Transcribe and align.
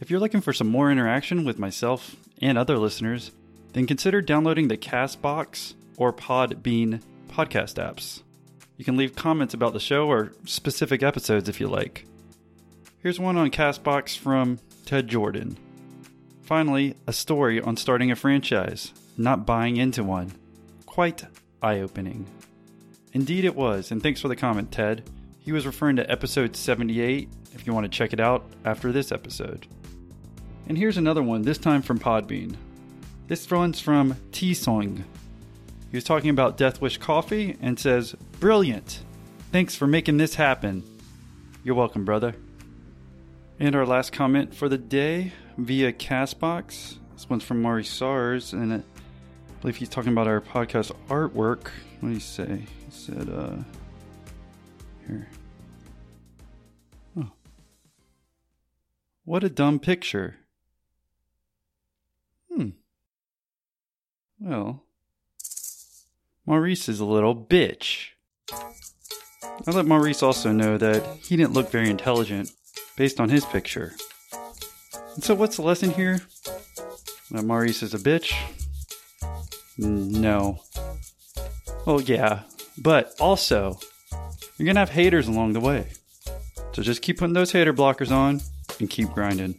If 0.00 0.10
you're 0.10 0.20
looking 0.20 0.40
for 0.40 0.52
some 0.52 0.68
more 0.68 0.92
interaction 0.92 1.44
with 1.44 1.58
myself 1.58 2.14
and 2.40 2.56
other 2.56 2.78
listeners, 2.78 3.32
then 3.72 3.86
consider 3.86 4.20
downloading 4.20 4.68
the 4.68 4.76
Castbox 4.76 5.74
or 5.96 6.12
Podbean 6.12 7.02
podcast 7.28 7.74
apps. 7.74 8.22
You 8.76 8.84
can 8.84 8.96
leave 8.96 9.16
comments 9.16 9.54
about 9.54 9.72
the 9.72 9.80
show 9.80 10.06
or 10.06 10.32
specific 10.44 11.02
episodes 11.02 11.48
if 11.48 11.58
you 11.58 11.66
like. 11.66 12.06
Here's 13.02 13.18
one 13.18 13.36
on 13.36 13.50
Castbox 13.50 14.16
from 14.16 14.60
Ted 14.86 15.08
Jordan. 15.08 15.58
Finally, 16.42 16.94
a 17.08 17.12
story 17.12 17.60
on 17.60 17.76
starting 17.76 18.12
a 18.12 18.16
franchise, 18.16 18.94
not 19.16 19.46
buying 19.46 19.76
into 19.78 20.04
one. 20.04 20.32
Quite 20.86 21.24
eye 21.60 21.80
opening. 21.80 22.26
Indeed, 23.12 23.44
it 23.44 23.56
was, 23.56 23.90
and 23.90 24.00
thanks 24.00 24.20
for 24.20 24.28
the 24.28 24.36
comment, 24.36 24.70
Ted. 24.70 25.10
He 25.40 25.50
was 25.50 25.66
referring 25.66 25.96
to 25.96 26.10
episode 26.10 26.54
78 26.54 27.28
if 27.52 27.66
you 27.66 27.72
want 27.72 27.84
to 27.84 27.96
check 27.96 28.12
it 28.12 28.20
out 28.20 28.44
after 28.64 28.92
this 28.92 29.10
episode. 29.10 29.66
And 30.68 30.76
here's 30.76 30.98
another 30.98 31.22
one, 31.22 31.42
this 31.42 31.56
time 31.56 31.80
from 31.80 31.98
Podbean. 31.98 32.54
This 33.26 33.50
one's 33.50 33.80
from 33.80 34.16
T 34.32 34.52
Song. 34.52 35.02
He 35.90 35.96
was 35.96 36.04
talking 36.04 36.28
about 36.28 36.58
Death 36.58 36.82
Wish 36.82 36.98
Coffee 36.98 37.56
and 37.62 37.80
says, 37.80 38.14
Brilliant! 38.38 39.02
Thanks 39.50 39.74
for 39.74 39.86
making 39.86 40.18
this 40.18 40.34
happen. 40.34 40.82
You're 41.64 41.74
welcome, 41.74 42.04
brother. 42.04 42.36
And 43.58 43.74
our 43.74 43.86
last 43.86 44.12
comment 44.12 44.54
for 44.54 44.68
the 44.68 44.76
day 44.76 45.32
via 45.56 45.90
Castbox. 45.90 46.98
This 47.14 47.30
one's 47.30 47.44
from 47.44 47.62
Mari 47.62 47.84
Sars, 47.84 48.52
and 48.52 48.74
I 48.74 48.82
believe 49.62 49.76
he's 49.76 49.88
talking 49.88 50.12
about 50.12 50.28
our 50.28 50.42
podcast 50.42 50.92
artwork. 51.08 51.70
What 52.00 52.10
did 52.10 52.12
he 52.12 52.20
say? 52.20 52.64
He 52.84 52.90
said, 52.90 53.30
uh, 53.30 53.56
here. 55.06 55.28
Oh. 57.16 57.30
What 59.24 59.42
a 59.42 59.48
dumb 59.48 59.78
picture. 59.78 60.36
Well, 64.40 64.84
Maurice 66.46 66.88
is 66.88 67.00
a 67.00 67.04
little 67.04 67.34
bitch. 67.34 68.10
I 68.52 69.70
let 69.70 69.86
Maurice 69.86 70.22
also 70.22 70.52
know 70.52 70.78
that 70.78 71.04
he 71.22 71.36
didn't 71.36 71.52
look 71.52 71.70
very 71.70 71.90
intelligent 71.90 72.52
based 72.96 73.20
on 73.20 73.28
his 73.28 73.44
picture. 73.44 73.94
And 75.14 75.24
so, 75.24 75.34
what's 75.34 75.56
the 75.56 75.62
lesson 75.62 75.90
here? 75.90 76.20
That 77.32 77.44
Maurice 77.44 77.82
is 77.82 77.94
a 77.94 77.98
bitch? 77.98 78.32
No. 79.76 80.60
Well, 81.84 82.00
yeah, 82.00 82.42
but 82.78 83.14
also, 83.18 83.78
you're 84.56 84.66
gonna 84.66 84.80
have 84.80 84.90
haters 84.90 85.26
along 85.28 85.52
the 85.52 85.60
way. 85.60 85.88
So 86.72 86.82
just 86.82 87.02
keep 87.02 87.18
putting 87.18 87.34
those 87.34 87.50
hater 87.50 87.72
blockers 87.72 88.12
on 88.12 88.40
and 88.78 88.88
keep 88.88 89.10
grinding. 89.10 89.56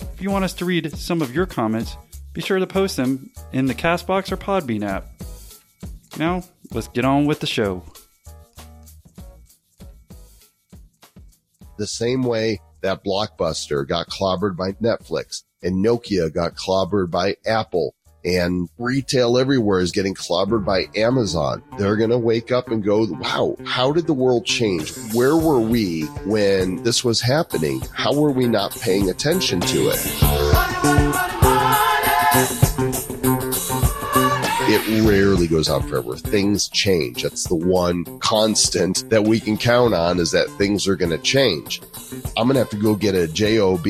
If 0.00 0.20
you 0.20 0.30
want 0.30 0.44
us 0.44 0.54
to 0.54 0.64
read 0.64 0.92
some 0.96 1.22
of 1.22 1.34
your 1.34 1.46
comments, 1.46 1.96
be 2.32 2.40
sure 2.40 2.58
to 2.58 2.66
post 2.66 2.96
them 2.96 3.30
in 3.52 3.66
the 3.66 3.74
Castbox 3.74 4.32
or 4.32 4.36
Podbean 4.36 4.84
app. 4.84 5.06
Now, 6.18 6.44
let's 6.72 6.88
get 6.88 7.04
on 7.04 7.26
with 7.26 7.40
the 7.40 7.46
show. 7.46 7.84
The 11.78 11.86
same 11.86 12.22
way 12.22 12.60
that 12.82 13.04
Blockbuster 13.04 13.86
got 13.86 14.08
clobbered 14.08 14.56
by 14.56 14.72
Netflix 14.72 15.42
and 15.62 15.84
Nokia 15.84 16.32
got 16.32 16.54
clobbered 16.54 17.10
by 17.10 17.36
Apple 17.46 17.94
and 18.24 18.68
retail 18.78 19.36
everywhere 19.36 19.80
is 19.80 19.90
getting 19.90 20.14
clobbered 20.14 20.64
by 20.64 20.86
Amazon. 20.94 21.62
They're 21.78 21.96
going 21.96 22.10
to 22.10 22.18
wake 22.18 22.52
up 22.52 22.68
and 22.68 22.84
go, 22.84 23.06
wow, 23.06 23.56
how 23.64 23.92
did 23.92 24.06
the 24.06 24.12
world 24.12 24.46
change? 24.46 24.92
Where 25.12 25.36
were 25.36 25.60
we 25.60 26.02
when 26.24 26.82
this 26.82 27.04
was 27.04 27.20
happening? 27.20 27.82
How 27.92 28.14
were 28.14 28.30
we 28.30 28.46
not 28.46 28.72
paying 28.72 29.10
attention 29.10 29.60
to 29.60 29.90
it? 29.92 30.41
It 34.74 35.06
rarely 35.06 35.46
goes 35.46 35.68
on 35.68 35.86
forever. 35.86 36.16
Things 36.16 36.68
change. 36.68 37.22
That's 37.22 37.44
the 37.44 37.54
one 37.54 38.04
constant 38.20 39.08
that 39.10 39.24
we 39.24 39.38
can 39.38 39.58
count 39.58 39.92
on 39.92 40.18
is 40.18 40.30
that 40.30 40.48
things 40.52 40.88
are 40.88 40.96
going 40.96 41.10
to 41.10 41.18
change. 41.18 41.82
I'm 42.36 42.46
going 42.46 42.54
to 42.54 42.60
have 42.60 42.70
to 42.70 42.76
go 42.76 42.94
get 42.94 43.14
a 43.14 43.28
job 43.28 43.86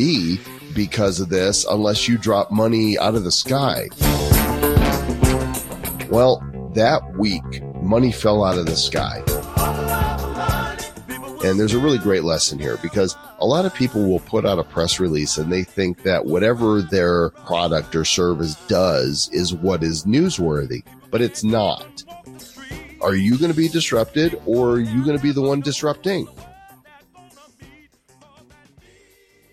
because 0.75 1.21
of 1.21 1.29
this 1.29 1.65
unless 1.67 2.09
you 2.09 2.19
drop 2.19 2.51
money 2.51 2.99
out 2.99 3.15
of 3.15 3.25
the 3.25 3.31
sky. 3.33 3.89
Well, 6.11 6.43
that 6.75 7.03
week, 7.17 7.63
money 7.83 8.11
fell 8.11 8.45
out 8.45 8.59
of 8.59 8.67
the 8.67 8.77
sky. 8.77 9.23
And 11.45 11.59
there's 11.59 11.75
a 11.75 11.79
really 11.81 11.99
great 11.99 12.23
lesson 12.23 12.57
here 12.61 12.79
because 12.83 13.17
a 13.41 13.47
lot 13.47 13.67
of 13.67 13.75
people 13.75 14.09
will 14.09 14.21
put 14.21 14.47
out 14.47 14.61
a 14.61 14.65
press 14.65 15.01
release 15.01 15.39
and 15.39 15.53
they 15.53 15.65
think 15.65 16.05
that 16.05 16.25
whatever 16.25 16.83
their 16.83 17.31
product 17.31 17.97
or 17.97 18.05
service 18.05 18.55
does 18.69 19.29
is 19.33 19.53
what 19.53 19.83
is 19.83 20.05
newsworthy, 20.05 20.85
but 21.11 21.21
it's 21.21 21.43
not. 21.43 22.05
Are 23.01 23.17
you 23.17 23.37
going 23.39 23.51
to 23.51 23.57
be 23.57 23.67
disrupted 23.67 24.41
or 24.47 24.75
are 24.75 24.81
you 24.81 25.05
going 25.05 25.17
to 25.17 25.23
be 25.23 25.33
the 25.33 25.43
one 25.43 25.61
disrupting? 25.61 26.29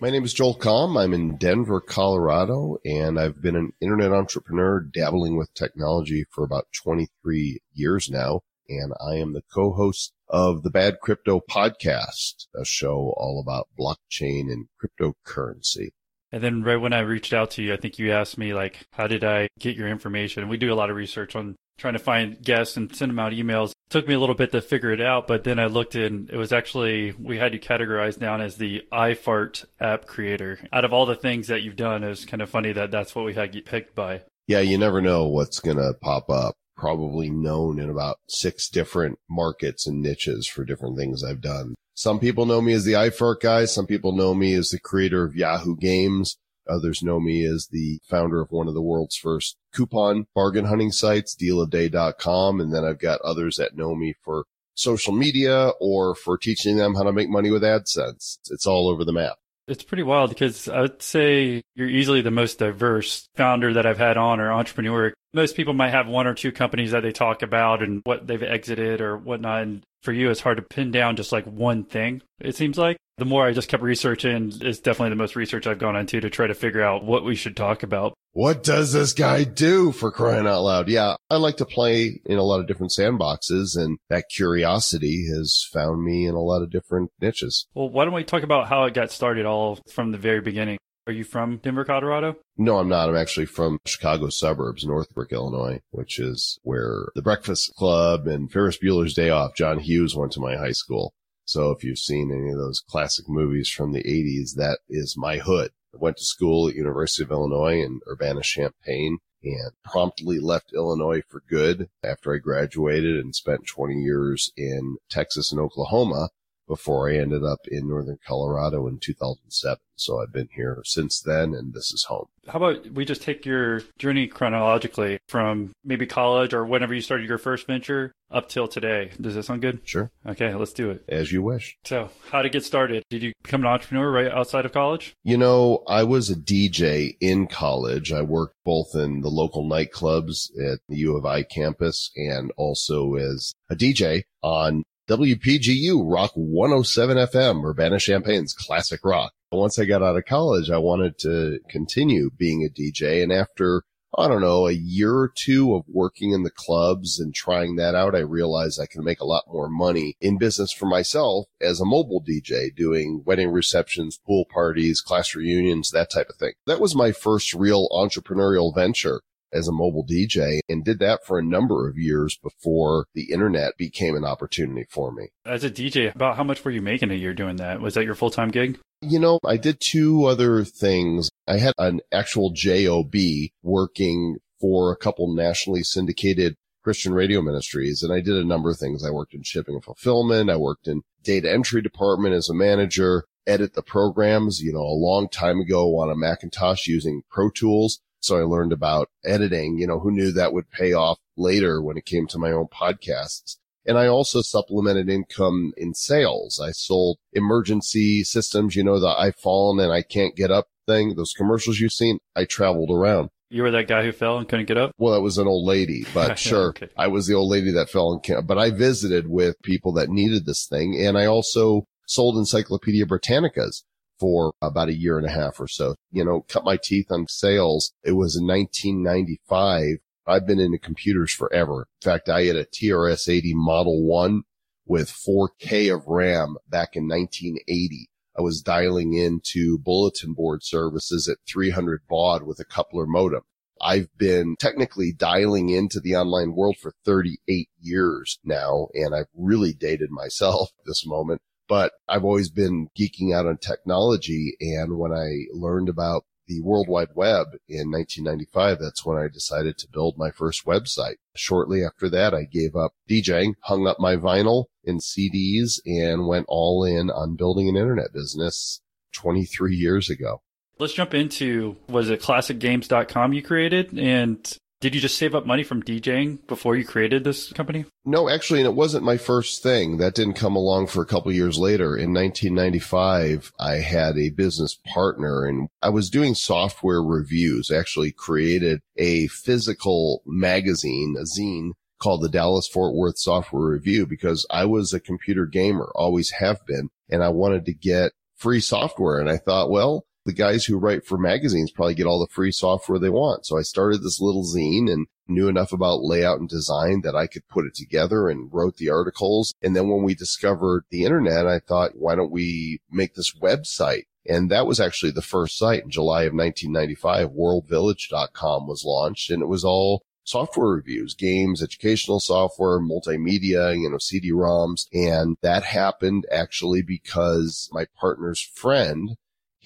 My 0.00 0.10
name 0.10 0.22
is 0.22 0.32
Joel 0.32 0.56
Comm. 0.56 0.96
I'm 0.96 1.12
in 1.12 1.38
Denver, 1.38 1.80
Colorado, 1.80 2.78
and 2.84 3.18
I've 3.18 3.42
been 3.42 3.56
an 3.56 3.72
internet 3.80 4.12
entrepreneur 4.12 4.78
dabbling 4.78 5.36
with 5.36 5.52
technology 5.54 6.24
for 6.30 6.44
about 6.44 6.68
23 6.72 7.58
years 7.74 8.08
now. 8.08 8.42
And 8.68 8.92
I 9.04 9.16
am 9.16 9.32
the 9.32 9.42
co-host 9.52 10.12
of 10.30 10.62
the 10.62 10.70
Bad 10.70 11.00
Crypto 11.02 11.40
podcast, 11.50 12.46
a 12.56 12.64
show 12.64 13.12
all 13.16 13.40
about 13.44 13.68
blockchain 13.78 14.50
and 14.50 14.66
cryptocurrency. 14.80 15.90
And 16.32 16.42
then 16.42 16.62
right 16.62 16.76
when 16.76 16.92
I 16.92 17.00
reached 17.00 17.32
out 17.32 17.50
to 17.52 17.62
you, 17.62 17.74
I 17.74 17.76
think 17.76 17.98
you 17.98 18.12
asked 18.12 18.38
me 18.38 18.54
like, 18.54 18.86
how 18.92 19.08
did 19.08 19.24
I 19.24 19.48
get 19.58 19.76
your 19.76 19.88
information? 19.88 20.42
And 20.42 20.50
We 20.50 20.56
do 20.56 20.72
a 20.72 20.76
lot 20.76 20.88
of 20.88 20.96
research 20.96 21.34
on 21.34 21.56
trying 21.76 21.94
to 21.94 21.98
find 21.98 22.40
guests 22.40 22.76
and 22.76 22.94
send 22.94 23.10
them 23.10 23.18
out 23.18 23.32
emails. 23.32 23.70
It 23.70 23.90
took 23.90 24.06
me 24.06 24.14
a 24.14 24.20
little 24.20 24.34
bit 24.34 24.52
to 24.52 24.60
figure 24.60 24.92
it 24.92 25.00
out, 25.00 25.26
but 25.26 25.42
then 25.44 25.58
I 25.58 25.66
looked 25.66 25.96
and 25.96 26.30
it 26.30 26.36
was 26.36 26.52
actually, 26.52 27.12
we 27.18 27.38
had 27.38 27.52
you 27.52 27.58
categorized 27.58 28.20
down 28.20 28.40
as 28.40 28.56
the 28.56 28.82
iFart 28.92 29.64
app 29.80 30.06
creator. 30.06 30.60
Out 30.72 30.84
of 30.84 30.92
all 30.92 31.06
the 31.06 31.16
things 31.16 31.48
that 31.48 31.62
you've 31.62 31.76
done, 31.76 32.04
it 32.04 32.08
was 32.08 32.24
kind 32.24 32.42
of 32.42 32.50
funny 32.50 32.72
that 32.72 32.92
that's 32.92 33.14
what 33.14 33.24
we 33.24 33.34
had 33.34 33.54
you 33.54 33.62
picked 33.62 33.96
by. 33.96 34.22
Yeah, 34.46 34.60
you 34.60 34.78
never 34.78 35.00
know 35.00 35.26
what's 35.26 35.58
going 35.58 35.78
to 35.78 35.94
pop 36.00 36.28
up 36.30 36.54
probably 36.80 37.30
known 37.30 37.78
in 37.78 37.90
about 37.90 38.18
six 38.26 38.68
different 38.68 39.18
markets 39.28 39.86
and 39.86 40.00
niches 40.00 40.48
for 40.48 40.64
different 40.64 40.96
things 40.96 41.22
I've 41.22 41.42
done. 41.42 41.74
Some 41.94 42.18
people 42.18 42.46
know 42.46 42.62
me 42.62 42.72
as 42.72 42.84
the 42.84 42.94
iFart 42.94 43.40
guy. 43.40 43.66
Some 43.66 43.86
people 43.86 44.12
know 44.12 44.34
me 44.34 44.54
as 44.54 44.70
the 44.70 44.80
creator 44.80 45.22
of 45.22 45.36
Yahoo 45.36 45.76
Games. 45.76 46.38
Others 46.68 47.02
know 47.02 47.20
me 47.20 47.44
as 47.44 47.68
the 47.70 47.98
founder 48.08 48.40
of 48.40 48.50
one 48.50 48.68
of 48.68 48.74
the 48.74 48.82
world's 48.82 49.16
first 49.16 49.56
coupon 49.74 50.26
bargain 50.34 50.64
hunting 50.64 50.92
sites, 50.92 51.36
dealofday.com. 51.36 52.60
And 52.60 52.72
then 52.72 52.84
I've 52.84 52.98
got 52.98 53.20
others 53.20 53.56
that 53.56 53.76
know 53.76 53.94
me 53.94 54.14
for 54.24 54.44
social 54.74 55.12
media 55.12 55.72
or 55.80 56.14
for 56.14 56.38
teaching 56.38 56.78
them 56.78 56.94
how 56.94 57.02
to 57.02 57.12
make 57.12 57.28
money 57.28 57.50
with 57.50 57.62
AdSense. 57.62 58.38
It's 58.50 58.66
all 58.66 58.88
over 58.88 59.04
the 59.04 59.12
map. 59.12 59.36
It's 59.68 59.84
pretty 59.84 60.02
wild 60.02 60.30
because 60.30 60.68
I 60.68 60.80
would 60.80 61.02
say 61.02 61.62
you're 61.74 61.88
easily 61.88 62.22
the 62.22 62.30
most 62.30 62.58
diverse 62.58 63.28
founder 63.36 63.74
that 63.74 63.86
I've 63.86 63.98
had 63.98 64.16
on 64.16 64.40
or 64.40 64.50
entrepreneur. 64.52 65.12
Most 65.32 65.56
people 65.56 65.74
might 65.74 65.90
have 65.90 66.08
one 66.08 66.26
or 66.26 66.34
two 66.34 66.50
companies 66.50 66.90
that 66.90 67.02
they 67.02 67.12
talk 67.12 67.42
about 67.42 67.82
and 67.82 68.00
what 68.04 68.26
they've 68.26 68.42
exited 68.42 69.00
or 69.00 69.16
whatnot. 69.16 69.62
And 69.62 69.82
for 70.02 70.12
you, 70.12 70.30
it's 70.30 70.40
hard 70.40 70.56
to 70.56 70.62
pin 70.62 70.90
down 70.90 71.16
just 71.16 71.30
like 71.30 71.44
one 71.44 71.84
thing, 71.84 72.22
it 72.40 72.56
seems 72.56 72.76
like. 72.76 72.96
The 73.18 73.24
more 73.26 73.46
I 73.46 73.52
just 73.52 73.68
kept 73.68 73.82
researching, 73.82 74.50
it's 74.60 74.80
definitely 74.80 75.10
the 75.10 75.16
most 75.16 75.36
research 75.36 75.66
I've 75.66 75.78
gone 75.78 75.94
into 75.94 76.20
to 76.20 76.30
try 76.30 76.46
to 76.46 76.54
figure 76.54 76.82
out 76.82 77.04
what 77.04 77.24
we 77.24 77.34
should 77.34 77.56
talk 77.56 77.82
about. 77.82 78.14
What 78.32 78.62
does 78.62 78.92
this 78.92 79.12
guy 79.12 79.44
do 79.44 79.92
for 79.92 80.10
crying 80.10 80.46
out 80.46 80.62
loud? 80.62 80.88
Yeah, 80.88 81.16
I 81.28 81.36
like 81.36 81.58
to 81.58 81.66
play 81.66 82.20
in 82.24 82.38
a 82.38 82.42
lot 82.42 82.60
of 82.60 82.66
different 82.66 82.92
sandboxes 82.96 83.76
and 83.76 83.98
that 84.08 84.30
curiosity 84.34 85.26
has 85.28 85.68
found 85.72 86.02
me 86.02 86.26
in 86.26 86.34
a 86.34 86.40
lot 86.40 86.62
of 86.62 86.70
different 86.70 87.10
niches. 87.20 87.66
Well, 87.74 87.90
why 87.90 88.04
don't 88.04 88.14
we 88.14 88.24
talk 88.24 88.42
about 88.42 88.68
how 88.68 88.84
it 88.84 88.94
got 88.94 89.10
started 89.10 89.46
all 89.46 89.78
from 89.92 90.12
the 90.12 90.18
very 90.18 90.40
beginning? 90.40 90.78
Are 91.10 91.12
you 91.12 91.24
from 91.24 91.56
Denver, 91.56 91.84
Colorado? 91.84 92.36
No, 92.56 92.78
I'm 92.78 92.88
not. 92.88 93.08
I'm 93.08 93.16
actually 93.16 93.46
from 93.46 93.80
Chicago 93.84 94.28
suburbs, 94.28 94.86
Northbrook, 94.86 95.32
Illinois, 95.32 95.80
which 95.90 96.20
is 96.20 96.60
where 96.62 97.08
the 97.16 97.20
Breakfast 97.20 97.74
Club 97.74 98.28
and 98.28 98.48
Ferris 98.48 98.78
Bueller's 98.78 99.12
Day 99.12 99.28
Off, 99.28 99.56
John 99.56 99.80
Hughes 99.80 100.14
went 100.14 100.30
to 100.34 100.40
my 100.40 100.54
high 100.54 100.70
school. 100.70 101.12
So 101.44 101.72
if 101.72 101.82
you've 101.82 101.98
seen 101.98 102.30
any 102.30 102.52
of 102.52 102.58
those 102.58 102.78
classic 102.78 103.28
movies 103.28 103.68
from 103.68 103.90
the 103.90 104.04
80s, 104.04 104.54
that 104.54 104.78
is 104.88 105.16
my 105.18 105.38
hood. 105.38 105.72
I 105.92 105.96
went 105.98 106.16
to 106.18 106.24
school 106.24 106.68
at 106.68 106.76
University 106.76 107.24
of 107.24 107.32
Illinois 107.32 107.82
in 107.82 107.98
Urbana-Champaign 108.08 109.18
and 109.42 109.72
promptly 109.84 110.38
left 110.38 110.72
Illinois 110.72 111.22
for 111.28 111.42
good 111.48 111.88
after 112.04 112.32
I 112.32 112.38
graduated 112.38 113.16
and 113.16 113.34
spent 113.34 113.66
20 113.66 114.00
years 114.00 114.52
in 114.56 114.98
Texas 115.08 115.50
and 115.50 115.60
Oklahoma 115.60 116.28
before 116.70 117.10
I 117.10 117.16
ended 117.16 117.42
up 117.42 117.58
in 117.66 117.88
Northern 117.88 118.18
Colorado 118.24 118.86
in 118.86 119.00
2007. 119.00 119.76
So 119.96 120.22
I've 120.22 120.32
been 120.32 120.48
here 120.54 120.80
since 120.84 121.20
then 121.20 121.52
and 121.52 121.74
this 121.74 121.92
is 121.92 122.04
home. 122.04 122.26
How 122.46 122.58
about 122.58 122.92
we 122.92 123.04
just 123.04 123.22
take 123.22 123.44
your 123.44 123.82
journey 123.98 124.28
chronologically 124.28 125.18
from 125.28 125.72
maybe 125.84 126.06
college 126.06 126.54
or 126.54 126.64
whenever 126.64 126.94
you 126.94 127.00
started 127.00 127.28
your 127.28 127.38
first 127.38 127.66
venture 127.66 128.12
up 128.30 128.48
till 128.48 128.68
today? 128.68 129.10
Does 129.20 129.34
that 129.34 129.42
sound 129.42 129.62
good? 129.62 129.80
Sure. 129.84 130.10
Okay, 130.26 130.54
let's 130.54 130.72
do 130.72 130.90
it. 130.90 131.04
As 131.08 131.32
you 131.32 131.42
wish. 131.42 131.76
So, 131.84 132.10
how 132.30 132.40
to 132.40 132.48
get 132.48 132.64
started? 132.64 133.02
Did 133.10 133.22
you 133.22 133.32
become 133.42 133.62
an 133.62 133.66
entrepreneur 133.66 134.10
right 134.10 134.32
outside 134.32 134.64
of 134.64 134.72
college? 134.72 135.14
You 135.22 135.36
know, 135.36 135.82
I 135.86 136.04
was 136.04 136.30
a 136.30 136.36
DJ 136.36 137.16
in 137.20 137.46
college. 137.46 138.12
I 138.12 138.22
worked 138.22 138.56
both 138.64 138.94
in 138.94 139.20
the 139.20 139.28
local 139.28 139.68
nightclubs 139.68 140.50
at 140.58 140.78
the 140.88 140.96
U 140.96 141.16
of 141.16 141.26
I 141.26 141.42
campus 141.42 142.10
and 142.16 142.52
also 142.56 143.16
as 143.16 143.52
a 143.68 143.76
DJ 143.76 144.22
on 144.42 144.84
WPGU 145.10 146.02
Rock 146.04 146.30
107 146.36 147.16
FM, 147.16 147.64
Urbana 147.64 147.98
Champaign's 147.98 148.54
classic 148.54 149.00
rock. 149.04 149.32
Once 149.50 149.76
I 149.76 149.84
got 149.84 150.04
out 150.04 150.16
of 150.16 150.24
college, 150.24 150.70
I 150.70 150.78
wanted 150.78 151.18
to 151.18 151.58
continue 151.68 152.30
being 152.30 152.64
a 152.64 152.68
DJ. 152.68 153.20
And 153.20 153.32
after, 153.32 153.82
I 154.16 154.28
don't 154.28 154.40
know, 154.40 154.68
a 154.68 154.72
year 154.72 155.12
or 155.12 155.32
two 155.34 155.74
of 155.74 155.82
working 155.88 156.30
in 156.30 156.44
the 156.44 156.50
clubs 156.52 157.18
and 157.18 157.34
trying 157.34 157.74
that 157.74 157.96
out, 157.96 158.14
I 158.14 158.20
realized 158.20 158.80
I 158.80 158.86
can 158.86 159.02
make 159.02 159.18
a 159.18 159.26
lot 159.26 159.42
more 159.48 159.68
money 159.68 160.14
in 160.20 160.38
business 160.38 160.72
for 160.72 160.86
myself 160.86 161.46
as 161.60 161.80
a 161.80 161.84
mobile 161.84 162.22
DJ 162.22 162.72
doing 162.72 163.24
wedding 163.26 163.50
receptions, 163.50 164.16
pool 164.24 164.44
parties, 164.48 165.00
class 165.00 165.34
reunions, 165.34 165.90
that 165.90 166.12
type 166.12 166.28
of 166.28 166.36
thing. 166.36 166.52
That 166.68 166.80
was 166.80 166.94
my 166.94 167.10
first 167.10 167.52
real 167.52 167.88
entrepreneurial 167.88 168.72
venture 168.72 169.22
as 169.52 169.68
a 169.68 169.72
mobile 169.72 170.06
DJ 170.06 170.60
and 170.68 170.84
did 170.84 170.98
that 171.00 171.24
for 171.26 171.38
a 171.38 171.44
number 171.44 171.88
of 171.88 171.98
years 171.98 172.38
before 172.42 173.06
the 173.14 173.32
internet 173.32 173.76
became 173.76 174.16
an 174.16 174.24
opportunity 174.24 174.86
for 174.90 175.12
me. 175.12 175.28
As 175.44 175.64
a 175.64 175.70
DJ, 175.70 176.14
about 176.14 176.36
how 176.36 176.44
much 176.44 176.64
were 176.64 176.70
you 176.70 176.82
making 176.82 177.10
a 177.10 177.14
year 177.14 177.34
doing 177.34 177.56
that? 177.56 177.80
Was 177.80 177.94
that 177.94 178.04
your 178.04 178.14
full 178.14 178.30
time 178.30 178.50
gig? 178.50 178.78
You 179.02 179.18
know, 179.18 179.38
I 179.46 179.56
did 179.56 179.80
two 179.80 180.26
other 180.26 180.64
things. 180.64 181.30
I 181.48 181.56
had 181.56 181.72
an 181.78 182.00
actual 182.12 182.50
job 182.50 183.14
working 183.62 184.36
for 184.60 184.92
a 184.92 184.96
couple 184.96 185.34
nationally 185.34 185.82
syndicated 185.82 186.54
Christian 186.82 187.12
radio 187.12 187.40
ministries. 187.42 188.02
And 188.02 188.12
I 188.12 188.20
did 188.20 188.36
a 188.36 188.44
number 188.44 188.70
of 188.70 188.78
things. 188.78 189.04
I 189.04 189.10
worked 189.10 189.34
in 189.34 189.42
shipping 189.42 189.74
and 189.74 189.84
fulfillment. 189.84 190.50
I 190.50 190.56
worked 190.56 190.86
in 190.86 191.02
data 191.22 191.50
entry 191.50 191.82
department 191.82 192.34
as 192.34 192.48
a 192.48 192.54
manager, 192.54 193.24
edit 193.46 193.74
the 193.74 193.82
programs, 193.82 194.60
you 194.60 194.72
know, 194.72 194.80
a 194.80 195.00
long 195.00 195.28
time 195.28 195.60
ago 195.60 195.98
on 195.98 196.10
a 196.10 196.16
Macintosh 196.16 196.86
using 196.86 197.22
Pro 197.30 197.50
Tools. 197.50 198.00
So 198.20 198.38
I 198.38 198.42
learned 198.42 198.72
about 198.72 199.08
editing, 199.24 199.78
you 199.78 199.86
know, 199.86 199.98
who 199.98 200.10
knew 200.10 200.30
that 200.32 200.52
would 200.52 200.70
pay 200.70 200.92
off 200.92 201.18
later 201.36 201.82
when 201.82 201.96
it 201.96 202.04
came 202.04 202.26
to 202.28 202.38
my 202.38 202.52
own 202.52 202.66
podcasts. 202.66 203.56
And 203.86 203.98
I 203.98 204.06
also 204.06 204.42
supplemented 204.42 205.08
income 205.08 205.72
in 205.76 205.94
sales. 205.94 206.60
I 206.62 206.70
sold 206.72 207.18
emergency 207.32 208.22
systems, 208.24 208.76
you 208.76 208.84
know, 208.84 209.00
the 209.00 209.08
I've 209.08 209.36
fallen 209.36 209.82
and 209.82 209.92
I 209.92 210.02
can't 210.02 210.36
get 210.36 210.50
up 210.50 210.66
thing, 210.86 211.14
those 211.14 211.32
commercials 211.32 211.80
you've 211.80 211.92
seen. 211.92 212.18
I 212.36 212.44
traveled 212.44 212.90
around. 212.90 213.30
You 213.48 213.62
were 213.62 213.70
that 213.72 213.88
guy 213.88 214.04
who 214.04 214.12
fell 214.12 214.38
and 214.38 214.48
couldn't 214.48 214.66
get 214.66 214.78
up? 214.78 214.92
Well, 214.98 215.14
that 215.14 215.22
was 215.22 215.38
an 215.38 215.48
old 215.48 215.66
lady, 215.66 216.04
but 216.14 216.38
sure. 216.38 216.68
okay. 216.68 216.88
I 216.96 217.08
was 217.08 217.26
the 217.26 217.34
old 217.34 217.50
lady 217.50 217.72
that 217.72 217.90
fell 217.90 218.12
and 218.12 218.22
can't, 218.22 218.46
but 218.46 218.58
I 218.58 218.70
visited 218.70 219.28
with 219.28 219.60
people 219.62 219.92
that 219.94 220.08
needed 220.08 220.46
this 220.46 220.66
thing. 220.66 220.96
And 221.00 221.18
I 221.18 221.26
also 221.26 221.86
sold 222.06 222.36
Encyclopedia 222.36 223.06
Britannicas 223.06 223.82
for 224.20 224.52
about 224.60 224.90
a 224.90 224.96
year 224.96 225.18
and 225.18 225.26
a 225.26 225.32
half 225.32 225.58
or 225.58 225.66
so. 225.66 225.96
You 226.12 226.24
know, 226.24 226.44
cut 226.48 226.64
my 226.64 226.76
teeth 226.76 227.10
on 227.10 227.26
sales. 227.26 227.92
It 228.04 228.12
was 228.12 228.36
in 228.36 228.46
1995. 228.46 229.96
I've 230.26 230.46
been 230.46 230.60
into 230.60 230.78
computers 230.78 231.32
forever. 231.32 231.88
In 232.02 232.10
fact, 232.10 232.28
I 232.28 232.44
had 232.44 232.56
a 232.56 232.66
TRS-80 232.66 233.52
Model 233.54 234.06
1 234.06 234.42
with 234.86 235.10
4K 235.10 235.92
of 235.92 236.06
RAM 236.06 236.56
back 236.68 236.94
in 236.94 237.08
1980. 237.08 238.10
I 238.38 238.42
was 238.42 238.62
dialing 238.62 239.14
into 239.14 239.78
bulletin 239.78 240.34
board 240.34 240.62
services 240.62 241.28
at 241.28 241.38
300 241.50 242.02
baud 242.08 242.44
with 242.44 242.60
a 242.60 242.64
coupler 242.64 243.06
modem. 243.06 243.42
I've 243.82 244.08
been 244.16 244.56
technically 244.58 245.12
dialing 245.12 245.70
into 245.70 246.00
the 246.00 246.14
online 246.14 246.54
world 246.54 246.76
for 246.76 246.92
38 247.04 247.68
years 247.80 248.38
now, 248.44 248.88
and 248.92 249.14
I've 249.14 249.30
really 249.34 249.72
dated 249.72 250.10
myself 250.10 250.70
this 250.86 251.06
moment 251.06 251.40
but 251.70 251.92
I've 252.08 252.24
always 252.24 252.50
been 252.50 252.88
geeking 252.98 253.32
out 253.32 253.46
on 253.46 253.56
technology. 253.56 254.56
And 254.60 254.98
when 254.98 255.12
I 255.12 255.44
learned 255.52 255.88
about 255.88 256.24
the 256.48 256.60
World 256.62 256.88
Wide 256.88 257.10
Web 257.14 257.46
in 257.68 257.92
1995, 257.92 258.80
that's 258.80 259.06
when 259.06 259.16
I 259.16 259.28
decided 259.28 259.78
to 259.78 259.88
build 259.88 260.18
my 260.18 260.32
first 260.32 260.66
website. 260.66 261.14
Shortly 261.36 261.84
after 261.84 262.10
that, 262.10 262.34
I 262.34 262.42
gave 262.42 262.74
up 262.74 262.94
DJing, 263.08 263.54
hung 263.62 263.86
up 263.86 264.00
my 264.00 264.16
vinyl 264.16 264.64
and 264.84 265.00
CDs 265.00 265.78
and 265.86 266.26
went 266.26 266.46
all 266.48 266.82
in 266.82 267.08
on 267.08 267.36
building 267.36 267.68
an 267.68 267.76
internet 267.76 268.12
business 268.12 268.80
23 269.14 269.76
years 269.76 270.10
ago. 270.10 270.42
Let's 270.80 270.94
jump 270.94 271.14
into 271.14 271.76
was 271.88 272.10
it 272.10 272.20
classicgames.com 272.20 273.32
you 273.32 273.42
created 273.42 273.96
and 273.96 274.58
did 274.80 274.94
you 274.94 275.00
just 275.00 275.18
save 275.18 275.34
up 275.34 275.46
money 275.46 275.62
from 275.62 275.82
DJing 275.82 276.46
before 276.46 276.74
you 276.74 276.84
created 276.84 277.22
this 277.22 277.52
company? 277.52 277.84
No, 278.06 278.30
actually, 278.30 278.60
and 278.60 278.66
it 278.66 278.74
wasn't 278.74 279.04
my 279.04 279.18
first 279.18 279.62
thing. 279.62 279.98
That 279.98 280.14
didn't 280.14 280.34
come 280.34 280.56
along 280.56 280.86
for 280.86 281.02
a 281.02 281.06
couple 281.06 281.30
years 281.32 281.58
later. 281.58 281.96
In 281.96 282.14
1995, 282.14 283.52
I 283.60 283.76
had 283.76 284.16
a 284.16 284.30
business 284.30 284.78
partner 284.86 285.44
and 285.44 285.68
I 285.82 285.90
was 285.90 286.08
doing 286.08 286.34
software 286.34 287.02
reviews. 287.02 287.70
Actually 287.70 288.12
created 288.12 288.80
a 288.96 289.26
physical 289.26 290.22
magazine, 290.24 291.14
a 291.18 291.24
zine 291.24 291.72
called 292.00 292.22
the 292.22 292.30
Dallas 292.30 292.66
Fort 292.66 292.94
Worth 292.94 293.18
Software 293.18 293.70
Review 293.70 294.06
because 294.06 294.46
I 294.50 294.64
was 294.64 294.94
a 294.94 295.00
computer 295.00 295.44
gamer, 295.44 295.92
always 295.94 296.30
have 296.30 296.64
been, 296.66 296.88
and 297.10 297.22
I 297.22 297.28
wanted 297.28 297.66
to 297.66 297.74
get 297.74 298.12
free 298.34 298.60
software. 298.60 299.20
And 299.20 299.28
I 299.28 299.36
thought, 299.36 299.70
well, 299.70 300.06
the 300.24 300.32
guys 300.32 300.64
who 300.64 300.78
write 300.78 301.04
for 301.04 301.18
magazines 301.18 301.70
probably 301.70 301.94
get 301.94 302.06
all 302.06 302.20
the 302.20 302.32
free 302.32 302.52
software 302.52 302.98
they 302.98 303.10
want. 303.10 303.46
So 303.46 303.58
I 303.58 303.62
started 303.62 304.02
this 304.02 304.20
little 304.20 304.44
zine 304.44 304.90
and 304.90 305.06
knew 305.26 305.48
enough 305.48 305.72
about 305.72 306.02
layout 306.02 306.40
and 306.40 306.48
design 306.48 307.00
that 307.02 307.16
I 307.16 307.26
could 307.26 307.48
put 307.48 307.66
it 307.66 307.74
together 307.74 308.28
and 308.28 308.52
wrote 308.52 308.76
the 308.76 308.90
articles. 308.90 309.54
And 309.62 309.74
then 309.74 309.88
when 309.88 310.02
we 310.02 310.14
discovered 310.14 310.84
the 310.90 311.04
internet, 311.04 311.46
I 311.46 311.60
thought, 311.60 311.96
why 311.96 312.14
don't 312.14 312.30
we 312.30 312.80
make 312.90 313.14
this 313.14 313.34
website? 313.40 314.04
And 314.26 314.50
that 314.50 314.66
was 314.66 314.80
actually 314.80 315.12
the 315.12 315.22
first 315.22 315.56
site 315.56 315.82
in 315.84 315.90
July 315.90 316.24
of 316.24 316.34
1995. 316.34 317.30
Worldvillage.com 317.30 318.66
was 318.66 318.84
launched 318.84 319.30
and 319.30 319.42
it 319.42 319.48
was 319.48 319.64
all 319.64 320.02
software 320.24 320.68
reviews, 320.68 321.14
games, 321.14 321.62
educational 321.62 322.20
software, 322.20 322.78
multimedia, 322.78 323.74
you 323.74 323.90
know, 323.90 323.98
CD-ROMs. 323.98 324.86
And 324.92 325.36
that 325.40 325.64
happened 325.64 326.26
actually 326.30 326.82
because 326.82 327.70
my 327.72 327.86
partner's 327.98 328.40
friend 328.40 329.16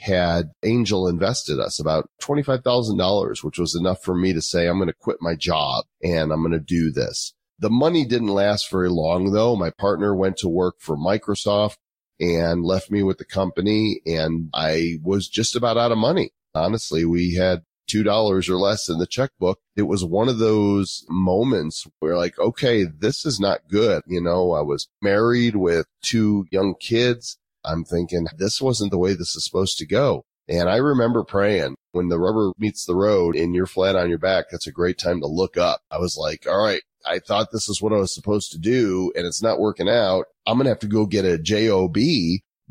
had 0.05 0.53
Angel 0.63 1.09
invested 1.09 1.59
us 1.59 1.81
about 1.81 2.11
$25,000, 2.23 3.43
which 3.43 3.59
was 3.59 3.75
enough 3.75 4.03
for 4.03 4.15
me 4.15 4.35
to 4.35 4.43
say, 4.43 4.67
I'm 4.67 4.77
going 4.77 4.89
to 4.89 4.95
quit 4.95 5.17
my 5.21 5.35
job 5.35 5.87
and 6.03 6.31
I'm 6.31 6.43
going 6.43 6.53
to 6.53 6.61
do 6.61 6.91
this. 6.91 7.33
The 7.59 7.71
money 7.71 8.05
didn't 8.05 8.29
last 8.29 8.71
very 8.71 8.91
long 8.91 9.33
though. 9.33 9.57
My 9.57 9.71
partner 9.71 10.15
went 10.15 10.37
to 10.39 10.49
work 10.49 10.77
for 10.79 10.97
Microsoft 10.97 11.77
and 12.21 12.65
left 12.65 12.91
me 12.91 13.03
with 13.03 13.17
the 13.17 13.25
company 13.25 14.01
and 14.05 14.51
I 14.53 14.99
was 15.03 15.27
just 15.27 15.57
about 15.57 15.79
out 15.79 15.93
of 15.93 15.99
money. 15.99 16.33
Honestly, 16.55 17.05
we 17.05 17.35
had 17.35 17.63
$2 17.91 18.49
or 18.49 18.57
less 18.57 18.89
in 18.89 18.99
the 18.99 19.07
checkbook. 19.07 19.59
It 19.75 19.83
was 19.83 20.05
one 20.05 20.29
of 20.29 20.39
those 20.39 21.05
moments 21.09 21.87
where 22.01 22.17
like, 22.17 22.39
okay, 22.39 22.85
this 22.85 23.25
is 23.25 23.41
not 23.41 23.69
good. 23.71 24.03
You 24.07 24.21
know, 24.21 24.53
I 24.53 24.61
was 24.61 24.89
married 25.01 25.57
with 25.57 25.87
two 26.03 26.47
young 26.51 26.75
kids. 26.79 27.39
I'm 27.65 27.85
thinking 27.85 28.27
this 28.37 28.61
wasn't 28.61 28.91
the 28.91 28.99
way 28.99 29.15
this 29.15 29.35
is 29.37 29.45
supposed 29.45 29.79
to 29.79 29.87
go. 29.87 30.25
And 30.49 30.69
I 30.69 30.77
remember 30.77 31.25
praying 31.25 31.77
when 31.93 32.09
the 32.09 32.19
rubber 32.19 32.53
meets 32.59 32.85
the 32.85 32.97
road 32.97 33.35
and 33.35 33.55
you're 33.55 33.67
flat 33.67 33.97
on 33.97 34.11
your 34.11 34.19
back. 34.19 34.47
That's 34.51 34.67
a 34.67 34.73
great 34.73 34.99
time 34.99 35.21
to 35.21 35.27
look 35.27 35.57
up. 35.57 35.81
I 35.91 35.99
was 35.99 36.17
like, 36.19 36.47
all 36.47 36.63
right, 36.63 36.83
I 37.07 37.19
thought 37.19 37.51
this 37.51 37.69
is 37.69 37.81
what 37.81 37.93
I 37.93 37.97
was 37.97 38.15
supposed 38.15 38.53
to 38.53 38.59
do 38.59 39.11
and 39.17 39.27
it's 39.27 39.43
not 39.43 39.59
working 39.59 39.89
out. 39.89 40.27
I'm 40.47 40.59
going 40.59 40.65
to 40.65 40.71
have 40.71 40.81
to 40.81 40.87
go 40.87 41.07
get 41.07 41.25
a 41.25 41.39
job 41.39 41.97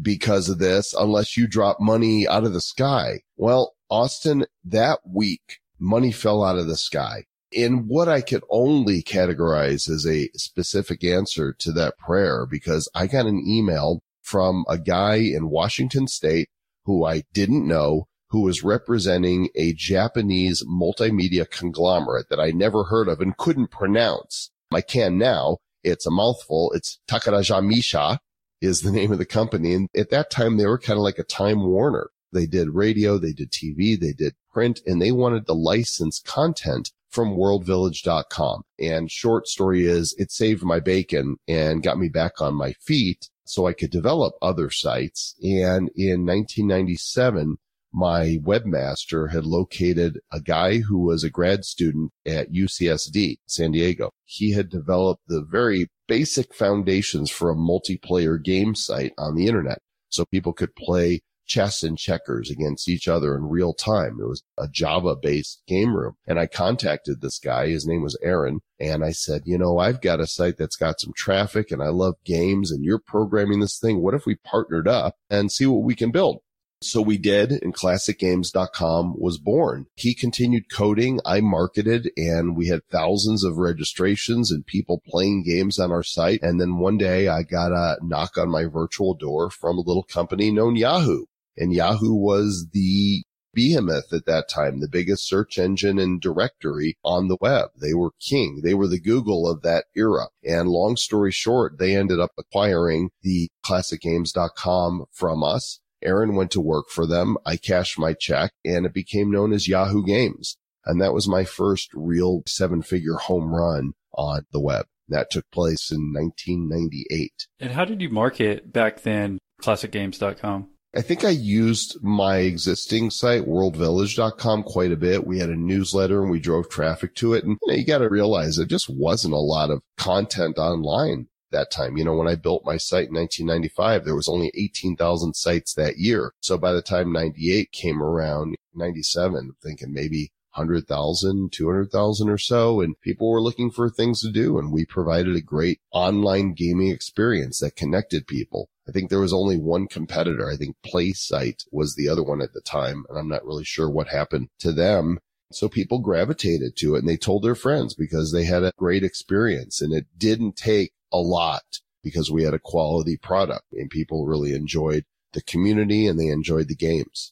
because 0.02 0.50
of 0.50 0.60
this 0.60 0.94
unless 0.94 1.38
you 1.38 1.48
drop 1.48 1.80
money 1.80 2.28
out 2.28 2.44
of 2.44 2.54
the 2.54 2.62
sky. 2.62 3.22
Well, 3.38 3.74
Austin, 3.90 4.46
that 4.66 5.00
week, 5.06 5.60
money 5.80 6.12
fell 6.12 6.44
out 6.44 6.58
of 6.58 6.68
the 6.68 6.78
sky. 6.78 7.26
In 7.52 7.88
what 7.88 8.08
I 8.08 8.22
could 8.22 8.44
only 8.50 9.04
categorize 9.04 9.88
as 9.88 10.08
a 10.08 10.30
specific 10.34 11.04
answer 11.04 11.54
to 11.60 11.72
that 11.74 11.98
prayer, 12.00 12.48
because 12.50 12.90
I 12.96 13.06
got 13.06 13.28
an 13.28 13.44
email 13.48 14.02
from 14.24 14.66
a 14.68 14.80
guy 14.80 15.16
in 15.16 15.50
Washington 15.50 16.08
state 16.08 16.50
who 16.86 17.06
I 17.06 17.24
didn't 17.34 17.68
know 17.68 18.08
who 18.30 18.42
was 18.42 18.64
representing 18.64 19.50
a 19.54 19.74
Japanese 19.74 20.64
multimedia 20.64 21.48
conglomerate 21.48 22.30
that 22.30 22.40
I 22.40 22.50
never 22.50 22.86
heard 22.86 23.08
of 23.08 23.22
and 23.22 23.38
couldn't 23.38 23.70
pronounce. 23.70 24.50
I 24.74 24.82
can 24.82 25.20
now. 25.20 25.58
It's 25.84 26.08
a 26.08 26.12
mouthful. 26.12 26.72
It's 26.74 27.00
Takarajimasha 27.08 28.18
is 28.60 28.82
the 28.82 28.92
name 29.00 29.12
of 29.12 29.20
the 29.20 29.26
company. 29.26 29.76
And 29.76 29.88
at 29.96 30.10
that 30.10 30.32
time, 30.32 30.58
they 30.58 30.66
were 30.66 30.80
kind 30.80 30.98
of 30.98 31.04
like 31.04 31.20
a 31.20 31.24
Time 31.24 31.64
Warner. 31.64 32.10
They 32.32 32.48
did 32.48 32.70
radio, 32.70 33.20
they 33.20 33.34
did 33.34 33.52
TV, 33.52 34.00
they 34.00 34.14
did 34.14 34.34
print, 34.52 34.82
and 34.88 35.00
they 35.00 35.12
wanted 35.12 35.46
to 35.46 35.54
license 35.54 36.20
content 36.20 36.92
from 37.12 37.38
worldvillage.com. 37.38 38.64
And 38.80 39.12
short 39.12 39.48
story 39.48 39.86
is 39.86 40.16
it 40.18 40.32
saved 40.32 40.64
my 40.64 40.80
bacon 40.80 41.38
and 41.48 41.84
got 41.84 42.00
me 42.00 42.10
back 42.10 42.42
on 42.42 42.56
my 42.56 42.74
feet 42.82 43.30
so 43.46 43.68
I 43.68 43.74
could 43.74 43.92
develop 43.92 44.36
other 44.42 44.70
sites. 44.70 45.36
And 45.42 45.90
in 45.96 46.26
1997, 46.26 47.58
my 47.94 48.40
webmaster 48.44 49.32
had 49.32 49.46
located 49.46 50.20
a 50.32 50.42
guy 50.42 50.80
who 50.80 51.00
was 51.00 51.24
a 51.24 51.30
grad 51.30 51.64
student 51.64 52.12
at 52.26 52.52
UCSD, 52.52 53.38
San 53.46 53.72
Diego. 53.72 54.10
He 54.26 54.52
had 54.52 54.70
developed 54.70 55.22
the 55.28 55.44
very 55.44 55.88
basic 56.08 56.54
foundations 56.56 57.30
for 57.30 57.52
a 57.52 57.56
multiplayer 57.56 58.44
game 58.44 58.74
site 58.74 59.14
on 59.18 59.36
the 59.36 59.46
internet. 59.48 59.80
So 60.10 60.26
people 60.26 60.54
could 60.54 60.76
play 60.76 61.22
chess 61.46 61.84
and 61.84 61.98
checkers 61.98 62.50
against 62.50 62.88
each 62.88 63.08
other 63.08 63.36
in 63.36 63.50
real 63.50 63.74
time. 63.74 64.18
It 64.20 64.28
was 64.28 64.44
a 64.58 64.68
Java 64.68 65.16
based 65.16 65.62
game 65.68 65.96
room. 65.96 66.16
And 66.28 66.40
I 66.40 66.48
contacted 66.48 67.22
this 67.22 67.40
guy. 67.40 67.68
His 67.68 67.86
name 67.86 68.02
was 68.02 68.18
Aaron. 68.22 68.62
And 68.80 69.04
I 69.04 69.12
said, 69.12 69.44
you 69.46 69.58
know, 69.58 69.80
I've 69.80 70.02
got 70.02 70.20
a 70.20 70.28
site 70.28 70.58
that's 70.58 70.76
got 70.76 71.00
some 71.00 71.14
traffic 71.16 71.72
and 71.72 71.82
I 71.82 71.90
love 71.90 72.16
games 72.26 72.72
and 72.72 72.84
you're 72.84 73.00
programming 73.00 73.60
this 73.60 73.80
thing. 73.80 74.02
What 74.02 74.14
if 74.14 74.26
we 74.26 74.36
partnered 74.36 74.88
up 74.88 75.16
and 75.30 75.52
see 75.52 75.66
what 75.66 75.84
we 75.84 75.96
can 75.96 76.12
build? 76.12 76.40
So 76.84 77.02
we 77.02 77.18
did 77.18 77.52
and 77.64 77.74
classicgames.com 77.74 79.16
was 79.18 79.38
born. 79.38 79.86
He 79.96 80.14
continued 80.14 80.70
coding. 80.70 81.22
I 81.26 81.40
marketed 81.40 82.12
and 82.18 82.58
we 82.58 82.68
had 82.68 82.82
thousands 82.92 83.46
of 83.46 83.58
registrations 83.58 84.52
and 84.52 84.66
people 84.66 85.02
playing 85.08 85.44
games 85.44 85.80
on 85.80 85.92
our 85.92 86.04
site. 86.04 86.42
And 86.44 86.60
then 86.60 86.80
one 86.80 86.98
day 86.98 87.30
I 87.30 87.44
got 87.44 87.72
a 87.72 87.98
knock 88.02 88.38
on 88.38 88.50
my 88.50 88.66
virtual 88.66 89.14
door 89.14 89.50
from 89.50 89.78
a 89.78 89.82
little 89.82 90.04
company 90.04 90.52
known 90.52 90.76
Yahoo 90.76 91.26
and 91.58 91.74
Yahoo 91.74 92.14
was 92.14 92.68
the 92.74 93.24
behemoth 93.54 94.12
at 94.12 94.26
that 94.26 94.50
time, 94.50 94.80
the 94.80 94.90
biggest 94.90 95.28
search 95.28 95.58
engine 95.58 96.00
and 96.00 96.20
directory 96.20 96.98
on 97.04 97.28
the 97.28 97.38
web. 97.40 97.70
They 97.80 97.94
were 97.94 98.12
king. 98.20 98.62
They 98.64 98.74
were 98.74 98.88
the 98.88 99.00
Google 99.00 99.50
of 99.50 99.62
that 99.62 99.86
era. 99.96 100.28
And 100.44 100.70
long 100.70 100.98
story 100.98 101.32
short, 101.32 101.78
they 101.78 101.96
ended 101.96 102.20
up 102.20 102.32
acquiring 102.38 103.12
the 103.22 103.50
classicgames.com 103.66 105.06
from 105.12 105.44
us. 105.44 105.80
Aaron 106.02 106.36
went 106.36 106.52
to 106.52 106.62
work 106.62 106.90
for 106.90 107.06
them. 107.06 107.38
I 107.46 107.56
cashed 107.56 107.98
my 107.98 108.14
check 108.14 108.52
and 108.66 108.86
it 108.86 108.94
became 108.94 109.32
known 109.32 109.54
as 109.54 109.68
Yahoo 109.68 110.06
Games. 110.06 110.58
And 110.86 111.02
that 111.02 111.14
was 111.14 111.30
my 111.30 111.46
first 111.46 111.92
real 111.94 112.44
seven 112.46 112.82
figure 112.82 113.16
home 113.16 113.54
run 113.54 113.94
on 114.14 114.46
the 114.52 114.60
web. 114.60 114.86
That 115.08 115.30
took 115.30 115.50
place 115.52 115.92
in 115.92 116.12
1998. 116.14 117.48
And 117.60 117.72
how 117.72 117.86
did 117.86 118.02
you 118.02 118.10
market 118.10 118.74
back 118.74 119.02
then, 119.02 119.40
classicgames.com? 119.62 120.73
I 120.96 121.02
think 121.02 121.24
I 121.24 121.30
used 121.30 121.98
my 122.04 122.38
existing 122.38 123.10
site, 123.10 123.48
worldvillage.com 123.48 124.64
quite 124.64 124.92
a 124.92 124.98
bit. 124.98 125.26
We 125.26 125.40
had 125.40 125.50
a 125.50 125.56
newsletter 125.56 126.22
and 126.22 126.30
we 126.30 126.40
drove 126.40 126.70
traffic 126.70 127.16
to 127.16 127.34
it. 127.34 127.44
And 127.44 127.58
you, 127.64 127.68
know, 127.68 127.74
you 127.74 127.86
got 127.86 127.98
to 128.00 128.10
realize 128.10 128.60
it 128.60 128.70
just 128.70 128.90
wasn't 128.90 129.34
a 129.34 129.38
lot 129.38 129.72
of 129.72 129.82
content 129.98 130.60
online 130.60 131.30
that 131.50 131.72
time. 131.72 131.98
You 131.98 132.04
know, 132.04 132.16
when 132.16 132.28
I 132.28 132.36
built 132.36 132.64
my 132.64 132.78
site 132.78 133.08
in 133.08 133.16
1995, 133.16 134.06
there 134.06 134.16
was 134.16 134.30
only 134.30 134.52
18,000 134.56 135.34
sites 135.34 135.74
that 135.74 135.98
year. 135.98 136.32
So 136.42 136.60
by 136.60 136.74
the 136.74 136.82
time 136.84 137.12
98 137.12 137.72
came 137.72 138.04
around, 138.04 138.56
97, 138.76 139.36
I'm 139.36 139.56
thinking 139.64 139.94
maybe 139.94 140.32
100,000, 140.56 141.52
200,000 141.52 142.30
or 142.30 142.38
so. 142.38 142.82
And 142.82 143.00
people 143.02 143.30
were 143.30 143.42
looking 143.42 143.72
for 143.72 143.90
things 143.90 144.22
to 144.22 144.32
do. 144.32 144.58
And 144.58 144.72
we 144.72 144.86
provided 144.86 145.36
a 145.36 145.42
great 145.42 145.80
online 145.92 146.54
gaming 146.54 146.90
experience 146.90 147.60
that 147.60 147.76
connected 147.76 148.28
people. 148.28 148.70
I 148.88 148.92
think 148.92 149.10
there 149.10 149.20
was 149.20 149.34
only 149.34 149.58
one 149.58 149.88
competitor. 149.88 150.50
I 150.50 150.58
think 150.58 150.76
PlaySite 150.86 151.66
was 151.72 151.96
the 151.96 152.10
other 152.10 152.24
one 152.24 152.42
at 152.42 152.54
the 152.54 152.62
time. 152.62 153.06
And 153.10 153.18
I'm 153.18 153.30
not 153.30 153.46
really 153.46 153.64
sure 153.64 153.90
what 153.90 154.10
happened 154.10 154.50
to 154.60 154.72
them. 154.72 155.20
So 155.52 155.70
people 155.70 156.00
gravitated 156.00 156.76
to 156.78 156.96
it 156.96 157.00
and 157.00 157.08
they 157.08 157.18
told 157.18 157.44
their 157.44 157.56
friends 157.56 157.94
because 157.94 158.32
they 158.32 158.44
had 158.44 158.64
a 158.64 158.74
great 158.78 159.04
experience 159.04 159.82
and 159.82 159.94
it 159.94 160.08
didn't 160.18 160.56
take 160.56 160.94
a 161.12 161.20
lot 161.20 161.80
because 162.04 162.32
we 162.32 162.44
had 162.44 162.56
a 162.56 162.60
quality 162.60 163.18
product 163.18 163.72
and 163.72 163.90
people 163.90 164.26
really 164.26 164.54
enjoyed 164.54 165.06
the 165.34 165.42
community 165.42 166.08
and 166.08 166.20
they 166.20 166.28
enjoyed 166.28 166.68
the 166.68 166.76
games. 166.76 167.30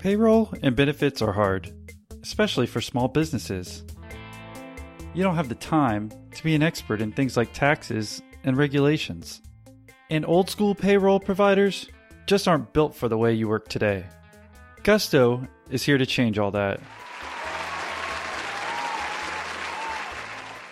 Payroll 0.00 0.48
and 0.62 0.74
benefits 0.74 1.20
are 1.20 1.32
hard, 1.32 1.70
especially 2.22 2.66
for 2.66 2.80
small 2.80 3.06
businesses. 3.06 3.84
You 5.12 5.22
don't 5.22 5.34
have 5.34 5.50
the 5.50 5.54
time 5.54 6.10
to 6.34 6.42
be 6.42 6.54
an 6.54 6.62
expert 6.62 7.02
in 7.02 7.12
things 7.12 7.36
like 7.36 7.52
taxes 7.52 8.22
and 8.42 8.56
regulations. 8.56 9.42
And 10.08 10.24
old 10.24 10.48
school 10.48 10.74
payroll 10.74 11.20
providers 11.20 11.86
just 12.26 12.48
aren't 12.48 12.72
built 12.72 12.94
for 12.94 13.10
the 13.10 13.18
way 13.18 13.34
you 13.34 13.46
work 13.46 13.68
today. 13.68 14.06
Gusto 14.84 15.46
is 15.68 15.82
here 15.82 15.98
to 15.98 16.06
change 16.06 16.38
all 16.38 16.52
that. 16.52 16.80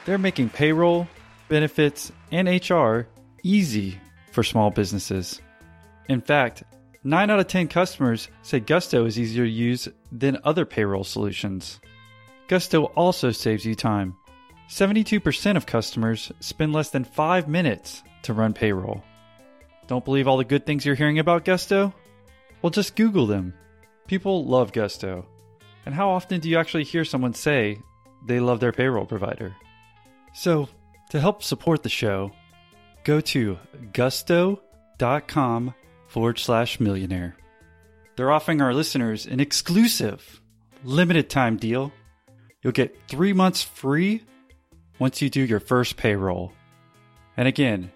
They're 0.06 0.16
making 0.16 0.49
payroll, 0.49 1.06
benefits, 1.50 2.11
and 2.32 2.49
HR 2.49 3.00
easy 3.42 4.00
for 4.32 4.42
small 4.42 4.70
businesses. 4.70 5.42
In 6.08 6.23
fact, 6.23 6.62
9 7.09 7.31
out 7.31 7.41
of 7.41 7.47
10 7.47 7.69
customers 7.69 8.29
say 8.43 8.61
Gusto 8.61 9.07
is 9.07 9.19
easier 9.19 9.45
to 9.45 9.50
use 9.50 9.88
than 10.12 10.37
other 10.45 10.67
payroll 10.67 11.05
solutions. 11.05 11.81
Gusto 12.49 12.85
also 12.85 13.31
saves 13.31 13.65
you 13.65 13.75
time. 13.75 14.15
72% 14.69 15.57
of 15.57 15.65
customers 15.65 16.31
spend 16.41 16.75
less 16.75 16.91
than 16.91 17.05
5 17.05 17.49
minutes 17.49 18.03
to 18.25 18.35
run 18.35 18.53
payroll. 18.53 19.03
Don't 19.87 20.05
believe 20.05 20.29
all 20.29 20.37
the 20.37 20.45
good 20.45 20.67
things 20.67 20.85
you're 20.85 20.95
hearing 20.95 21.19
about 21.19 21.47
Gusto? 21.47 21.95
Well, 22.61 22.69
just 22.69 22.95
Google 22.95 23.27
them. 23.27 23.55
People 24.07 24.45
love 24.45 24.75
Gusto. 24.75 25.25
And 25.87 25.95
how 25.95 26.11
often 26.11 26.41
do 26.41 26.50
you 26.50 26.59
actually 26.59 26.85
hear 26.85 27.07
someone 27.07 27.33
say 27.33 27.81
they 28.27 28.38
love 28.38 28.61
their 28.61 28.73
payroll 28.73 29.07
provider? 29.07 29.57
So, 30.35 30.69
to 31.09 31.19
help 31.19 31.43
support 31.43 31.83
the 31.83 31.88
show, 31.88 32.33
go 33.03 33.23
to 33.23 33.59
gusto.com 33.95 35.73
forward 36.09 36.38
slash 36.38 36.81
millionaire. 36.81 37.37
They're 38.17 38.33
offering 38.33 38.61
our 38.61 38.75
listeners 38.75 39.27
an 39.27 39.38
exclusive 39.38 40.41
limited 40.83 41.31
time 41.31 41.57
deal. 41.57 41.93
You'll 42.62 42.73
get 42.73 42.99
three 43.07 43.33
months 43.33 43.62
free 43.62 44.23
once 44.99 45.23
you 45.23 45.31
do 45.31 45.43
your 45.43 45.61
first 45.61 45.97
payroll. 45.97 46.53
And 47.37 47.47
again, 47.47 47.93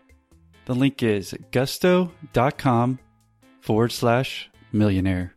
the 0.67 0.75
link 0.75 1.03
is 1.03 1.35
gusto.com 1.51 2.99
forward 3.61 3.91
slash 3.91 4.49
millionaire. 4.71 5.35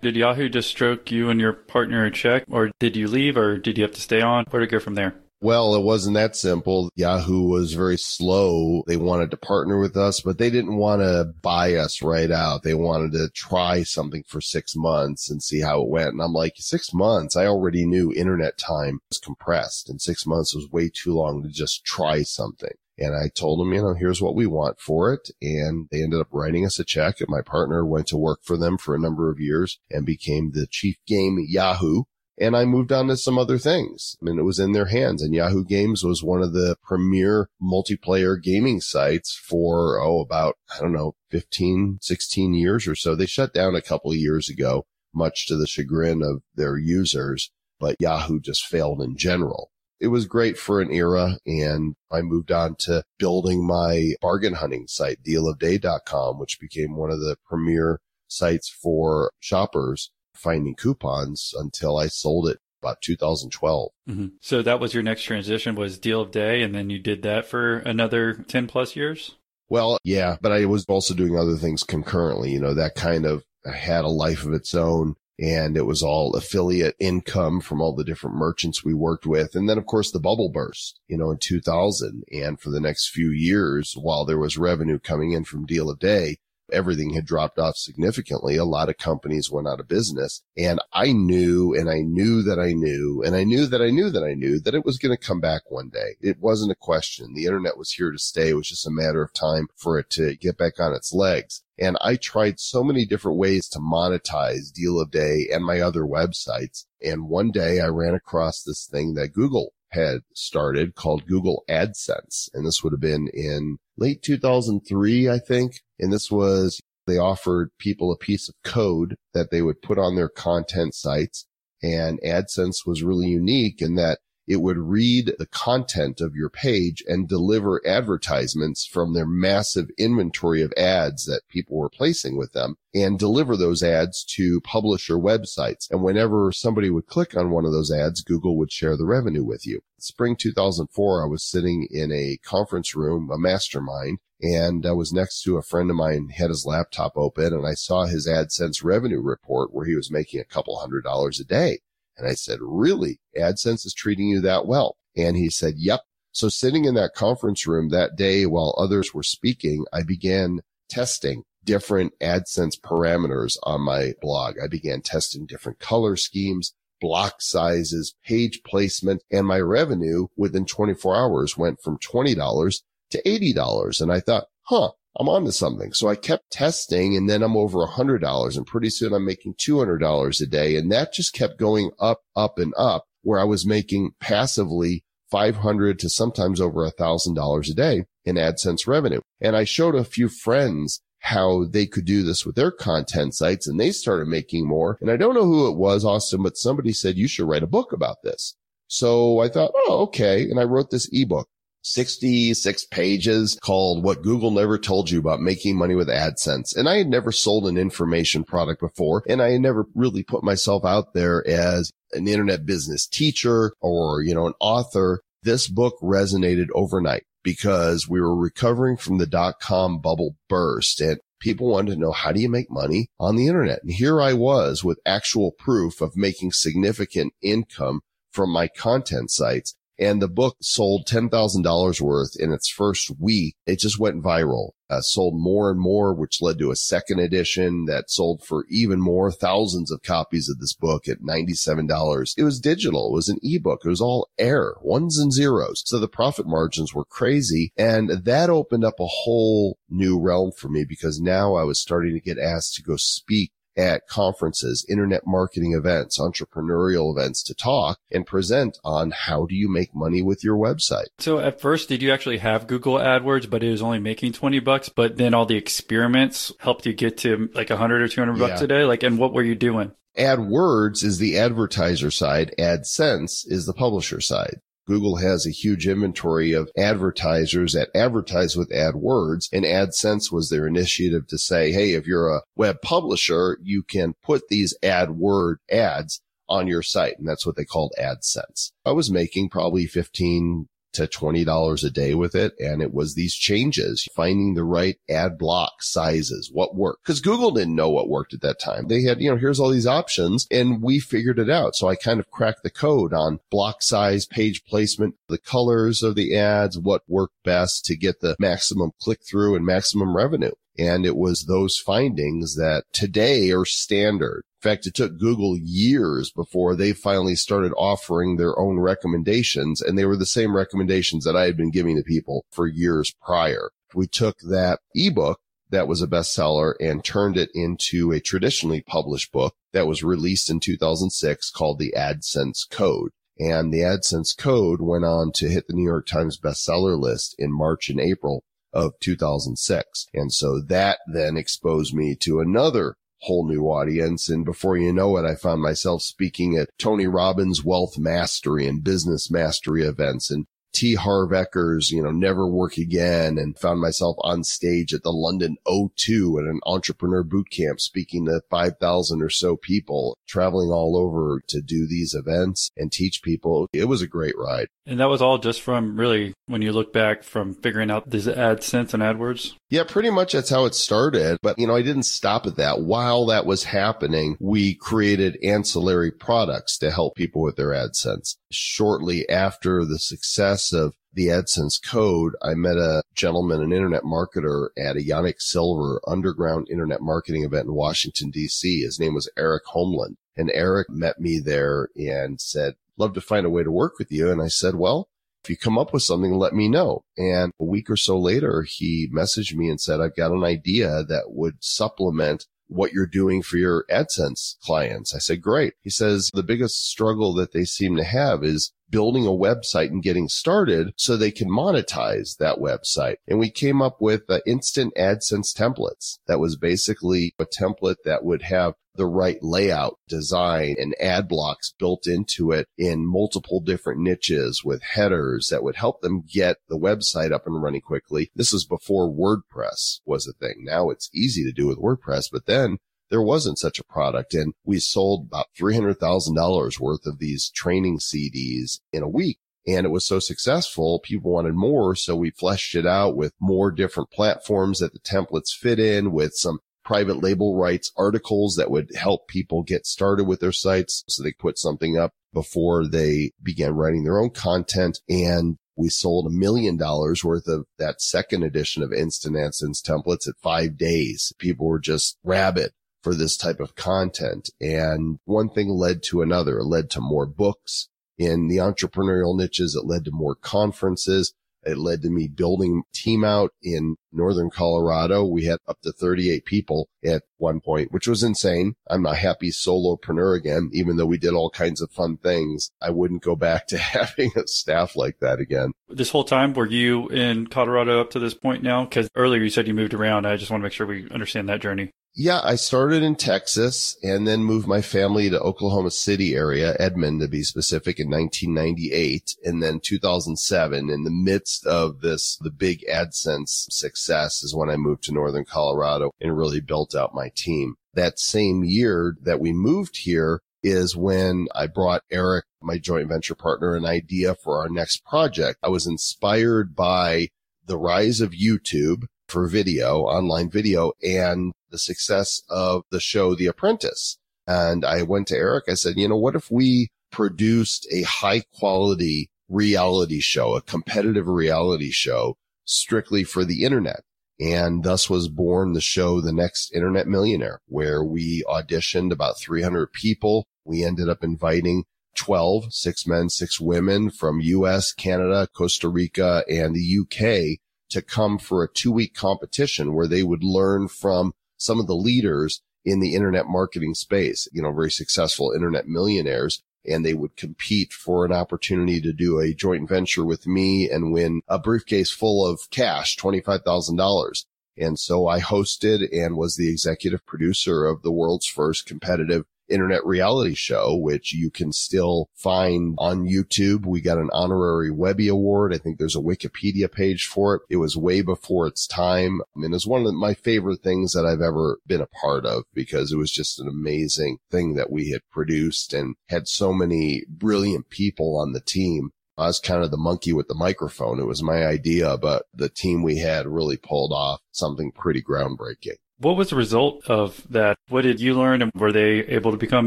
Did 0.00 0.16
Yahoo 0.16 0.48
just 0.48 0.70
stroke 0.70 1.10
you 1.10 1.30
and 1.30 1.40
your 1.40 1.52
partner 1.52 2.04
a 2.04 2.10
check, 2.10 2.44
or 2.50 2.70
did 2.78 2.96
you 2.96 3.08
leave, 3.08 3.36
or 3.36 3.58
did 3.58 3.76
you 3.76 3.82
have 3.82 3.94
to 3.94 4.00
stay 4.00 4.20
on? 4.20 4.44
Where 4.50 4.60
to 4.60 4.66
go 4.66 4.78
from 4.78 4.94
there? 4.94 5.14
Well, 5.42 5.74
it 5.74 5.82
wasn't 5.82 6.14
that 6.14 6.34
simple. 6.34 6.88
Yahoo 6.94 7.42
was 7.42 7.74
very 7.74 7.98
slow. 7.98 8.82
They 8.86 8.96
wanted 8.96 9.30
to 9.32 9.36
partner 9.36 9.78
with 9.78 9.94
us, 9.94 10.22
but 10.22 10.38
they 10.38 10.48
didn't 10.48 10.76
want 10.76 11.02
to 11.02 11.34
buy 11.42 11.74
us 11.74 12.00
right 12.00 12.30
out. 12.30 12.62
They 12.62 12.74
wanted 12.74 13.12
to 13.12 13.28
try 13.34 13.82
something 13.82 14.24
for 14.26 14.40
six 14.40 14.74
months 14.74 15.30
and 15.30 15.42
see 15.42 15.60
how 15.60 15.82
it 15.82 15.88
went. 15.88 16.12
And 16.12 16.22
I'm 16.22 16.32
like, 16.32 16.54
six 16.56 16.94
months? 16.94 17.36
I 17.36 17.46
already 17.46 17.84
knew 17.84 18.14
internet 18.14 18.56
time 18.56 19.00
was 19.10 19.18
compressed 19.18 19.90
and 19.90 20.00
six 20.00 20.26
months 20.26 20.54
was 20.54 20.70
way 20.70 20.90
too 20.92 21.12
long 21.12 21.42
to 21.42 21.50
just 21.50 21.84
try 21.84 22.22
something. 22.22 22.72
And 22.98 23.14
I 23.14 23.28
told 23.28 23.60
them, 23.60 23.74
you 23.74 23.82
know, 23.82 23.92
here's 23.92 24.22
what 24.22 24.34
we 24.34 24.46
want 24.46 24.80
for 24.80 25.12
it. 25.12 25.28
And 25.42 25.86
they 25.90 26.02
ended 26.02 26.20
up 26.20 26.28
writing 26.32 26.64
us 26.64 26.78
a 26.78 26.84
check 26.84 27.20
and 27.20 27.28
my 27.28 27.42
partner 27.42 27.84
went 27.84 28.06
to 28.06 28.16
work 28.16 28.40
for 28.42 28.56
them 28.56 28.78
for 28.78 28.94
a 28.94 29.00
number 29.00 29.30
of 29.30 29.38
years 29.38 29.78
and 29.90 30.06
became 30.06 30.52
the 30.52 30.66
chief 30.66 30.96
game 31.06 31.36
Yahoo 31.46 32.04
and 32.38 32.56
I 32.56 32.64
moved 32.64 32.92
on 32.92 33.08
to 33.08 33.16
some 33.16 33.38
other 33.38 33.58
things. 33.58 34.16
I 34.20 34.24
mean, 34.24 34.38
it 34.38 34.42
was 34.42 34.58
in 34.58 34.72
their 34.72 34.86
hands 34.86 35.22
and 35.22 35.34
Yahoo 35.34 35.64
Games 35.64 36.04
was 36.04 36.22
one 36.22 36.42
of 36.42 36.52
the 36.52 36.76
premier 36.82 37.48
multiplayer 37.62 38.40
gaming 38.40 38.80
sites 38.80 39.34
for, 39.34 40.00
oh, 40.00 40.20
about, 40.20 40.56
I 40.74 40.80
don't 40.80 40.92
know, 40.92 41.14
15, 41.30 41.98
16 42.00 42.54
years 42.54 42.86
or 42.86 42.94
so. 42.94 43.14
They 43.14 43.26
shut 43.26 43.54
down 43.54 43.74
a 43.74 43.82
couple 43.82 44.10
of 44.10 44.16
years 44.16 44.50
ago, 44.50 44.84
much 45.14 45.46
to 45.46 45.56
the 45.56 45.66
chagrin 45.66 46.22
of 46.22 46.42
their 46.54 46.76
users, 46.76 47.50
but 47.80 47.96
Yahoo 48.00 48.40
just 48.40 48.66
failed 48.66 49.00
in 49.00 49.16
general. 49.16 49.70
It 49.98 50.08
was 50.08 50.26
great 50.26 50.58
for 50.58 50.82
an 50.82 50.92
era 50.92 51.38
and 51.46 51.94
I 52.12 52.20
moved 52.20 52.52
on 52.52 52.76
to 52.80 53.02
building 53.18 53.66
my 53.66 54.12
bargain 54.20 54.54
hunting 54.54 54.86
site, 54.88 55.22
dealofday.com, 55.26 56.38
which 56.38 56.60
became 56.60 56.96
one 56.96 57.10
of 57.10 57.20
the 57.20 57.36
premier 57.48 58.00
sites 58.28 58.68
for 58.68 59.30
shoppers 59.40 60.10
finding 60.36 60.74
coupons 60.74 61.52
until 61.56 61.98
I 61.98 62.06
sold 62.08 62.48
it 62.48 62.58
about 62.82 63.00
2012. 63.02 63.90
Mm-hmm. 64.08 64.26
So 64.40 64.62
that 64.62 64.80
was 64.80 64.94
your 64.94 65.02
next 65.02 65.22
transition 65.22 65.74
was 65.74 65.98
Deal 65.98 66.20
of 66.20 66.30
Day, 66.30 66.62
and 66.62 66.74
then 66.74 66.90
you 66.90 66.98
did 66.98 67.22
that 67.22 67.46
for 67.46 67.78
another 67.78 68.34
10 68.34 68.66
plus 68.66 68.94
years. 68.94 69.34
Well, 69.68 69.98
yeah, 70.04 70.36
but 70.40 70.52
I 70.52 70.66
was 70.66 70.84
also 70.86 71.14
doing 71.14 71.36
other 71.36 71.56
things 71.56 71.82
concurrently. 71.82 72.52
You 72.52 72.60
know, 72.60 72.74
that 72.74 72.94
kind 72.94 73.26
of 73.26 73.44
had 73.64 74.04
a 74.04 74.08
life 74.08 74.44
of 74.44 74.52
its 74.52 74.74
own. 74.74 75.16
And 75.38 75.76
it 75.76 75.84
was 75.84 76.02
all 76.02 76.34
affiliate 76.34 76.96
income 76.98 77.60
from 77.60 77.82
all 77.82 77.94
the 77.94 78.04
different 78.04 78.36
merchants 78.36 78.82
we 78.82 78.94
worked 78.94 79.26
with. 79.26 79.54
And 79.54 79.68
then, 79.68 79.76
of 79.76 79.84
course, 79.84 80.10
the 80.10 80.18
bubble 80.18 80.48
burst, 80.48 80.98
you 81.08 81.18
know, 81.18 81.30
in 81.30 81.36
2000. 81.36 82.24
And 82.32 82.58
for 82.58 82.70
the 82.70 82.80
next 82.80 83.10
few 83.10 83.30
years, 83.30 83.92
while 84.00 84.24
there 84.24 84.38
was 84.38 84.56
revenue 84.56 84.98
coming 84.98 85.32
in 85.32 85.44
from 85.44 85.66
Deal 85.66 85.90
of 85.90 85.98
Day, 85.98 86.38
everything 86.72 87.14
had 87.14 87.26
dropped 87.26 87.58
off 87.58 87.76
significantly. 87.76 88.56
A 88.56 88.64
lot 88.64 88.88
of 88.88 88.98
companies 88.98 89.50
went 89.50 89.68
out 89.68 89.80
of 89.80 89.88
business 89.88 90.42
and 90.56 90.80
I 90.92 91.12
knew 91.12 91.74
and 91.74 91.88
I 91.88 92.00
knew 92.00 92.42
that 92.42 92.58
I 92.58 92.72
knew 92.72 93.22
and 93.24 93.34
I 93.34 93.44
knew 93.44 93.66
that 93.66 93.82
I 93.82 93.90
knew 93.90 94.10
that 94.10 94.24
I 94.24 94.34
knew 94.34 94.60
that 94.60 94.74
it 94.74 94.84
was 94.84 94.98
going 94.98 95.16
to 95.16 95.22
come 95.22 95.40
back 95.40 95.70
one 95.70 95.88
day. 95.88 96.16
It 96.20 96.40
wasn't 96.40 96.72
a 96.72 96.76
question. 96.76 97.34
The 97.34 97.46
internet 97.46 97.78
was 97.78 97.92
here 97.92 98.10
to 98.10 98.18
stay. 98.18 98.50
It 98.50 98.56
was 98.56 98.68
just 98.68 98.86
a 98.86 98.90
matter 98.90 99.22
of 99.22 99.32
time 99.32 99.68
for 99.76 99.98
it 99.98 100.10
to 100.10 100.36
get 100.36 100.58
back 100.58 100.80
on 100.80 100.94
its 100.94 101.12
legs. 101.12 101.62
And 101.78 101.98
I 102.00 102.16
tried 102.16 102.58
so 102.58 102.82
many 102.82 103.04
different 103.04 103.38
ways 103.38 103.68
to 103.68 103.78
monetize 103.78 104.72
Deal 104.72 104.98
of 105.00 105.10
Day 105.10 105.48
and 105.52 105.64
my 105.64 105.80
other 105.80 106.02
websites. 106.02 106.86
And 107.02 107.28
one 107.28 107.50
day 107.50 107.80
I 107.80 107.88
ran 107.88 108.14
across 108.14 108.62
this 108.62 108.86
thing 108.86 109.14
that 109.14 109.34
Google 109.34 109.74
had 109.96 110.20
started 110.34 110.94
called 110.94 111.26
Google 111.26 111.64
AdSense. 111.68 112.48
And 112.54 112.66
this 112.66 112.82
would 112.82 112.92
have 112.92 113.00
been 113.00 113.28
in 113.32 113.78
late 113.96 114.22
2003, 114.22 115.28
I 115.28 115.38
think. 115.38 115.80
And 115.98 116.12
this 116.12 116.30
was, 116.30 116.80
they 117.06 117.18
offered 117.18 117.70
people 117.78 118.12
a 118.12 118.16
piece 118.16 118.48
of 118.48 118.54
code 118.62 119.16
that 119.34 119.50
they 119.50 119.62
would 119.62 119.82
put 119.82 119.98
on 119.98 120.14
their 120.14 120.28
content 120.28 120.94
sites. 120.94 121.46
And 121.82 122.20
AdSense 122.22 122.86
was 122.86 123.02
really 123.02 123.28
unique 123.28 123.80
in 123.80 123.94
that 123.96 124.18
it 124.46 124.62
would 124.62 124.78
read 124.78 125.34
the 125.38 125.46
content 125.46 126.20
of 126.20 126.34
your 126.34 126.48
page 126.48 127.02
and 127.06 127.28
deliver 127.28 127.86
advertisements 127.86 128.86
from 128.86 129.12
their 129.12 129.26
massive 129.26 129.90
inventory 129.98 130.62
of 130.62 130.72
ads 130.76 131.24
that 131.26 131.48
people 131.48 131.76
were 131.76 131.88
placing 131.88 132.36
with 132.36 132.52
them 132.52 132.76
and 132.94 133.18
deliver 133.18 133.56
those 133.56 133.82
ads 133.82 134.24
to 134.24 134.60
publisher 134.60 135.16
websites. 135.16 135.90
And 135.90 136.02
whenever 136.02 136.52
somebody 136.52 136.90
would 136.90 137.06
click 137.06 137.36
on 137.36 137.50
one 137.50 137.64
of 137.64 137.72
those 137.72 137.92
ads, 137.92 138.22
Google 138.22 138.56
would 138.56 138.72
share 138.72 138.96
the 138.96 139.04
revenue 139.04 139.44
with 139.44 139.66
you. 139.66 139.80
Spring 139.98 140.36
2004, 140.36 141.22
I 141.22 141.26
was 141.26 141.42
sitting 141.42 141.88
in 141.90 142.12
a 142.12 142.38
conference 142.42 142.94
room, 142.94 143.30
a 143.30 143.38
mastermind, 143.38 144.18
and 144.40 144.86
I 144.86 144.92
was 144.92 145.12
next 145.12 145.42
to 145.42 145.56
a 145.56 145.62
friend 145.62 145.90
of 145.90 145.96
mine 145.96 146.28
had 146.28 146.50
his 146.50 146.66
laptop 146.66 147.16
open 147.16 147.54
and 147.54 147.66
I 147.66 147.74
saw 147.74 148.04
his 148.04 148.28
AdSense 148.28 148.84
revenue 148.84 149.20
report 149.20 149.72
where 149.72 149.86
he 149.86 149.94
was 149.94 150.10
making 150.10 150.40
a 150.40 150.44
couple 150.44 150.78
hundred 150.78 151.04
dollars 151.04 151.40
a 151.40 151.44
day. 151.44 151.80
And 152.16 152.26
I 152.26 152.34
said, 152.34 152.58
really? 152.60 153.18
AdSense 153.36 153.84
is 153.86 153.94
treating 153.94 154.28
you 154.28 154.40
that 154.40 154.66
well? 154.66 154.96
And 155.16 155.36
he 155.36 155.50
said, 155.50 155.74
yep. 155.76 156.00
So 156.32 156.48
sitting 156.48 156.84
in 156.84 156.94
that 156.94 157.14
conference 157.14 157.66
room 157.66 157.88
that 157.90 158.16
day 158.16 158.46
while 158.46 158.74
others 158.76 159.14
were 159.14 159.22
speaking, 159.22 159.86
I 159.92 160.02
began 160.02 160.60
testing 160.88 161.44
different 161.64 162.12
AdSense 162.20 162.78
parameters 162.80 163.56
on 163.64 163.80
my 163.80 164.14
blog. 164.20 164.56
I 164.62 164.68
began 164.68 165.02
testing 165.02 165.46
different 165.46 165.78
color 165.78 166.16
schemes, 166.16 166.74
block 167.00 167.40
sizes, 167.40 168.14
page 168.24 168.62
placement, 168.64 169.22
and 169.30 169.46
my 169.46 169.60
revenue 169.60 170.28
within 170.36 170.64
24 170.64 171.16
hours 171.16 171.56
went 171.56 171.80
from 171.82 171.98
$20 171.98 172.82
to 173.10 173.22
$80. 173.22 174.00
And 174.00 174.12
I 174.12 174.20
thought, 174.20 174.44
huh, 174.62 174.90
I'm 175.18 175.28
onto 175.28 175.50
something. 175.50 175.92
So 175.92 176.08
I 176.08 176.16
kept 176.16 176.50
testing 176.50 177.16
and 177.16 177.28
then 177.28 177.42
I'm 177.42 177.56
over 177.56 177.82
a 177.82 177.86
hundred 177.86 178.20
dollars 178.20 178.56
and 178.56 178.66
pretty 178.66 178.90
soon 178.90 179.12
I'm 179.12 179.24
making 179.24 179.54
$200 179.54 180.40
a 180.40 180.46
day. 180.46 180.76
And 180.76 180.92
that 180.92 181.12
just 181.12 181.32
kept 181.32 181.58
going 181.58 181.90
up, 181.98 182.20
up 182.34 182.58
and 182.58 182.74
up 182.76 183.06
where 183.22 183.40
I 183.40 183.44
was 183.44 183.66
making 183.66 184.12
passively 184.20 185.04
500 185.30 185.98
to 186.00 186.08
sometimes 186.08 186.60
over 186.60 186.84
a 186.84 186.90
thousand 186.90 187.34
dollars 187.34 187.70
a 187.70 187.74
day 187.74 188.04
in 188.24 188.36
AdSense 188.36 188.86
revenue. 188.86 189.20
And 189.40 189.56
I 189.56 189.64
showed 189.64 189.94
a 189.94 190.04
few 190.04 190.28
friends 190.28 191.00
how 191.20 191.64
they 191.64 191.86
could 191.86 192.04
do 192.04 192.22
this 192.22 192.46
with 192.46 192.54
their 192.54 192.70
content 192.70 193.34
sites 193.34 193.66
and 193.66 193.80
they 193.80 193.90
started 193.90 194.28
making 194.28 194.68
more. 194.68 194.98
And 195.00 195.10
I 195.10 195.16
don't 195.16 195.34
know 195.34 195.44
who 195.44 195.68
it 195.68 195.76
was, 195.76 196.04
Austin, 196.04 196.42
but 196.42 196.56
somebody 196.56 196.92
said 196.92 197.16
you 197.16 197.26
should 197.26 197.48
write 197.48 197.64
a 197.64 197.68
book 197.68 197.92
about 197.92 198.18
this. 198.22 198.54
So 198.86 199.40
I 199.40 199.48
thought, 199.48 199.72
oh, 199.74 200.02
okay. 200.04 200.42
And 200.42 200.60
I 200.60 200.64
wrote 200.64 200.90
this 200.90 201.08
ebook. 201.12 201.48
66 201.86 202.84
pages 202.86 203.56
called 203.62 204.02
What 204.02 204.22
Google 204.22 204.50
Never 204.50 204.76
Told 204.76 205.08
You 205.08 205.20
About 205.20 205.40
Making 205.40 205.76
Money 205.76 205.94
with 205.94 206.08
AdSense. 206.08 206.76
And 206.76 206.88
I 206.88 206.96
had 206.96 207.08
never 207.08 207.30
sold 207.30 207.68
an 207.68 207.78
information 207.78 208.42
product 208.42 208.80
before, 208.80 209.22
and 209.28 209.40
I 209.40 209.52
had 209.52 209.60
never 209.60 209.86
really 209.94 210.24
put 210.24 210.42
myself 210.42 210.84
out 210.84 211.14
there 211.14 211.46
as 211.46 211.92
an 212.12 212.26
internet 212.26 212.66
business 212.66 213.06
teacher 213.06 213.72
or, 213.80 214.20
you 214.22 214.34
know, 214.34 214.46
an 214.46 214.54
author. 214.60 215.20
This 215.42 215.68
book 215.68 215.96
resonated 216.02 216.66
overnight 216.74 217.22
because 217.44 218.08
we 218.08 218.20
were 218.20 218.34
recovering 218.34 218.96
from 218.96 219.18
the 219.18 219.26
dot 219.26 219.60
com 219.60 220.00
bubble 220.00 220.34
burst 220.48 221.00
and 221.00 221.20
people 221.38 221.70
wanted 221.70 221.92
to 221.92 222.00
know 222.00 222.10
how 222.10 222.32
do 222.32 222.40
you 222.40 222.48
make 222.48 222.68
money 222.68 223.06
on 223.20 223.36
the 223.36 223.46
internet? 223.46 223.80
And 223.82 223.92
here 223.92 224.20
I 224.20 224.32
was 224.32 224.82
with 224.82 224.98
actual 225.06 225.52
proof 225.52 226.00
of 226.00 226.16
making 226.16 226.50
significant 226.50 227.32
income 227.40 228.00
from 228.32 228.50
my 228.50 228.66
content 228.66 229.30
sites. 229.30 229.76
And 229.98 230.20
the 230.20 230.28
book 230.28 230.56
sold 230.60 231.06
$10,000 231.06 232.00
worth 232.00 232.36
in 232.38 232.52
its 232.52 232.68
first 232.68 233.12
week. 233.18 233.56
It 233.66 233.78
just 233.78 233.98
went 233.98 234.22
viral, 234.22 234.70
uh, 234.90 235.00
sold 235.00 235.34
more 235.36 235.70
and 235.70 235.80
more, 235.80 236.12
which 236.12 236.42
led 236.42 236.58
to 236.58 236.70
a 236.70 236.76
second 236.76 237.20
edition 237.20 237.86
that 237.86 238.10
sold 238.10 238.44
for 238.44 238.66
even 238.68 239.00
more 239.00 239.32
thousands 239.32 239.90
of 239.90 240.02
copies 240.02 240.48
of 240.48 240.58
this 240.58 240.74
book 240.74 241.08
at 241.08 241.22
$97. 241.22 242.34
It 242.36 242.44
was 242.44 242.60
digital. 242.60 243.08
It 243.08 243.14
was 243.14 243.28
an 243.28 243.38
ebook. 243.42 243.82
It 243.84 243.88
was 243.88 244.02
all 244.02 244.28
air, 244.38 244.74
ones 244.82 245.18
and 245.18 245.32
zeros. 245.32 245.82
So 245.86 245.98
the 245.98 246.08
profit 246.08 246.46
margins 246.46 246.94
were 246.94 247.04
crazy. 247.04 247.72
And 247.76 248.10
that 248.10 248.50
opened 248.50 248.84
up 248.84 249.00
a 249.00 249.06
whole 249.06 249.78
new 249.88 250.20
realm 250.20 250.52
for 250.52 250.68
me 250.68 250.84
because 250.84 251.20
now 251.20 251.54
I 251.54 251.64
was 251.64 251.80
starting 251.80 252.14
to 252.14 252.20
get 252.20 252.38
asked 252.38 252.74
to 252.74 252.82
go 252.82 252.96
speak 252.96 253.52
at 253.76 254.06
conferences, 254.08 254.84
internet 254.88 255.26
marketing 255.26 255.74
events, 255.74 256.18
entrepreneurial 256.18 257.16
events 257.16 257.42
to 257.44 257.54
talk 257.54 257.98
and 258.10 258.26
present 258.26 258.78
on 258.84 259.10
how 259.10 259.46
do 259.46 259.54
you 259.54 259.68
make 259.68 259.94
money 259.94 260.22
with 260.22 260.42
your 260.42 260.56
website. 260.56 261.06
So 261.18 261.38
at 261.38 261.60
first, 261.60 261.88
did 261.88 262.02
you 262.02 262.12
actually 262.12 262.38
have 262.38 262.66
Google 262.66 262.94
AdWords, 262.94 263.48
but 263.48 263.62
it 263.62 263.70
was 263.70 263.82
only 263.82 263.98
making 263.98 264.32
20 264.32 264.60
bucks, 264.60 264.88
but 264.88 265.16
then 265.16 265.34
all 265.34 265.46
the 265.46 265.56
experiments 265.56 266.52
helped 266.58 266.86
you 266.86 266.92
get 266.92 267.18
to 267.18 267.50
like 267.54 267.70
100 267.70 268.02
or 268.02 268.08
200 268.08 268.38
bucks 268.38 268.60
yeah. 268.60 268.64
a 268.64 268.68
day? 268.68 268.84
Like, 268.84 269.02
and 269.02 269.18
what 269.18 269.32
were 269.32 269.42
you 269.42 269.54
doing? 269.54 269.92
AdWords 270.16 271.04
is 271.04 271.18
the 271.18 271.38
advertiser 271.38 272.10
side. 272.10 272.54
AdSense 272.58 273.44
is 273.46 273.66
the 273.66 273.74
publisher 273.74 274.20
side. 274.20 274.60
Google 274.86 275.16
has 275.16 275.46
a 275.46 275.50
huge 275.50 275.86
inventory 275.86 276.52
of 276.52 276.70
advertisers 276.76 277.72
that 277.72 277.90
advertise 277.94 278.56
with 278.56 278.70
AdWords 278.70 279.48
and 279.52 279.64
AdSense 279.64 280.30
was 280.32 280.48
their 280.48 280.66
initiative 280.66 281.26
to 281.28 281.38
say, 281.38 281.72
Hey, 281.72 281.92
if 281.92 282.06
you're 282.06 282.28
a 282.28 282.42
web 282.54 282.80
publisher, 282.82 283.58
you 283.62 283.82
can 283.82 284.14
put 284.22 284.48
these 284.48 284.74
AdWord 284.82 285.56
ads 285.70 286.20
on 286.48 286.66
your 286.68 286.82
site. 286.82 287.18
And 287.18 287.28
that's 287.28 287.44
what 287.44 287.56
they 287.56 287.64
called 287.64 287.92
AdSense. 287.98 288.70
I 288.84 288.92
was 288.92 289.10
making 289.10 289.50
probably 289.50 289.86
15 289.86 290.68
to 290.96 291.06
$20 291.06 291.84
a 291.84 291.90
day 291.90 292.14
with 292.14 292.34
it. 292.34 292.54
And 292.58 292.82
it 292.82 292.92
was 292.92 293.14
these 293.14 293.34
changes, 293.34 294.06
finding 294.14 294.54
the 294.54 294.64
right 294.64 294.96
ad 295.08 295.38
block 295.38 295.82
sizes, 295.82 296.50
what 296.52 296.74
worked. 296.74 297.04
Cause 297.04 297.20
Google 297.20 297.50
didn't 297.50 297.76
know 297.76 297.90
what 297.90 298.08
worked 298.08 298.34
at 298.34 298.40
that 298.40 298.58
time. 298.58 298.88
They 298.88 299.02
had, 299.02 299.20
you 299.20 299.30
know, 299.30 299.36
here's 299.36 299.60
all 299.60 299.70
these 299.70 299.86
options 299.86 300.46
and 300.50 300.82
we 300.82 300.98
figured 300.98 301.38
it 301.38 301.50
out. 301.50 301.76
So 301.76 301.88
I 301.88 301.96
kind 301.96 302.20
of 302.20 302.30
cracked 302.30 302.62
the 302.62 302.70
code 302.70 303.12
on 303.12 303.40
block 303.50 303.82
size, 303.82 304.26
page 304.26 304.64
placement, 304.64 305.14
the 305.28 305.38
colors 305.38 306.02
of 306.02 306.14
the 306.14 306.36
ads, 306.36 306.78
what 306.78 307.02
worked 307.08 307.42
best 307.44 307.84
to 307.86 307.96
get 307.96 308.20
the 308.20 308.36
maximum 308.38 308.92
click 309.00 309.20
through 309.22 309.54
and 309.54 309.64
maximum 309.64 310.16
revenue. 310.16 310.52
And 310.78 311.06
it 311.06 311.16
was 311.16 311.44
those 311.44 311.78
findings 311.78 312.56
that 312.56 312.84
today 312.92 313.50
are 313.50 313.64
standard. 313.64 314.42
Fact, 314.66 314.86
it 314.86 314.94
took 314.94 315.18
Google 315.18 315.56
years 315.56 316.32
before 316.32 316.74
they 316.74 316.92
finally 316.92 317.36
started 317.36 317.72
offering 317.76 318.36
their 318.36 318.58
own 318.58 318.80
recommendations. 318.80 319.80
And 319.80 319.96
they 319.96 320.04
were 320.04 320.16
the 320.16 320.26
same 320.26 320.56
recommendations 320.56 321.24
that 321.24 321.36
I 321.36 321.44
had 321.44 321.56
been 321.56 321.70
giving 321.70 321.96
to 321.96 322.02
people 322.02 322.44
for 322.50 322.66
years 322.66 323.14
prior. 323.22 323.70
We 323.94 324.08
took 324.08 324.38
that 324.40 324.80
ebook 324.92 325.38
that 325.70 325.86
was 325.86 326.02
a 326.02 326.08
bestseller 326.08 326.74
and 326.80 327.04
turned 327.04 327.36
it 327.36 327.50
into 327.54 328.10
a 328.10 328.20
traditionally 328.20 328.80
published 328.80 329.30
book 329.30 329.54
that 329.72 329.86
was 329.86 330.02
released 330.02 330.50
in 330.50 330.58
2006 330.58 331.50
called 331.50 331.78
the 331.78 331.94
AdSense 331.96 332.68
Code. 332.68 333.10
And 333.38 333.72
the 333.72 333.82
AdSense 333.82 334.36
Code 334.36 334.80
went 334.80 335.04
on 335.04 335.30
to 335.34 335.48
hit 335.48 335.68
the 335.68 335.74
New 335.74 335.84
York 335.84 336.06
Times 336.06 336.40
bestseller 336.40 336.98
list 336.98 337.36
in 337.38 337.56
March 337.56 337.88
and 337.88 338.00
April 338.00 338.42
of 338.72 338.94
2006. 339.00 340.06
And 340.12 340.32
so 340.32 340.60
that 340.60 340.98
then 341.06 341.36
exposed 341.36 341.94
me 341.94 342.16
to 342.16 342.40
another 342.40 342.96
whole 343.26 343.46
new 343.46 343.64
audience. 343.64 344.28
And 344.28 344.44
before 344.44 344.76
you 344.76 344.92
know 344.92 345.16
it, 345.16 345.24
I 345.24 345.34
found 345.34 345.60
myself 345.60 346.02
speaking 346.02 346.56
at 346.56 346.70
Tony 346.78 347.08
Robbins 347.08 347.64
wealth 347.64 347.98
mastery 347.98 348.66
and 348.66 348.84
business 348.84 349.30
mastery 349.30 349.82
events 349.82 350.30
and 350.30 350.46
T. 350.72 350.94
Harv 350.94 351.30
Eker's, 351.30 351.90
you 351.90 352.02
know, 352.02 352.10
never 352.10 352.46
work 352.46 352.76
again 352.76 353.38
and 353.38 353.58
found 353.58 353.80
myself 353.80 354.16
on 354.20 354.44
stage 354.44 354.92
at 354.92 355.02
the 355.02 355.10
London 355.10 355.56
O2 355.66 356.38
at 356.38 356.48
an 356.48 356.60
entrepreneur 356.66 357.22
boot 357.24 357.50
camp 357.50 357.80
speaking 357.80 358.26
to 358.26 358.42
5,000 358.50 359.22
or 359.22 359.30
so 359.30 359.56
people 359.56 360.18
traveling 360.28 360.68
all 360.68 360.96
over 360.96 361.40
to 361.48 361.62
do 361.62 361.86
these 361.86 362.14
events 362.14 362.70
and 362.76 362.92
teach 362.92 363.22
people. 363.22 363.68
It 363.72 363.86
was 363.86 364.02
a 364.02 364.06
great 364.06 364.36
ride. 364.36 364.68
And 364.86 365.00
that 365.00 365.08
was 365.08 365.20
all 365.20 365.38
just 365.38 365.62
from 365.62 365.98
really 365.98 366.32
when 366.46 366.62
you 366.62 366.72
look 366.72 366.92
back 366.92 367.24
from 367.24 367.54
figuring 367.54 367.90
out 367.90 368.08
these 368.08 368.26
AdSense 368.26 368.94
and 368.94 369.02
AdWords? 369.02 369.54
Yeah, 369.68 369.82
pretty 369.84 370.10
much 370.10 370.32
that's 370.32 370.50
how 370.50 370.64
it 370.64 370.74
started. 370.74 371.38
But, 371.42 371.58
you 371.58 371.66
know, 371.66 371.74
I 371.74 371.82
didn't 371.82 372.04
stop 372.04 372.46
at 372.46 372.56
that. 372.56 372.82
While 372.82 373.26
that 373.26 373.46
was 373.46 373.64
happening, 373.64 374.36
we 374.40 374.74
created 374.74 375.38
ancillary 375.42 376.12
products 376.12 376.78
to 376.78 376.90
help 376.90 377.16
people 377.16 377.42
with 377.42 377.56
their 377.56 377.70
AdSense. 377.70 378.36
Shortly 378.52 379.28
after 379.28 379.84
the 379.84 379.98
success 379.98 380.72
of 380.72 380.94
the 381.12 381.28
AdSense 381.28 381.82
code, 381.84 382.34
I 382.42 382.54
met 382.54 382.76
a 382.76 383.02
gentleman, 383.14 383.62
an 383.62 383.72
internet 383.72 384.02
marketer 384.02 384.68
at 384.78 384.96
a 384.96 385.00
Yanik 385.00 385.40
Silver 385.40 386.00
underground 386.06 386.68
internet 386.70 387.00
marketing 387.00 387.42
event 387.42 387.66
in 387.66 387.74
Washington, 387.74 388.30
DC. 388.30 388.82
His 388.82 389.00
name 389.00 389.14
was 389.14 389.28
Eric 389.36 389.64
Holmlund. 389.74 390.16
And 390.36 390.50
Eric 390.52 390.90
met 390.90 391.18
me 391.18 391.40
there 391.42 391.88
and 391.96 392.38
said, 392.40 392.74
love 392.98 393.14
to 393.14 393.20
find 393.20 393.46
a 393.46 393.50
way 393.50 393.62
to 393.62 393.70
work 393.70 393.98
with 393.98 394.10
you. 394.10 394.30
And 394.30 394.42
I 394.42 394.48
said, 394.48 394.74
well, 394.74 395.08
if 395.44 395.50
you 395.50 395.56
come 395.56 395.78
up 395.78 395.92
with 395.92 396.02
something, 396.02 396.34
let 396.34 396.54
me 396.54 396.68
know. 396.68 397.04
And 397.16 397.52
a 397.60 397.64
week 397.64 397.88
or 397.88 397.96
so 397.96 398.18
later, 398.18 398.64
he 398.68 399.08
messaged 399.14 399.54
me 399.54 399.68
and 399.68 399.80
said, 399.80 400.00
I've 400.00 400.16
got 400.16 400.32
an 400.32 400.42
idea 400.42 401.04
that 401.04 401.26
would 401.28 401.56
supplement 401.60 402.46
what 402.68 402.92
you're 402.92 403.06
doing 403.06 403.42
for 403.42 403.56
your 403.56 403.84
AdSense 403.88 404.56
clients. 404.60 405.14
I 405.14 405.18
said, 405.18 405.40
great. 405.40 405.74
He 405.82 405.90
says 405.90 406.30
the 406.34 406.42
biggest 406.42 406.88
struggle 406.88 407.32
that 407.34 407.52
they 407.52 407.64
seem 407.64 407.96
to 407.96 408.04
have 408.04 408.42
is 408.42 408.72
building 408.90 409.26
a 409.26 409.30
website 409.30 409.88
and 409.88 410.02
getting 410.02 410.28
started 410.28 410.92
so 410.96 411.16
they 411.16 411.30
can 411.30 411.48
monetize 411.48 412.36
that 412.38 412.58
website. 412.58 413.16
And 413.26 413.38
we 413.38 413.50
came 413.50 413.82
up 413.82 414.00
with 414.00 414.22
uh, 414.28 414.40
instant 414.46 414.94
AdSense 414.96 415.54
templates. 415.54 416.18
That 416.26 416.40
was 416.40 416.56
basically 416.56 417.34
a 417.38 417.46
template 417.46 417.96
that 418.04 418.24
would 418.24 418.42
have 418.42 418.74
the 418.96 419.06
right 419.06 419.38
layout, 419.42 419.98
design 420.08 420.76
and 420.78 420.94
ad 421.00 421.28
blocks 421.28 421.74
built 421.78 422.06
into 422.06 422.50
it 422.50 422.66
in 422.78 423.06
multiple 423.06 423.60
different 423.60 424.00
niches 424.00 424.62
with 424.64 424.82
headers 424.82 425.48
that 425.50 425.62
would 425.62 425.76
help 425.76 426.00
them 426.00 426.24
get 426.26 426.56
the 426.68 426.78
website 426.78 427.32
up 427.32 427.46
and 427.46 427.62
running 427.62 427.82
quickly. 427.82 428.30
This 428.34 428.52
was 428.52 428.64
before 428.64 429.10
WordPress 429.10 430.00
was 430.04 430.26
a 430.26 430.32
thing. 430.32 430.64
Now 430.64 430.90
it's 430.90 431.10
easy 431.14 431.44
to 431.44 431.52
do 431.52 431.66
with 431.66 431.78
WordPress, 431.78 432.30
but 432.32 432.46
then 432.46 432.78
there 433.10 433.22
wasn't 433.22 433.58
such 433.58 433.78
a 433.78 433.84
product. 433.84 434.34
And 434.34 434.54
we 434.64 434.78
sold 434.78 435.26
about 435.26 435.46
$300,000 435.58 436.80
worth 436.80 437.06
of 437.06 437.18
these 437.18 437.50
training 437.50 437.98
CDs 437.98 438.80
in 438.92 439.02
a 439.02 439.08
week. 439.08 439.38
And 439.66 439.84
it 439.84 439.90
was 439.90 440.06
so 440.06 440.20
successful, 440.20 441.00
people 441.00 441.32
wanted 441.32 441.54
more. 441.54 441.96
So 441.96 442.14
we 442.14 442.30
fleshed 442.30 442.76
it 442.76 442.86
out 442.86 443.16
with 443.16 443.32
more 443.40 443.72
different 443.72 444.10
platforms 444.10 444.78
that 444.78 444.92
the 444.92 445.00
templates 445.00 445.50
fit 445.50 445.80
in 445.80 446.12
with 446.12 446.34
some 446.34 446.60
private 446.84 447.20
label 447.20 447.56
rights 447.56 447.90
articles 447.96 448.54
that 448.54 448.70
would 448.70 448.90
help 448.94 449.26
people 449.26 449.64
get 449.64 449.84
started 449.84 450.24
with 450.24 450.38
their 450.38 450.52
sites. 450.52 451.02
So 451.08 451.22
they 451.22 451.32
put 451.32 451.58
something 451.58 451.98
up 451.98 452.12
before 452.32 452.86
they 452.86 453.32
began 453.42 453.72
writing 453.72 454.04
their 454.04 454.20
own 454.20 454.30
content. 454.30 455.00
And 455.08 455.58
we 455.76 455.88
sold 455.88 456.26
a 456.26 456.30
million 456.30 456.76
dollars 456.76 457.24
worth 457.24 457.48
of 457.48 457.66
that 457.78 458.00
second 458.00 458.44
edition 458.44 458.84
of 458.84 458.92
Instant 458.92 459.34
AdSense 459.34 459.82
templates 459.82 460.28
at 460.28 460.38
five 460.40 460.78
days. 460.78 461.32
People 461.38 461.66
were 461.66 461.80
just 461.80 462.18
rabid 462.22 462.70
for 463.06 463.14
this 463.14 463.36
type 463.36 463.60
of 463.60 463.76
content. 463.76 464.50
And 464.60 465.20
one 465.26 465.48
thing 465.48 465.68
led 465.68 466.02
to 466.08 466.22
another. 466.22 466.58
It 466.58 466.64
led 466.64 466.90
to 466.90 467.00
more 467.00 467.24
books 467.24 467.86
in 468.18 468.48
the 468.48 468.56
entrepreneurial 468.56 469.38
niches. 469.38 469.76
It 469.76 469.86
led 469.86 470.06
to 470.06 470.10
more 470.10 470.34
conferences. 470.34 471.32
It 471.62 471.78
led 471.78 472.02
to 472.02 472.10
me 472.10 472.26
building 472.26 472.82
team 472.92 473.22
out 473.22 473.52
in 473.62 473.94
northern 474.10 474.50
Colorado. 474.50 475.24
We 475.24 475.44
had 475.44 475.60
up 475.68 475.80
to 475.82 475.92
38 475.92 476.44
people 476.46 476.88
at 477.04 477.22
one 477.38 477.60
point, 477.60 477.92
which 477.92 478.08
was 478.08 478.24
insane. 478.24 478.74
I'm 478.90 479.06
a 479.06 479.14
happy 479.14 479.50
solopreneur 479.50 480.36
again, 480.36 480.70
even 480.72 480.96
though 480.96 481.06
we 481.06 481.18
did 481.18 481.32
all 481.32 481.50
kinds 481.50 481.80
of 481.80 481.92
fun 481.92 482.16
things. 482.16 482.72
I 482.82 482.90
wouldn't 482.90 483.22
go 483.22 483.36
back 483.36 483.68
to 483.68 483.78
having 483.96 484.32
a 484.34 484.48
staff 484.48 484.96
like 484.96 485.20
that 485.20 485.38
again. 485.38 485.70
This 485.88 486.10
whole 486.10 486.24
time, 486.24 486.54
were 486.54 486.66
you 486.66 487.06
in 487.10 487.46
Colorado 487.46 488.00
up 488.00 488.10
to 488.10 488.18
this 488.18 488.34
point 488.34 488.64
now? 488.64 488.84
Because 488.84 489.08
earlier 489.14 489.44
you 489.44 489.50
said 489.50 489.68
you 489.68 489.74
moved 489.74 489.94
around. 489.94 490.26
I 490.26 490.36
just 490.36 490.50
want 490.50 490.60
to 490.60 490.64
make 490.64 490.72
sure 490.72 490.88
we 490.88 491.08
understand 491.10 491.48
that 491.48 491.60
journey. 491.60 491.92
Yeah, 492.18 492.40
I 492.42 492.56
started 492.56 493.02
in 493.02 493.16
Texas 493.16 493.98
and 494.02 494.26
then 494.26 494.42
moved 494.42 494.66
my 494.66 494.80
family 494.80 495.28
to 495.28 495.38
Oklahoma 495.38 495.90
City 495.90 496.34
area, 496.34 496.74
Edmond 496.80 497.20
to 497.20 497.28
be 497.28 497.42
specific, 497.42 498.00
in 498.00 498.08
1998. 498.08 499.36
And 499.44 499.62
then 499.62 499.80
2007, 499.80 500.88
in 500.88 501.04
the 501.04 501.10
midst 501.10 501.66
of 501.66 502.00
this, 502.00 502.38
the 502.40 502.50
big 502.50 502.82
AdSense 502.90 503.66
success 503.70 504.42
is 504.42 504.54
when 504.54 504.70
I 504.70 504.76
moved 504.76 505.02
to 505.04 505.12
Northern 505.12 505.44
Colorado 505.44 506.10
and 506.18 506.38
really 506.38 506.60
built 506.60 506.94
out 506.94 507.14
my 507.14 507.30
team. 507.36 507.74
That 507.92 508.18
same 508.18 508.64
year 508.64 509.18
that 509.20 509.38
we 509.38 509.52
moved 509.52 509.98
here 509.98 510.40
is 510.62 510.96
when 510.96 511.48
I 511.54 511.66
brought 511.66 512.04
Eric, 512.10 512.46
my 512.62 512.78
joint 512.78 513.10
venture 513.10 513.34
partner, 513.34 513.76
an 513.76 513.84
idea 513.84 514.34
for 514.34 514.58
our 514.58 514.70
next 514.70 515.04
project. 515.04 515.58
I 515.62 515.68
was 515.68 515.86
inspired 515.86 516.74
by 516.74 517.28
the 517.66 517.76
rise 517.76 518.22
of 518.22 518.30
YouTube 518.30 519.04
for 519.28 519.46
video, 519.48 520.02
online 520.02 520.48
video 520.48 520.92
and 521.02 521.52
the 521.76 521.80
success 521.80 522.42
of 522.48 522.84
the 522.90 523.00
show 523.00 523.34
The 523.34 523.46
Apprentice. 523.46 524.16
And 524.46 524.82
I 524.82 525.02
went 525.02 525.28
to 525.28 525.36
Eric. 525.36 525.64
I 525.68 525.74
said, 525.74 525.98
you 525.98 526.08
know, 526.08 526.16
what 526.16 526.34
if 526.34 526.50
we 526.50 526.88
produced 527.12 527.86
a 527.92 528.02
high 528.02 528.44
quality 528.58 529.28
reality 529.46 530.20
show, 530.20 530.54
a 530.54 530.62
competitive 530.62 531.28
reality 531.28 531.90
show 531.90 532.38
strictly 532.64 533.24
for 533.24 533.44
the 533.44 533.62
internet? 533.62 534.00
And 534.40 534.84
thus 534.84 535.10
was 535.10 535.28
born 535.28 535.74
the 535.74 535.82
show, 535.82 536.22
The 536.22 536.32
Next 536.32 536.72
Internet 536.72 537.06
Millionaire, 537.06 537.60
where 537.66 538.02
we 538.02 538.42
auditioned 538.48 539.12
about 539.12 539.38
300 539.38 539.92
people. 539.92 540.46
We 540.64 540.82
ended 540.82 541.10
up 541.10 541.22
inviting 541.22 541.84
12, 542.16 542.72
six 542.72 543.06
men, 543.06 543.28
six 543.28 543.60
women 543.60 544.10
from 544.10 544.40
US, 544.40 544.92
Canada, 544.92 545.46
Costa 545.54 545.88
Rica, 545.88 546.42
and 546.48 546.74
the 546.74 546.98
UK 547.00 547.58
to 547.90 548.00
come 548.00 548.38
for 548.38 548.62
a 548.62 548.72
two 548.72 548.92
week 548.92 549.14
competition 549.14 549.94
where 549.94 550.08
they 550.08 550.22
would 550.22 550.42
learn 550.42 550.88
from 550.88 551.34
some 551.56 551.80
of 551.80 551.86
the 551.86 551.96
leaders 551.96 552.62
in 552.84 553.00
the 553.00 553.14
internet 553.14 553.46
marketing 553.46 553.94
space, 553.94 554.48
you 554.52 554.62
know, 554.62 554.72
very 554.72 554.90
successful 554.90 555.52
internet 555.52 555.88
millionaires. 555.88 556.62
And 556.88 557.04
they 557.04 557.14
would 557.14 557.36
compete 557.36 557.92
for 557.92 558.24
an 558.24 558.32
opportunity 558.32 559.00
to 559.00 559.12
do 559.12 559.40
a 559.40 559.52
joint 559.52 559.88
venture 559.88 560.24
with 560.24 560.46
me 560.46 560.88
and 560.88 561.12
win 561.12 561.42
a 561.48 561.58
briefcase 561.58 562.12
full 562.12 562.46
of 562.46 562.70
cash, 562.70 563.16
$25,000. 563.16 564.44
And 564.78 564.96
so 564.96 565.26
I 565.26 565.40
hosted 565.40 566.06
and 566.12 566.36
was 566.36 566.54
the 566.54 566.70
executive 566.70 567.26
producer 567.26 567.86
of 567.86 568.02
the 568.02 568.12
world's 568.12 568.46
first 568.46 568.86
competitive 568.86 569.46
internet 569.68 570.04
reality 570.04 570.54
show, 570.54 570.94
which 570.94 571.32
you 571.32 571.50
can 571.50 571.72
still 571.72 572.28
find 572.34 572.94
on 572.98 573.26
YouTube. 573.26 573.86
We 573.86 574.00
got 574.00 574.18
an 574.18 574.30
honorary 574.32 574.90
Webby 574.90 575.28
award. 575.28 575.74
I 575.74 575.78
think 575.78 575.98
there's 575.98 576.16
a 576.16 576.20
Wikipedia 576.20 576.90
page 576.90 577.26
for 577.26 577.56
it. 577.56 577.62
It 577.68 577.76
was 577.76 577.96
way 577.96 578.22
before 578.22 578.66
its 578.66 578.86
time. 578.86 579.40
Mean, 579.54 579.74
it's 579.74 579.86
one 579.86 580.06
of 580.06 580.14
my 580.14 580.34
favorite 580.34 580.82
things 580.82 581.12
that 581.12 581.26
I've 581.26 581.40
ever 581.40 581.78
been 581.86 582.00
a 582.00 582.06
part 582.06 582.44
of 582.46 582.64
because 582.74 583.12
it 583.12 583.16
was 583.16 583.30
just 583.30 583.58
an 583.60 583.68
amazing 583.68 584.38
thing 584.50 584.74
that 584.74 584.90
we 584.90 585.10
had 585.10 585.22
produced 585.30 585.92
and 585.92 586.16
had 586.28 586.48
so 586.48 586.72
many 586.72 587.24
brilliant 587.28 587.90
people 587.90 588.38
on 588.38 588.52
the 588.52 588.60
team. 588.60 589.10
I 589.38 589.46
was 589.46 589.60
kind 589.60 589.82
of 589.82 589.90
the 589.90 589.98
monkey 589.98 590.32
with 590.32 590.48
the 590.48 590.54
microphone. 590.54 591.20
It 591.20 591.26
was 591.26 591.42
my 591.42 591.66
idea, 591.66 592.16
but 592.16 592.46
the 592.54 592.70
team 592.70 593.02
we 593.02 593.18
had 593.18 593.46
really 593.46 593.76
pulled 593.76 594.12
off 594.12 594.40
something 594.50 594.92
pretty 594.92 595.22
groundbreaking. 595.22 595.96
What 596.18 596.36
was 596.36 596.50
the 596.50 596.56
result 596.56 597.04
of 597.08 597.42
that? 597.50 597.76
What 597.88 598.02
did 598.02 598.20
you 598.20 598.34
learn? 598.34 598.62
And 598.62 598.72
were 598.74 598.92
they 598.92 599.20
able 599.26 599.50
to 599.50 599.58
become 599.58 599.86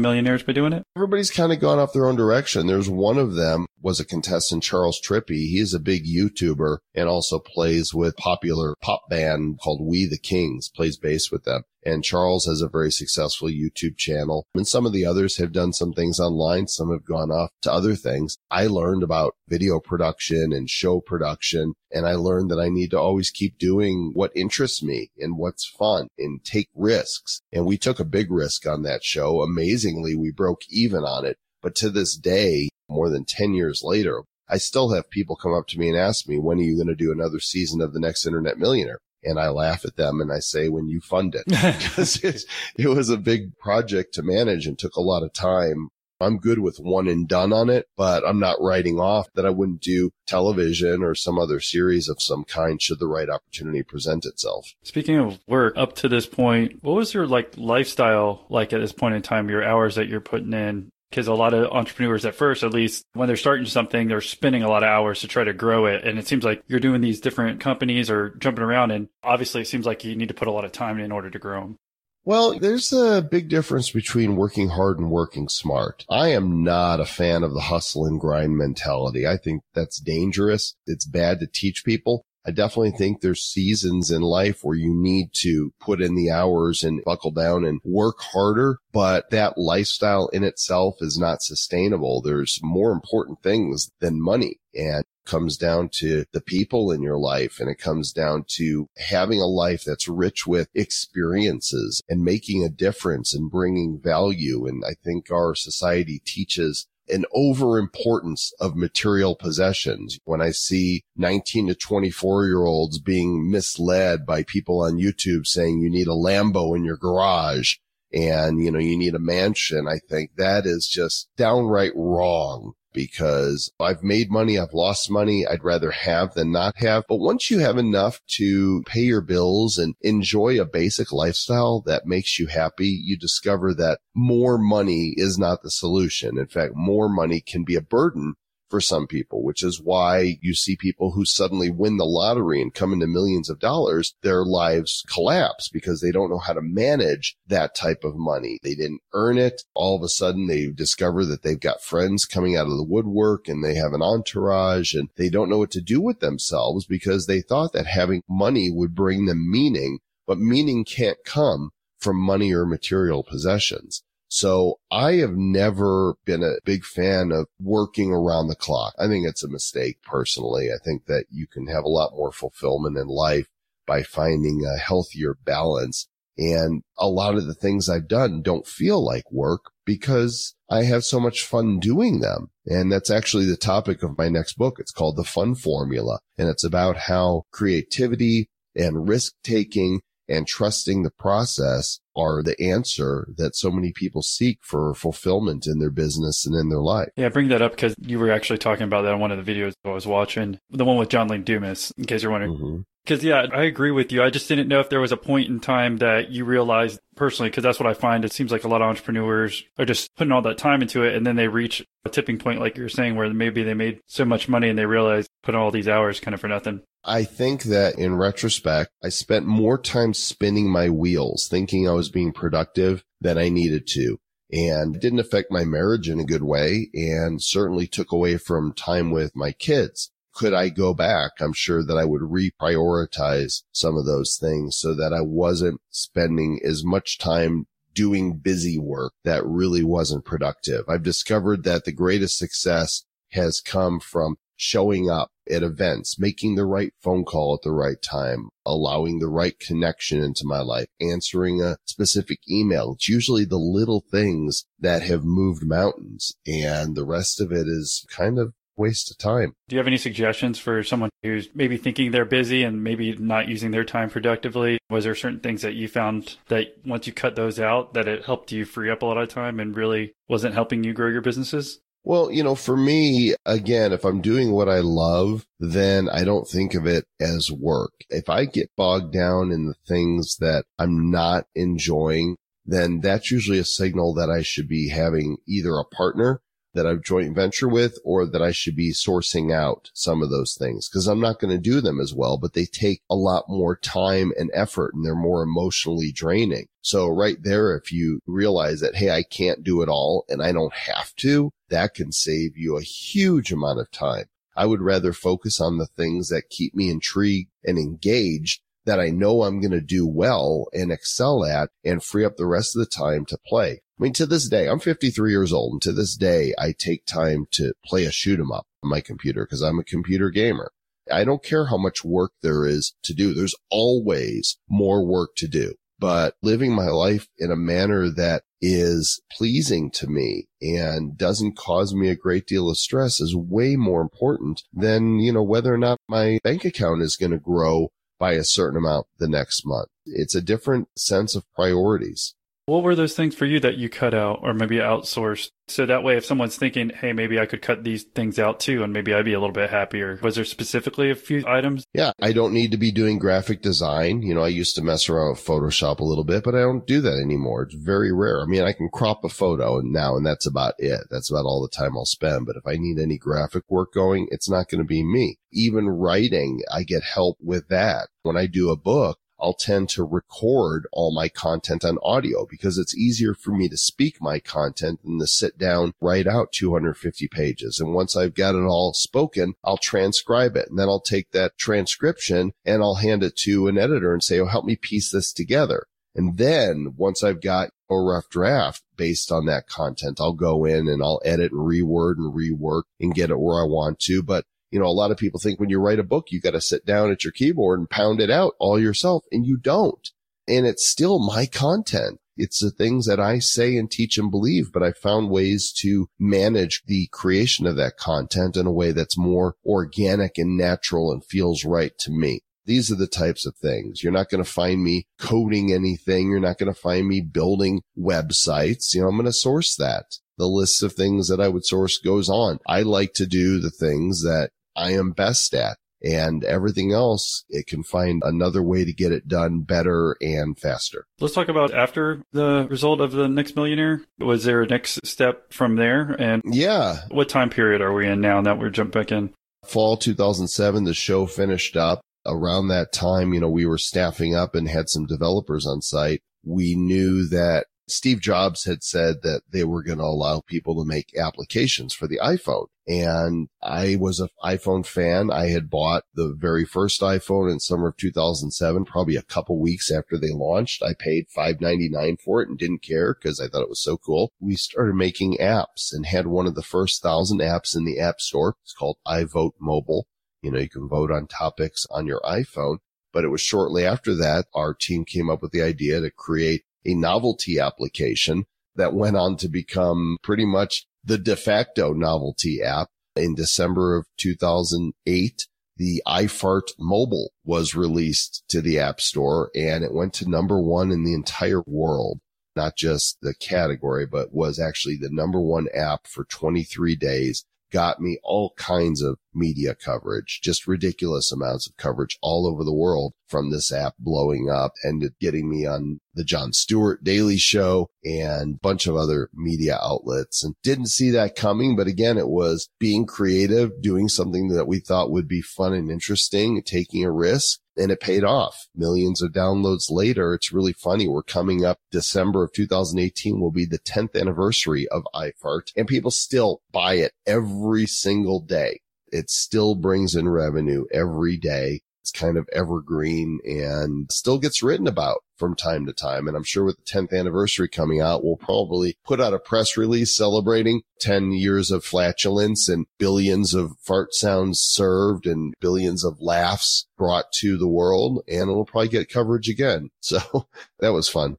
millionaires 0.00 0.42
by 0.44 0.52
doing 0.52 0.72
it? 0.72 0.84
Everybody's 0.96 1.30
kind 1.30 1.52
of 1.52 1.58
gone 1.58 1.78
off 1.78 1.92
their 1.92 2.06
own 2.06 2.16
direction. 2.16 2.66
There's 2.66 2.88
one 2.88 3.18
of 3.18 3.34
them 3.34 3.66
was 3.82 3.98
a 3.98 4.04
contestant, 4.04 4.62
Charles 4.62 5.00
Trippy. 5.00 5.48
He's 5.48 5.74
a 5.74 5.80
big 5.80 6.04
YouTuber 6.06 6.78
and 6.94 7.08
also 7.08 7.38
plays 7.40 7.92
with 7.92 8.16
popular 8.16 8.74
pop 8.80 9.08
band 9.08 9.58
called 9.62 9.80
We 9.84 10.06
the 10.06 10.18
Kings, 10.18 10.68
plays 10.68 10.96
bass 10.96 11.30
with 11.32 11.44
them. 11.44 11.64
And 11.84 12.04
Charles 12.04 12.46
has 12.46 12.60
a 12.60 12.68
very 12.68 12.90
successful 12.90 13.48
YouTube 13.48 13.96
channel. 13.96 14.46
And 14.54 14.66
some 14.66 14.86
of 14.86 14.92
the 14.92 15.06
others 15.06 15.38
have 15.38 15.52
done 15.52 15.72
some 15.72 15.92
things 15.92 16.20
online. 16.20 16.66
Some 16.66 16.90
have 16.90 17.04
gone 17.04 17.30
off 17.30 17.50
to 17.62 17.72
other 17.72 17.94
things. 17.94 18.36
I 18.50 18.66
learned 18.66 19.02
about 19.02 19.34
video 19.48 19.80
production 19.80 20.52
and 20.52 20.68
show 20.68 21.00
production. 21.00 21.74
And 21.90 22.06
I 22.06 22.14
learned 22.14 22.50
that 22.50 22.60
I 22.60 22.68
need 22.68 22.90
to 22.90 23.00
always 23.00 23.30
keep 23.30 23.58
doing 23.58 24.12
what 24.14 24.32
interests 24.34 24.82
me 24.82 25.10
and 25.18 25.38
what's 25.38 25.66
fun 25.66 26.08
and 26.18 26.44
take 26.44 26.68
risks. 26.74 27.40
And 27.52 27.66
we 27.66 27.78
took 27.78 27.98
a 27.98 28.04
big 28.04 28.30
risk 28.30 28.66
on 28.66 28.82
that 28.82 29.02
show. 29.02 29.42
Amazingly, 29.42 30.14
we 30.14 30.30
broke 30.30 30.62
even 30.68 31.00
on 31.04 31.24
it. 31.24 31.38
But 31.62 31.74
to 31.76 31.90
this 31.90 32.16
day, 32.16 32.70
more 32.88 33.10
than 33.10 33.24
10 33.24 33.54
years 33.54 33.82
later, 33.82 34.22
I 34.48 34.58
still 34.58 34.92
have 34.92 35.10
people 35.10 35.36
come 35.36 35.54
up 35.54 35.68
to 35.68 35.78
me 35.78 35.88
and 35.88 35.96
ask 35.96 36.26
me, 36.26 36.38
when 36.38 36.58
are 36.58 36.62
you 36.62 36.74
going 36.74 36.88
to 36.88 36.96
do 36.96 37.12
another 37.12 37.38
season 37.38 37.80
of 37.80 37.92
the 37.92 38.00
next 38.00 38.26
internet 38.26 38.58
millionaire? 38.58 38.98
And 39.22 39.38
I 39.38 39.48
laugh 39.48 39.84
at 39.84 39.96
them 39.96 40.20
and 40.20 40.32
I 40.32 40.38
say, 40.38 40.68
when 40.68 40.88
you 40.88 41.00
fund 41.00 41.34
it, 41.34 41.44
because 41.46 42.22
it, 42.22 42.44
it 42.76 42.88
was 42.88 43.08
a 43.08 43.16
big 43.16 43.56
project 43.58 44.14
to 44.14 44.22
manage 44.22 44.66
and 44.66 44.78
took 44.78 44.96
a 44.96 45.02
lot 45.02 45.22
of 45.22 45.32
time. 45.32 45.90
I'm 46.22 46.36
good 46.36 46.58
with 46.58 46.78
one 46.78 47.08
and 47.08 47.26
done 47.26 47.50
on 47.50 47.70
it, 47.70 47.88
but 47.96 48.22
I'm 48.26 48.38
not 48.38 48.60
writing 48.60 49.00
off 49.00 49.32
that 49.34 49.46
I 49.46 49.50
wouldn't 49.50 49.80
do 49.80 50.10
television 50.26 51.02
or 51.02 51.14
some 51.14 51.38
other 51.38 51.60
series 51.60 52.10
of 52.10 52.20
some 52.20 52.44
kind 52.44 52.80
should 52.80 52.98
the 52.98 53.06
right 53.06 53.30
opportunity 53.30 53.82
present 53.82 54.26
itself. 54.26 54.74
Speaking 54.82 55.16
of 55.16 55.40
work, 55.46 55.72
up 55.78 55.94
to 55.96 56.10
this 56.10 56.26
point, 56.26 56.82
what 56.82 56.94
was 56.94 57.14
your 57.14 57.26
like 57.26 57.54
lifestyle 57.56 58.44
like 58.50 58.74
at 58.74 58.80
this 58.80 58.92
point 58.92 59.14
in 59.14 59.22
time, 59.22 59.48
your 59.48 59.64
hours 59.64 59.94
that 59.94 60.08
you're 60.08 60.20
putting 60.20 60.52
in? 60.52 60.90
Because 61.10 61.26
a 61.26 61.34
lot 61.34 61.52
of 61.54 61.70
entrepreneurs 61.72 62.24
at 62.24 62.34
first 62.34 62.62
at 62.62 62.72
least 62.72 63.04
when 63.14 63.26
they're 63.26 63.36
starting 63.36 63.66
something 63.66 64.08
they're 64.08 64.20
spending 64.20 64.62
a 64.62 64.68
lot 64.68 64.82
of 64.82 64.88
hours 64.88 65.20
to 65.20 65.28
try 65.28 65.44
to 65.44 65.52
grow 65.52 65.86
it 65.86 66.04
and 66.04 66.18
it 66.18 66.26
seems 66.26 66.44
like 66.44 66.62
you're 66.66 66.80
doing 66.80 67.00
these 67.00 67.20
different 67.20 67.60
companies 67.60 68.10
or 68.10 68.30
jumping 68.36 68.64
around 68.64 68.90
and 68.90 69.08
obviously 69.22 69.60
it 69.60 69.68
seems 69.68 69.86
like 69.86 70.04
you 70.04 70.14
need 70.16 70.28
to 70.28 70.34
put 70.34 70.48
a 70.48 70.52
lot 70.52 70.64
of 70.64 70.72
time 70.72 70.98
in 70.98 71.12
order 71.12 71.30
to 71.30 71.38
grow 71.38 71.60
them 71.60 71.76
Well, 72.24 72.58
there's 72.58 72.92
a 72.92 73.22
big 73.22 73.48
difference 73.48 73.90
between 73.90 74.36
working 74.36 74.68
hard 74.68 74.98
and 74.98 75.10
working 75.10 75.48
smart. 75.48 76.04
I 76.10 76.28
am 76.28 76.62
not 76.62 77.00
a 77.00 77.06
fan 77.06 77.42
of 77.42 77.54
the 77.54 77.60
hustle 77.60 78.04
and 78.04 78.20
grind 78.20 78.56
mentality. 78.58 79.26
I 79.26 79.38
think 79.38 79.62
that's 79.74 79.98
dangerous. 79.98 80.76
It's 80.86 81.06
bad 81.06 81.40
to 81.40 81.46
teach 81.46 81.82
people. 81.82 82.24
I 82.46 82.52
definitely 82.52 82.92
think 82.92 83.20
there's 83.20 83.42
seasons 83.42 84.10
in 84.10 84.22
life 84.22 84.60
where 84.62 84.76
you 84.76 84.94
need 84.94 85.30
to 85.40 85.72
put 85.78 86.00
in 86.00 86.14
the 86.14 86.30
hours 86.30 86.82
and 86.82 87.04
buckle 87.04 87.32
down 87.32 87.64
and 87.64 87.80
work 87.84 88.20
harder, 88.20 88.78
but 88.92 89.30
that 89.30 89.58
lifestyle 89.58 90.28
in 90.28 90.42
itself 90.42 90.96
is 91.00 91.18
not 91.18 91.42
sustainable. 91.42 92.22
There's 92.22 92.58
more 92.62 92.92
important 92.92 93.42
things 93.42 93.90
than 94.00 94.22
money 94.22 94.60
and 94.74 95.04
comes 95.26 95.56
down 95.56 95.88
to 95.88 96.24
the 96.32 96.40
people 96.40 96.90
in 96.90 97.02
your 97.02 97.18
life 97.18 97.60
and 97.60 97.68
it 97.68 97.78
comes 97.78 98.12
down 98.12 98.44
to 98.48 98.88
having 98.96 99.40
a 99.40 99.46
life 99.46 99.84
that's 99.84 100.08
rich 100.08 100.46
with 100.46 100.68
experiences 100.74 102.02
and 102.08 102.24
making 102.24 102.64
a 102.64 102.68
difference 102.68 103.34
and 103.34 103.50
bringing 103.50 104.00
value. 104.02 104.66
And 104.66 104.82
I 104.84 104.94
think 105.04 105.30
our 105.30 105.54
society 105.54 106.20
teaches 106.24 106.86
an 107.10 107.24
overimportance 107.34 108.52
of 108.60 108.76
material 108.76 109.34
possessions. 109.34 110.18
When 110.24 110.40
I 110.40 110.50
see 110.50 111.02
19 111.16 111.68
to 111.68 111.74
24 111.74 112.46
year 112.46 112.64
olds 112.64 112.98
being 112.98 113.50
misled 113.50 114.26
by 114.26 114.42
people 114.42 114.82
on 114.82 114.98
YouTube 114.98 115.46
saying 115.46 115.80
you 115.80 115.90
need 115.90 116.06
a 116.06 116.10
Lambo 116.10 116.76
in 116.76 116.84
your 116.84 116.96
garage 116.96 117.76
and, 118.12 118.62
you 118.62 118.70
know, 118.70 118.78
you 118.78 118.96
need 118.98 119.14
a 119.14 119.20
mansion, 119.20 119.86
I 119.86 119.98
think 120.08 120.32
that 120.36 120.66
is 120.66 120.88
just 120.88 121.28
downright 121.36 121.92
wrong 121.94 122.72
because 122.92 123.70
I've 123.80 124.02
made 124.02 124.30
money, 124.30 124.58
I've 124.58 124.72
lost 124.72 125.10
money. 125.10 125.46
I'd 125.46 125.64
rather 125.64 125.90
have 125.90 126.34
than 126.34 126.52
not 126.52 126.76
have. 126.78 127.04
But 127.08 127.16
once 127.16 127.50
you 127.50 127.58
have 127.58 127.78
enough 127.78 128.20
to 128.36 128.82
pay 128.86 129.02
your 129.02 129.20
bills 129.20 129.78
and 129.78 129.94
enjoy 130.00 130.60
a 130.60 130.64
basic 130.64 131.12
lifestyle 131.12 131.82
that 131.86 132.06
makes 132.06 132.38
you 132.38 132.46
happy, 132.46 132.88
you 132.88 133.16
discover 133.16 133.74
that 133.74 134.00
more 134.14 134.58
money 134.58 135.14
is 135.16 135.38
not 135.38 135.62
the 135.62 135.70
solution. 135.70 136.38
In 136.38 136.46
fact, 136.46 136.72
more 136.74 137.08
money 137.08 137.40
can 137.40 137.64
be 137.64 137.76
a 137.76 137.82
burden 137.82 138.34
for 138.70 138.80
some 138.80 139.06
people, 139.06 139.42
which 139.42 139.62
is 139.62 139.80
why 139.82 140.38
you 140.40 140.54
see 140.54 140.76
people 140.76 141.10
who 141.10 141.24
suddenly 141.24 141.70
win 141.70 141.96
the 141.96 142.04
lottery 142.04 142.62
and 142.62 142.72
come 142.72 142.92
into 142.92 143.06
millions 143.06 143.50
of 143.50 143.58
dollars, 143.58 144.14
their 144.22 144.44
lives 144.44 145.04
collapse 145.12 145.68
because 145.68 146.00
they 146.00 146.12
don't 146.12 146.30
know 146.30 146.38
how 146.38 146.52
to 146.52 146.62
manage 146.62 147.36
that 147.48 147.74
type 147.74 148.04
of 148.04 148.16
money. 148.16 148.60
They 148.62 148.74
didn't 148.74 149.02
earn 149.12 149.36
it. 149.38 149.64
All 149.74 149.96
of 149.96 150.02
a 150.02 150.08
sudden 150.08 150.46
they 150.46 150.68
discover 150.68 151.24
that 151.26 151.42
they've 151.42 151.58
got 151.58 151.82
friends 151.82 152.24
coming 152.24 152.56
out 152.56 152.66
of 152.66 152.76
the 152.76 152.84
woodwork 152.84 153.48
and 153.48 153.64
they 153.64 153.74
have 153.74 153.92
an 153.92 154.02
entourage 154.02 154.94
and 154.94 155.08
they 155.16 155.28
don't 155.28 155.50
know 155.50 155.58
what 155.58 155.72
to 155.72 155.80
do 155.80 156.00
with 156.00 156.20
themselves 156.20 156.86
because 156.86 157.26
they 157.26 157.40
thought 157.40 157.72
that 157.72 157.86
having 157.86 158.22
money 158.28 158.70
would 158.70 158.94
bring 158.94 159.26
them 159.26 159.50
meaning, 159.50 159.98
but 160.26 160.38
meaning 160.38 160.84
can't 160.84 161.18
come 161.24 161.70
from 161.98 162.16
money 162.16 162.52
or 162.54 162.64
material 162.64 163.22
possessions. 163.22 164.02
So 164.30 164.78
I 164.92 165.14
have 165.14 165.34
never 165.34 166.14
been 166.24 166.44
a 166.44 166.60
big 166.64 166.84
fan 166.84 167.32
of 167.32 167.46
working 167.60 168.12
around 168.12 168.46
the 168.46 168.54
clock. 168.54 168.94
I 168.96 169.08
think 169.08 169.26
it's 169.26 169.42
a 169.42 169.48
mistake 169.48 170.02
personally. 170.02 170.68
I 170.72 170.78
think 170.82 171.06
that 171.06 171.24
you 171.30 171.48
can 171.48 171.66
have 171.66 171.82
a 171.82 171.88
lot 171.88 172.12
more 172.14 172.30
fulfillment 172.30 172.96
in 172.96 173.08
life 173.08 173.48
by 173.88 174.04
finding 174.04 174.64
a 174.64 174.78
healthier 174.78 175.36
balance. 175.44 176.06
And 176.38 176.84
a 176.96 177.08
lot 177.08 177.34
of 177.34 177.46
the 177.46 177.54
things 177.54 177.88
I've 177.88 178.06
done 178.06 178.40
don't 178.40 178.68
feel 178.68 179.04
like 179.04 179.30
work 179.32 179.72
because 179.84 180.54
I 180.70 180.84
have 180.84 181.02
so 181.02 181.18
much 181.18 181.44
fun 181.44 181.80
doing 181.80 182.20
them. 182.20 182.50
And 182.66 182.92
that's 182.92 183.10
actually 183.10 183.46
the 183.46 183.56
topic 183.56 184.04
of 184.04 184.16
my 184.16 184.28
next 184.28 184.56
book. 184.56 184.76
It's 184.78 184.92
called 184.92 185.16
The 185.16 185.24
Fun 185.24 185.56
Formula. 185.56 186.20
And 186.38 186.48
it's 186.48 186.62
about 186.62 186.96
how 186.96 187.46
creativity 187.50 188.48
and 188.76 189.08
risk 189.08 189.32
taking 189.42 190.02
and 190.30 190.46
trusting 190.46 191.02
the 191.02 191.10
process 191.10 192.00
are 192.16 192.42
the 192.42 192.60
answer 192.60 193.28
that 193.36 193.56
so 193.56 193.70
many 193.70 193.92
people 193.92 194.22
seek 194.22 194.58
for 194.62 194.94
fulfillment 194.94 195.66
in 195.66 195.78
their 195.78 195.90
business 195.90 196.46
and 196.46 196.54
in 196.54 196.68
their 196.68 196.80
life. 196.80 197.08
Yeah, 197.16 197.26
I 197.26 197.30
bring 197.30 197.48
that 197.48 197.62
up 197.62 197.72
because 197.72 197.94
you 198.00 198.18
were 198.18 198.30
actually 198.30 198.58
talking 198.58 198.84
about 198.84 199.02
that 199.02 199.14
in 199.14 199.20
one 199.20 199.30
of 199.30 199.44
the 199.44 199.52
videos 199.52 199.74
I 199.84 199.90
was 199.90 200.06
watching, 200.06 200.58
the 200.70 200.84
one 200.84 200.96
with 200.96 201.08
John 201.08 201.28
Lee 201.28 201.38
Dumas, 201.38 201.92
in 201.96 202.04
case 202.04 202.22
you're 202.22 202.32
wondering. 202.32 202.54
Mm-hmm. 202.54 202.80
Because, 203.04 203.24
yeah, 203.24 203.46
I 203.52 203.62
agree 203.62 203.90
with 203.90 204.12
you. 204.12 204.22
I 204.22 204.28
just 204.28 204.46
didn't 204.46 204.68
know 204.68 204.78
if 204.78 204.90
there 204.90 205.00
was 205.00 205.10
a 205.10 205.16
point 205.16 205.48
in 205.48 205.58
time 205.58 205.96
that 205.96 206.30
you 206.30 206.44
realized 206.44 207.00
personally, 207.16 207.48
because 207.48 207.62
that's 207.62 207.80
what 207.80 207.88
I 207.88 207.94
find. 207.94 208.24
It 208.24 208.32
seems 208.32 208.52
like 208.52 208.64
a 208.64 208.68
lot 208.68 208.82
of 208.82 208.88
entrepreneurs 208.88 209.64
are 209.78 209.86
just 209.86 210.14
putting 210.16 210.32
all 210.32 210.42
that 210.42 210.58
time 210.58 210.82
into 210.82 211.02
it 211.02 211.16
and 211.16 211.26
then 211.26 211.34
they 211.36 211.48
reach 211.48 211.82
a 212.04 212.10
tipping 212.10 212.38
point, 212.38 212.60
like 212.60 212.76
you're 212.76 212.90
saying, 212.90 213.16
where 213.16 213.32
maybe 213.32 213.62
they 213.62 213.74
made 213.74 214.00
so 214.06 214.26
much 214.26 214.50
money 214.50 214.68
and 214.68 214.78
they 214.78 214.84
realize 214.84 215.28
putting 215.42 215.58
all 215.58 215.70
these 215.70 215.88
hours 215.88 216.20
kind 216.20 216.34
of 216.34 216.40
for 216.40 216.48
nothing. 216.48 216.82
I 217.04 217.24
think 217.24 217.64
that 217.64 217.98
in 217.98 218.16
retrospect, 218.16 218.90
I 219.02 219.08
spent 219.08 219.46
more 219.46 219.78
time 219.78 220.12
spinning 220.12 220.70
my 220.70 220.90
wheels 220.90 221.48
thinking 221.48 221.88
I 221.88 221.92
was 221.92 222.10
being 222.10 222.32
productive 222.32 223.04
than 223.20 223.38
I 223.38 223.48
needed 223.48 223.86
to. 223.88 224.18
And 224.52 224.96
it 224.96 225.02
didn't 225.02 225.20
affect 225.20 225.50
my 225.50 225.64
marriage 225.64 226.08
in 226.08 226.20
a 226.20 226.24
good 226.24 226.42
way 226.42 226.90
and 226.92 227.42
certainly 227.42 227.86
took 227.86 228.12
away 228.12 228.36
from 228.36 228.72
time 228.72 229.10
with 229.10 229.36
my 229.36 229.52
kids. 229.52 230.10
Could 230.34 230.52
I 230.52 230.68
go 230.68 230.92
back? 230.92 231.32
I'm 231.40 231.52
sure 231.52 231.84
that 231.84 231.96
I 231.96 232.04
would 232.04 232.22
reprioritize 232.22 233.62
some 233.72 233.96
of 233.96 234.06
those 234.06 234.36
things 234.36 234.76
so 234.76 234.94
that 234.94 235.12
I 235.12 235.20
wasn't 235.20 235.80
spending 235.90 236.60
as 236.64 236.84
much 236.84 237.18
time 237.18 237.66
doing 237.94 238.38
busy 238.38 238.78
work 238.78 239.12
that 239.24 239.44
really 239.46 239.82
wasn't 239.82 240.24
productive. 240.24 240.84
I've 240.88 241.02
discovered 241.02 241.64
that 241.64 241.84
the 241.84 241.92
greatest 241.92 242.38
success 242.38 243.04
has 243.32 243.60
come 243.60 244.00
from 244.00 244.36
showing 244.60 245.08
up 245.08 245.30
at 245.50 245.62
events, 245.62 246.18
making 246.18 246.54
the 246.54 246.66
right 246.66 246.92
phone 247.00 247.24
call 247.24 247.54
at 247.54 247.62
the 247.62 247.72
right 247.72 248.00
time, 248.02 248.50
allowing 248.66 249.18
the 249.18 249.28
right 249.28 249.58
connection 249.58 250.22
into 250.22 250.44
my 250.44 250.60
life, 250.60 250.86
answering 251.00 251.62
a 251.62 251.78
specific 251.86 252.38
email. 252.48 252.92
It's 252.92 253.08
usually 253.08 253.46
the 253.46 253.56
little 253.56 254.04
things 254.10 254.66
that 254.78 255.02
have 255.02 255.24
moved 255.24 255.64
mountains 255.64 256.34
and 256.46 256.94
the 256.94 257.06
rest 257.06 257.40
of 257.40 257.50
it 257.52 257.66
is 257.66 258.06
kind 258.14 258.38
of 258.38 258.52
waste 258.76 259.10
of 259.10 259.18
time. 259.18 259.54
Do 259.68 259.76
you 259.76 259.78
have 259.78 259.86
any 259.86 259.98
suggestions 259.98 260.58
for 260.58 260.82
someone 260.82 261.10
who's 261.22 261.48
maybe 261.54 261.76
thinking 261.76 262.10
they're 262.10 262.24
busy 262.24 262.62
and 262.62 262.84
maybe 262.84 263.16
not 263.16 263.48
using 263.48 263.70
their 263.70 263.84
time 263.84 264.10
productively? 264.10 264.78
Was 264.90 265.04
there 265.04 265.14
certain 265.14 265.40
things 265.40 265.62
that 265.62 265.74
you 265.74 265.88
found 265.88 266.36
that 266.48 266.74
once 266.84 267.06
you 267.06 267.12
cut 267.12 267.34
those 267.34 267.58
out, 267.58 267.94
that 267.94 268.08
it 268.08 268.26
helped 268.26 268.52
you 268.52 268.64
free 268.64 268.90
up 268.90 269.02
a 269.02 269.06
lot 269.06 269.18
of 269.18 269.28
time 269.28 269.58
and 269.58 269.76
really 269.76 270.12
wasn't 270.28 270.54
helping 270.54 270.84
you 270.84 270.92
grow 270.92 271.08
your 271.08 271.22
businesses? 271.22 271.80
Well, 272.02 272.30
you 272.30 272.42
know, 272.42 272.54
for 272.54 272.76
me, 272.76 273.34
again, 273.44 273.92
if 273.92 274.04
I'm 274.04 274.22
doing 274.22 274.52
what 274.52 274.68
I 274.68 274.80
love, 274.80 275.46
then 275.58 276.08
I 276.08 276.24
don't 276.24 276.48
think 276.48 276.74
of 276.74 276.86
it 276.86 277.04
as 277.20 277.52
work. 277.52 277.92
If 278.08 278.30
I 278.30 278.46
get 278.46 278.70
bogged 278.76 279.12
down 279.12 279.52
in 279.52 279.66
the 279.66 279.74
things 279.86 280.36
that 280.40 280.64
I'm 280.78 281.10
not 281.10 281.46
enjoying, 281.54 282.36
then 282.64 283.00
that's 283.00 283.30
usually 283.30 283.58
a 283.58 283.64
signal 283.64 284.14
that 284.14 284.30
I 284.30 284.42
should 284.42 284.68
be 284.68 284.88
having 284.88 285.38
either 285.46 285.76
a 285.76 285.84
partner 285.84 286.40
that 286.72 286.86
I've 286.86 287.02
joint 287.02 287.34
venture 287.34 287.68
with 287.68 287.98
or 288.04 288.26
that 288.26 288.40
I 288.40 288.52
should 288.52 288.76
be 288.76 288.92
sourcing 288.92 289.52
out 289.52 289.90
some 289.92 290.22
of 290.22 290.30
those 290.30 290.56
things 290.58 290.88
because 290.88 291.06
I'm 291.06 291.20
not 291.20 291.40
going 291.40 291.50
to 291.50 291.60
do 291.60 291.80
them 291.80 292.00
as 292.00 292.14
well, 292.14 292.38
but 292.38 292.54
they 292.54 292.64
take 292.64 293.02
a 293.10 293.16
lot 293.16 293.44
more 293.48 293.76
time 293.76 294.32
and 294.38 294.50
effort 294.54 294.94
and 294.94 295.04
they're 295.04 295.14
more 295.14 295.42
emotionally 295.42 296.12
draining. 296.12 296.66
So 296.80 297.08
right 297.08 297.38
there, 297.42 297.76
if 297.76 297.92
you 297.92 298.20
realize 298.26 298.80
that, 298.80 298.94
Hey, 298.94 299.10
I 299.10 299.24
can't 299.24 299.64
do 299.64 299.82
it 299.82 299.88
all 299.88 300.24
and 300.28 300.42
I 300.42 300.52
don't 300.52 300.72
have 300.72 301.14
to, 301.16 301.50
that 301.70 301.94
can 301.94 302.12
save 302.12 302.56
you 302.56 302.76
a 302.76 302.82
huge 302.82 303.52
amount 303.52 303.80
of 303.80 303.90
time. 303.90 304.26
I 304.56 304.66
would 304.66 304.82
rather 304.82 305.12
focus 305.12 305.60
on 305.60 305.78
the 305.78 305.86
things 305.86 306.28
that 306.28 306.50
keep 306.50 306.74
me 306.74 306.90
intrigued 306.90 307.50
and 307.64 307.78
engaged 307.78 308.60
that 308.84 309.00
I 309.00 309.10
know 309.10 309.42
I'm 309.42 309.60
going 309.60 309.70
to 309.72 309.80
do 309.80 310.06
well 310.06 310.66
and 310.72 310.90
excel 310.90 311.44
at 311.44 311.70
and 311.84 312.02
free 312.02 312.24
up 312.24 312.36
the 312.36 312.46
rest 312.46 312.74
of 312.74 312.80
the 312.80 312.86
time 312.86 313.24
to 313.26 313.38
play. 313.38 313.82
I 313.98 314.02
mean, 314.02 314.12
to 314.14 314.26
this 314.26 314.48
day, 314.48 314.68
I'm 314.68 314.80
53 314.80 315.30
years 315.30 315.52
old 315.52 315.74
and 315.74 315.82
to 315.82 315.92
this 315.92 316.16
day, 316.16 316.54
I 316.58 316.72
take 316.72 317.04
time 317.04 317.46
to 317.52 317.74
play 317.84 318.04
a 318.04 318.10
shoot 318.10 318.40
'em 318.40 318.50
up 318.50 318.66
on 318.82 318.90
my 318.90 319.00
computer 319.00 319.44
because 319.44 319.62
I'm 319.62 319.78
a 319.78 319.84
computer 319.84 320.30
gamer. 320.30 320.72
I 321.10 321.24
don't 321.24 321.42
care 321.42 321.66
how 321.66 321.76
much 321.76 322.04
work 322.04 322.32
there 322.42 322.66
is 322.66 322.94
to 323.02 323.14
do. 323.14 323.34
There's 323.34 323.54
always 323.70 324.58
more 324.68 325.04
work 325.04 325.34
to 325.36 325.48
do, 325.48 325.74
but 326.00 326.34
living 326.42 326.74
my 326.74 326.88
life 326.88 327.28
in 327.38 327.50
a 327.50 327.56
manner 327.56 328.10
that 328.10 328.42
is 328.60 329.20
pleasing 329.30 329.90
to 329.90 330.06
me 330.06 330.48
and 330.60 331.16
doesn't 331.16 331.56
cause 331.56 331.94
me 331.94 332.08
a 332.08 332.16
great 332.16 332.46
deal 332.46 332.68
of 332.68 332.78
stress 332.78 333.20
is 333.20 333.36
way 333.36 333.76
more 333.76 334.00
important 334.00 334.62
than, 334.72 335.20
you 335.20 335.32
know, 335.32 335.42
whether 335.42 335.72
or 335.72 335.78
not 335.78 335.98
my 336.08 336.38
bank 336.42 336.64
account 336.64 337.02
is 337.02 337.16
going 337.16 337.32
to 337.32 337.38
grow 337.38 337.90
by 338.18 338.32
a 338.32 338.44
certain 338.44 338.78
amount 338.78 339.06
the 339.18 339.28
next 339.28 339.62
month. 339.64 339.88
It's 340.06 340.34
a 340.34 340.42
different 340.42 340.88
sense 340.96 341.34
of 341.34 341.50
priorities. 341.54 342.34
What 342.70 342.84
were 342.84 342.94
those 342.94 343.16
things 343.16 343.34
for 343.34 343.46
you 343.46 343.58
that 343.60 343.78
you 343.78 343.88
cut 343.88 344.14
out 344.14 344.38
or 344.44 344.54
maybe 344.54 344.76
outsourced? 344.76 345.50
So 345.66 345.86
that 345.86 346.04
way, 346.04 346.16
if 346.16 346.24
someone's 346.24 346.56
thinking, 346.56 346.90
hey, 346.90 347.12
maybe 347.12 347.40
I 347.40 347.46
could 347.46 347.62
cut 347.62 347.82
these 347.82 348.04
things 348.04 348.38
out 348.38 348.60
too, 348.60 348.84
and 348.84 348.92
maybe 348.92 349.12
I'd 349.12 349.24
be 349.24 349.32
a 349.32 349.40
little 349.40 349.52
bit 349.52 349.70
happier. 349.70 350.20
Was 350.22 350.36
there 350.36 350.44
specifically 350.44 351.10
a 351.10 351.16
few 351.16 351.44
items? 351.48 351.84
Yeah, 351.92 352.12
I 352.22 352.32
don't 352.32 352.54
need 352.54 352.70
to 352.70 352.76
be 352.76 352.92
doing 352.92 353.18
graphic 353.18 353.60
design. 353.60 354.22
You 354.22 354.34
know, 354.34 354.44
I 354.44 354.48
used 354.48 354.76
to 354.76 354.82
mess 354.82 355.08
around 355.08 355.30
with 355.30 355.44
Photoshop 355.44 355.98
a 355.98 356.04
little 356.04 356.22
bit, 356.22 356.44
but 356.44 356.54
I 356.54 356.60
don't 356.60 356.86
do 356.86 357.00
that 357.00 357.20
anymore. 357.20 357.62
It's 357.62 357.74
very 357.74 358.12
rare. 358.12 358.40
I 358.40 358.46
mean, 358.46 358.62
I 358.62 358.72
can 358.72 358.88
crop 358.88 359.24
a 359.24 359.28
photo 359.28 359.80
now 359.80 360.16
and 360.16 360.24
that's 360.24 360.46
about 360.46 360.74
it. 360.78 361.00
That's 361.10 361.30
about 361.30 361.46
all 361.46 361.62
the 361.62 361.76
time 361.76 361.96
I'll 361.96 362.04
spend. 362.04 362.46
But 362.46 362.56
if 362.56 362.66
I 362.66 362.76
need 362.76 363.00
any 363.00 363.18
graphic 363.18 363.64
work 363.68 363.92
going, 363.92 364.28
it's 364.30 364.48
not 364.48 364.68
going 364.68 364.80
to 364.80 364.86
be 364.86 365.02
me. 365.02 365.38
Even 365.52 365.88
writing, 365.88 366.60
I 366.72 366.84
get 366.84 367.02
help 367.02 367.36
with 367.40 367.66
that. 367.68 368.08
When 368.22 368.36
I 368.36 368.46
do 368.46 368.70
a 368.70 368.76
book, 368.76 369.18
I'll 369.40 369.54
tend 369.54 369.88
to 369.90 370.04
record 370.04 370.86
all 370.92 371.14
my 371.14 371.28
content 371.28 371.84
on 371.84 371.98
audio 372.02 372.46
because 372.46 372.78
it's 372.78 372.96
easier 372.96 373.34
for 373.34 373.52
me 373.52 373.68
to 373.68 373.76
speak 373.76 374.20
my 374.20 374.38
content 374.38 375.00
than 375.04 375.18
to 375.18 375.26
sit 375.26 375.58
down, 375.58 375.94
write 376.00 376.26
out 376.26 376.52
250 376.52 377.28
pages. 377.28 377.80
And 377.80 377.94
once 377.94 378.16
I've 378.16 378.34
got 378.34 378.54
it 378.54 378.64
all 378.64 378.92
spoken, 378.92 379.54
I'll 379.64 379.78
transcribe 379.78 380.56
it 380.56 380.68
and 380.68 380.78
then 380.78 380.88
I'll 380.88 381.00
take 381.00 381.30
that 381.32 381.58
transcription 381.58 382.52
and 382.64 382.82
I'll 382.82 382.96
hand 382.96 383.22
it 383.22 383.36
to 383.38 383.68
an 383.68 383.78
editor 383.78 384.12
and 384.12 384.22
say, 384.22 384.38
Oh, 384.38 384.46
help 384.46 384.64
me 384.64 384.76
piece 384.76 385.10
this 385.10 385.32
together. 385.32 385.86
And 386.14 386.38
then 386.38 386.94
once 386.96 387.22
I've 387.22 387.40
got 387.40 387.70
a 387.88 387.96
rough 387.96 388.28
draft 388.28 388.82
based 388.96 389.30
on 389.30 389.46
that 389.46 389.68
content, 389.68 390.20
I'll 390.20 390.32
go 390.32 390.64
in 390.64 390.88
and 390.88 391.02
I'll 391.02 391.20
edit 391.24 391.52
and 391.52 391.60
reword 391.60 392.16
and 392.16 392.34
rework 392.34 392.82
and 392.98 393.14
get 393.14 393.30
it 393.30 393.38
where 393.38 393.62
I 393.62 393.66
want 393.66 394.00
to. 394.00 394.22
But 394.22 394.44
you 394.70 394.78
know, 394.78 394.86
a 394.86 394.88
lot 394.88 395.10
of 395.10 395.16
people 395.16 395.40
think 395.40 395.58
when 395.58 395.70
you 395.70 395.78
write 395.78 395.98
a 395.98 396.04
book, 396.04 396.26
you 396.30 396.40
got 396.40 396.52
to 396.52 396.60
sit 396.60 396.86
down 396.86 397.10
at 397.10 397.24
your 397.24 397.32
keyboard 397.32 397.78
and 397.78 397.90
pound 397.90 398.20
it 398.20 398.30
out 398.30 398.54
all 398.58 398.78
yourself 398.78 399.24
and 399.32 399.46
you 399.46 399.56
don't. 399.56 400.10
And 400.48 400.66
it's 400.66 400.88
still 400.88 401.18
my 401.18 401.46
content. 401.46 402.20
It's 402.36 402.60
the 402.60 402.70
things 402.70 403.06
that 403.06 403.20
I 403.20 403.38
say 403.38 403.76
and 403.76 403.90
teach 403.90 404.16
and 404.16 404.30
believe, 404.30 404.72
but 404.72 404.82
I 404.82 404.92
found 404.92 405.28
ways 405.28 405.72
to 405.80 406.08
manage 406.18 406.82
the 406.86 407.08
creation 407.12 407.66
of 407.66 407.76
that 407.76 407.98
content 407.98 408.56
in 408.56 408.66
a 408.66 408.72
way 408.72 408.92
that's 408.92 409.18
more 409.18 409.56
organic 409.64 410.38
and 410.38 410.56
natural 410.56 411.12
and 411.12 411.24
feels 411.24 411.64
right 411.64 411.92
to 411.98 412.10
me. 412.10 412.40
These 412.64 412.90
are 412.90 412.96
the 412.96 413.06
types 413.06 413.46
of 413.46 413.56
things. 413.56 414.02
You're 414.02 414.12
not 414.12 414.30
going 414.30 414.42
to 414.42 414.50
find 414.50 414.82
me 414.82 415.06
coding 415.18 415.72
anything. 415.72 416.30
You're 416.30 416.40
not 416.40 416.56
going 416.56 416.72
to 416.72 416.80
find 416.80 417.06
me 417.06 417.20
building 417.20 417.82
websites. 417.98 418.94
You 418.94 419.02
know, 419.02 419.08
I'm 419.08 419.16
going 419.16 419.26
to 419.26 419.32
source 419.32 419.76
that. 419.76 420.04
The 420.38 420.46
list 420.46 420.82
of 420.82 420.94
things 420.94 421.28
that 421.28 421.40
I 421.40 421.48
would 421.48 421.66
source 421.66 421.98
goes 421.98 422.30
on. 422.30 422.58
I 422.66 422.82
like 422.82 423.12
to 423.14 423.26
do 423.26 423.60
the 423.60 423.70
things 423.70 424.22
that 424.22 424.50
I 424.76 424.92
am 424.92 425.12
best 425.12 425.54
at 425.54 425.76
and 426.02 426.44
everything 426.44 426.92
else, 426.92 427.44
it 427.48 427.66
can 427.66 427.82
find 427.82 428.22
another 428.24 428.62
way 428.62 428.84
to 428.84 428.92
get 428.92 429.12
it 429.12 429.28
done 429.28 429.60
better 429.60 430.16
and 430.20 430.58
faster. 430.58 431.06
Let's 431.20 431.34
talk 431.34 431.48
about 431.48 431.74
after 431.74 432.22
the 432.32 432.66
result 432.70 433.00
of 433.00 433.12
the 433.12 433.28
next 433.28 433.56
millionaire. 433.56 434.02
Was 434.18 434.44
there 434.44 434.62
a 434.62 434.66
next 434.66 435.06
step 435.06 435.52
from 435.52 435.76
there? 435.76 436.16
And 436.18 436.42
yeah, 436.46 437.00
what 437.10 437.28
time 437.28 437.50
period 437.50 437.82
are 437.82 437.92
we 437.92 438.06
in 438.06 438.20
now 438.20 438.40
that 438.42 438.58
we're 438.58 438.70
jump 438.70 438.92
back 438.92 439.12
in? 439.12 439.34
Fall 439.66 439.96
2007, 439.96 440.84
the 440.84 440.94
show 440.94 441.26
finished 441.26 441.76
up. 441.76 442.00
Around 442.26 442.68
that 442.68 442.92
time, 442.92 443.32
you 443.32 443.40
know, 443.40 443.48
we 443.48 443.64
were 443.64 443.78
staffing 443.78 444.34
up 444.34 444.54
and 444.54 444.68
had 444.68 444.90
some 444.90 445.06
developers 445.06 445.66
on 445.66 445.80
site. 445.80 446.20
We 446.44 446.74
knew 446.74 447.26
that 447.28 447.66
Steve 447.90 448.20
Jobs 448.20 448.64
had 448.64 448.82
said 448.82 449.22
that 449.22 449.42
they 449.50 449.64
were 449.64 449.82
going 449.82 449.98
to 449.98 450.04
allow 450.04 450.40
people 450.40 450.74
to 450.76 450.88
make 450.88 451.16
applications 451.16 451.94
for 451.94 452.06
the 452.06 452.18
iPhone. 452.18 452.66
And 452.86 453.48
I 453.62 453.96
was 454.00 454.18
an 454.18 454.28
iPhone 454.42 454.84
fan. 454.84 455.30
I 455.30 455.48
had 455.48 455.70
bought 455.70 456.04
the 456.14 456.34
very 456.36 456.64
first 456.64 457.00
iPhone 457.02 457.50
in 457.50 457.60
summer 457.60 457.88
of 457.88 457.96
2007, 457.96 458.84
probably 458.84 459.16
a 459.16 459.22
couple 459.22 459.60
weeks 459.60 459.92
after 459.92 460.18
they 460.18 460.32
launched. 460.32 460.82
I 460.82 460.94
paid 460.98 461.26
$5.99 461.36 462.20
for 462.20 462.42
it 462.42 462.48
and 462.48 462.58
didn't 462.58 462.82
care 462.82 463.14
because 463.14 463.38
I 463.38 463.46
thought 463.46 463.62
it 463.62 463.68
was 463.68 463.82
so 463.82 463.96
cool. 463.96 464.32
We 464.40 464.56
started 464.56 464.94
making 464.94 465.36
apps 465.40 465.92
and 465.92 466.06
had 466.06 466.26
one 466.26 466.46
of 466.46 466.56
the 466.56 466.62
first 466.62 467.02
thousand 467.02 467.40
apps 467.40 467.76
in 467.76 467.84
the 467.84 468.00
app 468.00 468.20
store. 468.20 468.56
It's 468.64 468.72
called 468.72 468.98
iVote 469.06 469.52
Mobile. 469.60 470.06
You 470.42 470.50
know, 470.50 470.58
you 470.58 470.68
can 470.68 470.88
vote 470.88 471.12
on 471.12 471.26
topics 471.26 471.86
on 471.90 472.06
your 472.06 472.20
iPhone. 472.24 472.78
But 473.12 473.24
it 473.24 473.28
was 473.28 473.40
shortly 473.40 473.84
after 473.84 474.14
that, 474.16 474.46
our 474.54 474.72
team 474.72 475.04
came 475.04 475.30
up 475.30 475.42
with 475.42 475.50
the 475.50 475.62
idea 475.62 476.00
to 476.00 476.10
create 476.10 476.64
a 476.84 476.94
novelty 476.94 477.58
application 477.58 478.44
that 478.76 478.94
went 478.94 479.16
on 479.16 479.36
to 479.36 479.48
become 479.48 480.16
pretty 480.22 480.46
much 480.46 480.86
the 481.04 481.18
de 481.18 481.36
facto 481.36 481.92
novelty 481.92 482.62
app. 482.62 482.88
In 483.16 483.34
December 483.34 483.96
of 483.96 484.06
2008, 484.18 485.46
the 485.76 486.02
iFart 486.06 486.72
mobile 486.78 487.32
was 487.44 487.74
released 487.74 488.44
to 488.48 488.60
the 488.60 488.78
app 488.78 489.00
store 489.00 489.50
and 489.54 489.82
it 489.82 489.92
went 489.92 490.12
to 490.14 490.28
number 490.28 490.60
one 490.60 490.90
in 490.90 491.04
the 491.04 491.14
entire 491.14 491.62
world. 491.66 492.20
Not 492.54 492.76
just 492.76 493.18
the 493.22 493.34
category, 493.34 494.06
but 494.06 494.34
was 494.34 494.58
actually 494.58 494.96
the 494.96 495.10
number 495.10 495.40
one 495.40 495.68
app 495.74 496.06
for 496.06 496.24
23 496.24 496.96
days 496.96 497.44
got 497.70 498.00
me 498.00 498.18
all 498.22 498.52
kinds 498.56 499.02
of 499.02 499.18
media 499.34 499.74
coverage, 499.74 500.40
just 500.42 500.66
ridiculous 500.66 501.32
amounts 501.32 501.68
of 501.68 501.76
coverage 501.76 502.18
all 502.20 502.46
over 502.46 502.64
the 502.64 502.74
world 502.74 503.14
from 503.28 503.50
this 503.50 503.72
app 503.72 503.94
blowing 503.98 504.50
up 504.50 504.72
and 504.82 505.10
getting 505.20 505.48
me 505.48 505.64
on 505.64 506.00
the 506.14 506.24
Jon 506.24 506.52
Stewart 506.52 507.04
Daily 507.04 507.36
Show 507.36 507.88
and 508.04 508.60
bunch 508.60 508.86
of 508.86 508.96
other 508.96 509.30
media 509.32 509.78
outlets 509.80 510.42
and 510.42 510.56
didn't 510.62 510.88
see 510.88 511.10
that 511.10 511.36
coming. 511.36 511.76
But 511.76 511.86
again, 511.86 512.18
it 512.18 512.28
was 512.28 512.68
being 512.80 513.06
creative, 513.06 513.80
doing 513.80 514.08
something 514.08 514.48
that 514.48 514.66
we 514.66 514.80
thought 514.80 515.12
would 515.12 515.28
be 515.28 515.42
fun 515.42 515.72
and 515.72 515.90
interesting, 515.90 516.60
taking 516.64 517.04
a 517.04 517.12
risk 517.12 517.60
and 517.80 517.90
it 517.90 518.00
paid 518.00 518.22
off. 518.22 518.68
Millions 518.74 519.22
of 519.22 519.32
downloads 519.32 519.90
later. 519.90 520.34
It's 520.34 520.52
really 520.52 520.72
funny. 520.72 521.08
We're 521.08 521.22
coming 521.22 521.64
up 521.64 521.78
December 521.90 522.44
of 522.44 522.52
2018 522.52 523.40
will 523.40 523.50
be 523.50 523.64
the 523.64 523.78
10th 523.78 524.18
anniversary 524.20 524.86
of 524.88 525.06
iFart 525.14 525.72
and 525.76 525.88
people 525.88 526.10
still 526.10 526.62
buy 526.72 526.94
it 526.94 527.12
every 527.26 527.86
single 527.86 528.40
day. 528.40 528.80
It 529.12 529.30
still 529.30 529.74
brings 529.74 530.14
in 530.14 530.28
revenue 530.28 530.84
every 530.92 531.36
day. 531.36 531.80
It's 532.02 532.10
kind 532.10 532.36
of 532.36 532.48
evergreen 532.52 533.40
and 533.44 534.10
still 534.10 534.38
gets 534.38 534.62
written 534.62 534.86
about 534.86 535.22
from 535.36 535.54
time 535.54 535.86
to 535.86 535.92
time. 535.92 536.28
And 536.28 536.36
I'm 536.36 536.44
sure 536.44 536.64
with 536.64 536.76
the 536.76 536.82
10th 536.82 537.12
anniversary 537.12 537.68
coming 537.68 538.00
out, 538.00 538.24
we'll 538.24 538.36
probably 538.36 538.96
put 539.04 539.20
out 539.20 539.34
a 539.34 539.38
press 539.38 539.76
release 539.76 540.16
celebrating 540.16 540.82
10 541.00 541.32
years 541.32 541.70
of 541.70 541.84
flatulence 541.84 542.68
and 542.68 542.86
billions 542.98 543.54
of 543.54 543.72
fart 543.80 544.14
sounds 544.14 544.60
served 544.60 545.26
and 545.26 545.54
billions 545.60 546.04
of 546.04 546.20
laughs 546.20 546.86
brought 546.96 547.32
to 547.32 547.56
the 547.56 547.68
world. 547.68 548.22
And 548.28 548.42
it'll 548.42 548.64
probably 548.64 548.88
get 548.88 549.10
coverage 549.10 549.48
again. 549.48 549.90
So 550.02 550.48
that 550.80 550.92
was 550.92 551.08
fun. 551.08 551.36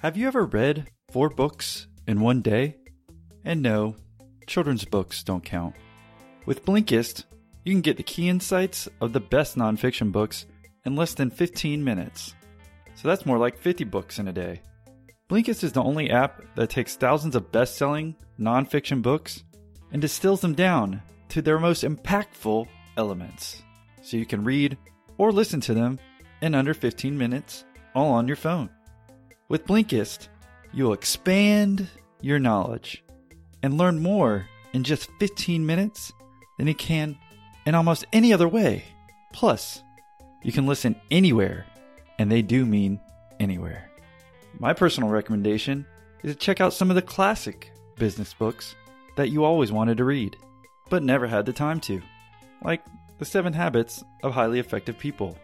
Have 0.00 0.16
you 0.16 0.26
ever 0.26 0.46
read 0.46 0.88
four 1.10 1.28
books 1.28 1.86
in 2.06 2.20
one 2.20 2.40
day? 2.40 2.76
And 3.44 3.60
no, 3.60 3.96
children's 4.46 4.86
books 4.86 5.22
don't 5.22 5.44
count. 5.44 5.74
With 6.46 6.64
Blinkist, 6.64 7.24
you 7.64 7.72
can 7.72 7.80
get 7.80 7.96
the 7.96 8.02
key 8.02 8.28
insights 8.28 8.88
of 9.00 9.12
the 9.12 9.20
best 9.20 9.56
nonfiction 9.56 10.12
books 10.12 10.46
in 10.84 10.96
less 10.96 11.14
than 11.14 11.30
15 11.30 11.82
minutes. 11.82 12.34
So 12.94 13.08
that's 13.08 13.26
more 13.26 13.38
like 13.38 13.58
50 13.58 13.84
books 13.84 14.18
in 14.18 14.28
a 14.28 14.32
day. 14.32 14.62
Blinkist 15.28 15.62
is 15.62 15.72
the 15.72 15.82
only 15.82 16.10
app 16.10 16.42
that 16.56 16.70
takes 16.70 16.96
thousands 16.96 17.36
of 17.36 17.52
best 17.52 17.76
selling 17.76 18.16
nonfiction 18.38 19.02
books 19.02 19.44
and 19.92 20.02
distills 20.02 20.40
them 20.40 20.54
down 20.54 21.02
to 21.28 21.42
their 21.42 21.58
most 21.58 21.84
impactful 21.84 22.66
elements. 22.96 23.62
So 24.02 24.16
you 24.16 24.26
can 24.26 24.44
read 24.44 24.76
or 25.18 25.30
listen 25.30 25.60
to 25.62 25.74
them 25.74 25.98
in 26.40 26.54
under 26.54 26.74
15 26.74 27.16
minutes, 27.16 27.64
all 27.94 28.10
on 28.12 28.26
your 28.26 28.36
phone. 28.36 28.70
With 29.48 29.66
Blinkist, 29.66 30.28
you'll 30.72 30.92
expand 30.94 31.88
your 32.20 32.38
knowledge 32.38 33.04
and 33.62 33.78
learn 33.78 34.02
more 34.02 34.46
in 34.72 34.82
just 34.82 35.10
15 35.20 35.64
minutes 35.64 36.12
than 36.58 36.66
you 36.66 36.74
can 36.74 37.18
in 37.66 37.74
almost 37.74 38.06
any 38.12 38.32
other 38.32 38.48
way. 38.48 38.84
Plus, 39.32 39.82
you 40.42 40.52
can 40.52 40.66
listen 40.66 40.96
anywhere, 41.10 41.66
and 42.18 42.30
they 42.30 42.42
do 42.42 42.66
mean 42.66 43.00
anywhere. 43.38 43.90
My 44.58 44.72
personal 44.72 45.10
recommendation 45.10 45.86
is 46.22 46.34
to 46.34 46.38
check 46.38 46.60
out 46.60 46.72
some 46.72 46.90
of 46.90 46.96
the 46.96 47.02
classic 47.02 47.72
business 47.96 48.34
books 48.34 48.74
that 49.16 49.30
you 49.30 49.44
always 49.44 49.72
wanted 49.72 49.98
to 49.98 50.04
read, 50.04 50.36
but 50.88 51.02
never 51.02 51.26
had 51.26 51.46
the 51.46 51.52
time 51.52 51.80
to, 51.80 52.00
like 52.64 52.84
The 53.18 53.24
Seven 53.24 53.52
Habits 53.52 54.02
of 54.22 54.32
Highly 54.32 54.58
Effective 54.58 54.98
People. 54.98 55.36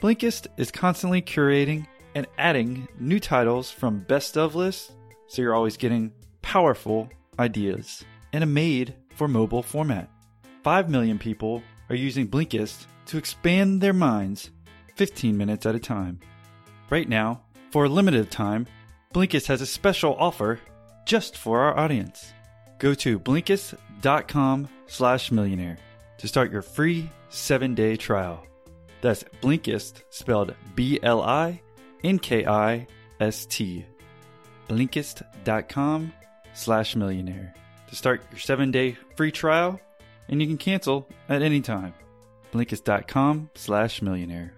Blinkist 0.00 0.46
is 0.56 0.70
constantly 0.70 1.20
curating 1.20 1.86
and 2.14 2.26
adding 2.38 2.88
new 2.98 3.20
titles 3.20 3.70
from 3.70 4.00
best 4.00 4.36
of 4.36 4.54
lists, 4.54 4.92
so 5.26 5.42
you're 5.42 5.54
always 5.54 5.76
getting 5.76 6.12
powerful 6.42 7.08
ideas 7.38 8.04
in 8.32 8.42
a 8.42 8.46
made 8.46 8.94
for 9.14 9.28
mobile 9.28 9.62
format. 9.62 10.08
5 10.62 10.90
million 10.90 11.18
people 11.18 11.62
are 11.88 11.96
using 11.96 12.28
Blinkist 12.28 12.86
to 13.06 13.16
expand 13.18 13.80
their 13.80 13.92
minds 13.92 14.50
15 14.96 15.36
minutes 15.36 15.66
at 15.66 15.74
a 15.74 15.80
time. 15.80 16.20
Right 16.90 17.08
now, 17.08 17.40
for 17.70 17.84
a 17.84 17.88
limited 17.88 18.30
time, 18.30 18.66
Blinkist 19.14 19.46
has 19.46 19.62
a 19.62 19.66
special 19.66 20.14
offer 20.16 20.60
just 21.06 21.36
for 21.38 21.60
our 21.60 21.76
audience. 21.78 22.32
Go 22.78 22.94
to 22.94 23.18
Blinkist.com 23.18 24.68
slash 24.86 25.32
millionaire 25.32 25.78
to 26.18 26.28
start 26.28 26.52
your 26.52 26.62
free 26.62 27.10
7-day 27.30 27.96
trial. 27.96 28.44
That's 29.00 29.24
Blinkist 29.40 30.02
spelled 30.10 30.54
B-L-I-N-K-I-S-T. 30.74 31.66
Blinkist.com 34.68 36.12
slash 36.52 36.96
millionaire 36.96 37.54
to 37.88 37.96
start 37.96 38.22
your 38.30 38.38
7-day 38.38 38.98
free 39.16 39.32
trial 39.32 39.80
and 40.30 40.40
you 40.40 40.46
can 40.46 40.56
cancel 40.56 41.06
at 41.28 41.42
any 41.42 41.60
time. 41.60 41.92
Blinkist.com 42.52 43.50
slash 43.54 44.00
millionaire. 44.00 44.54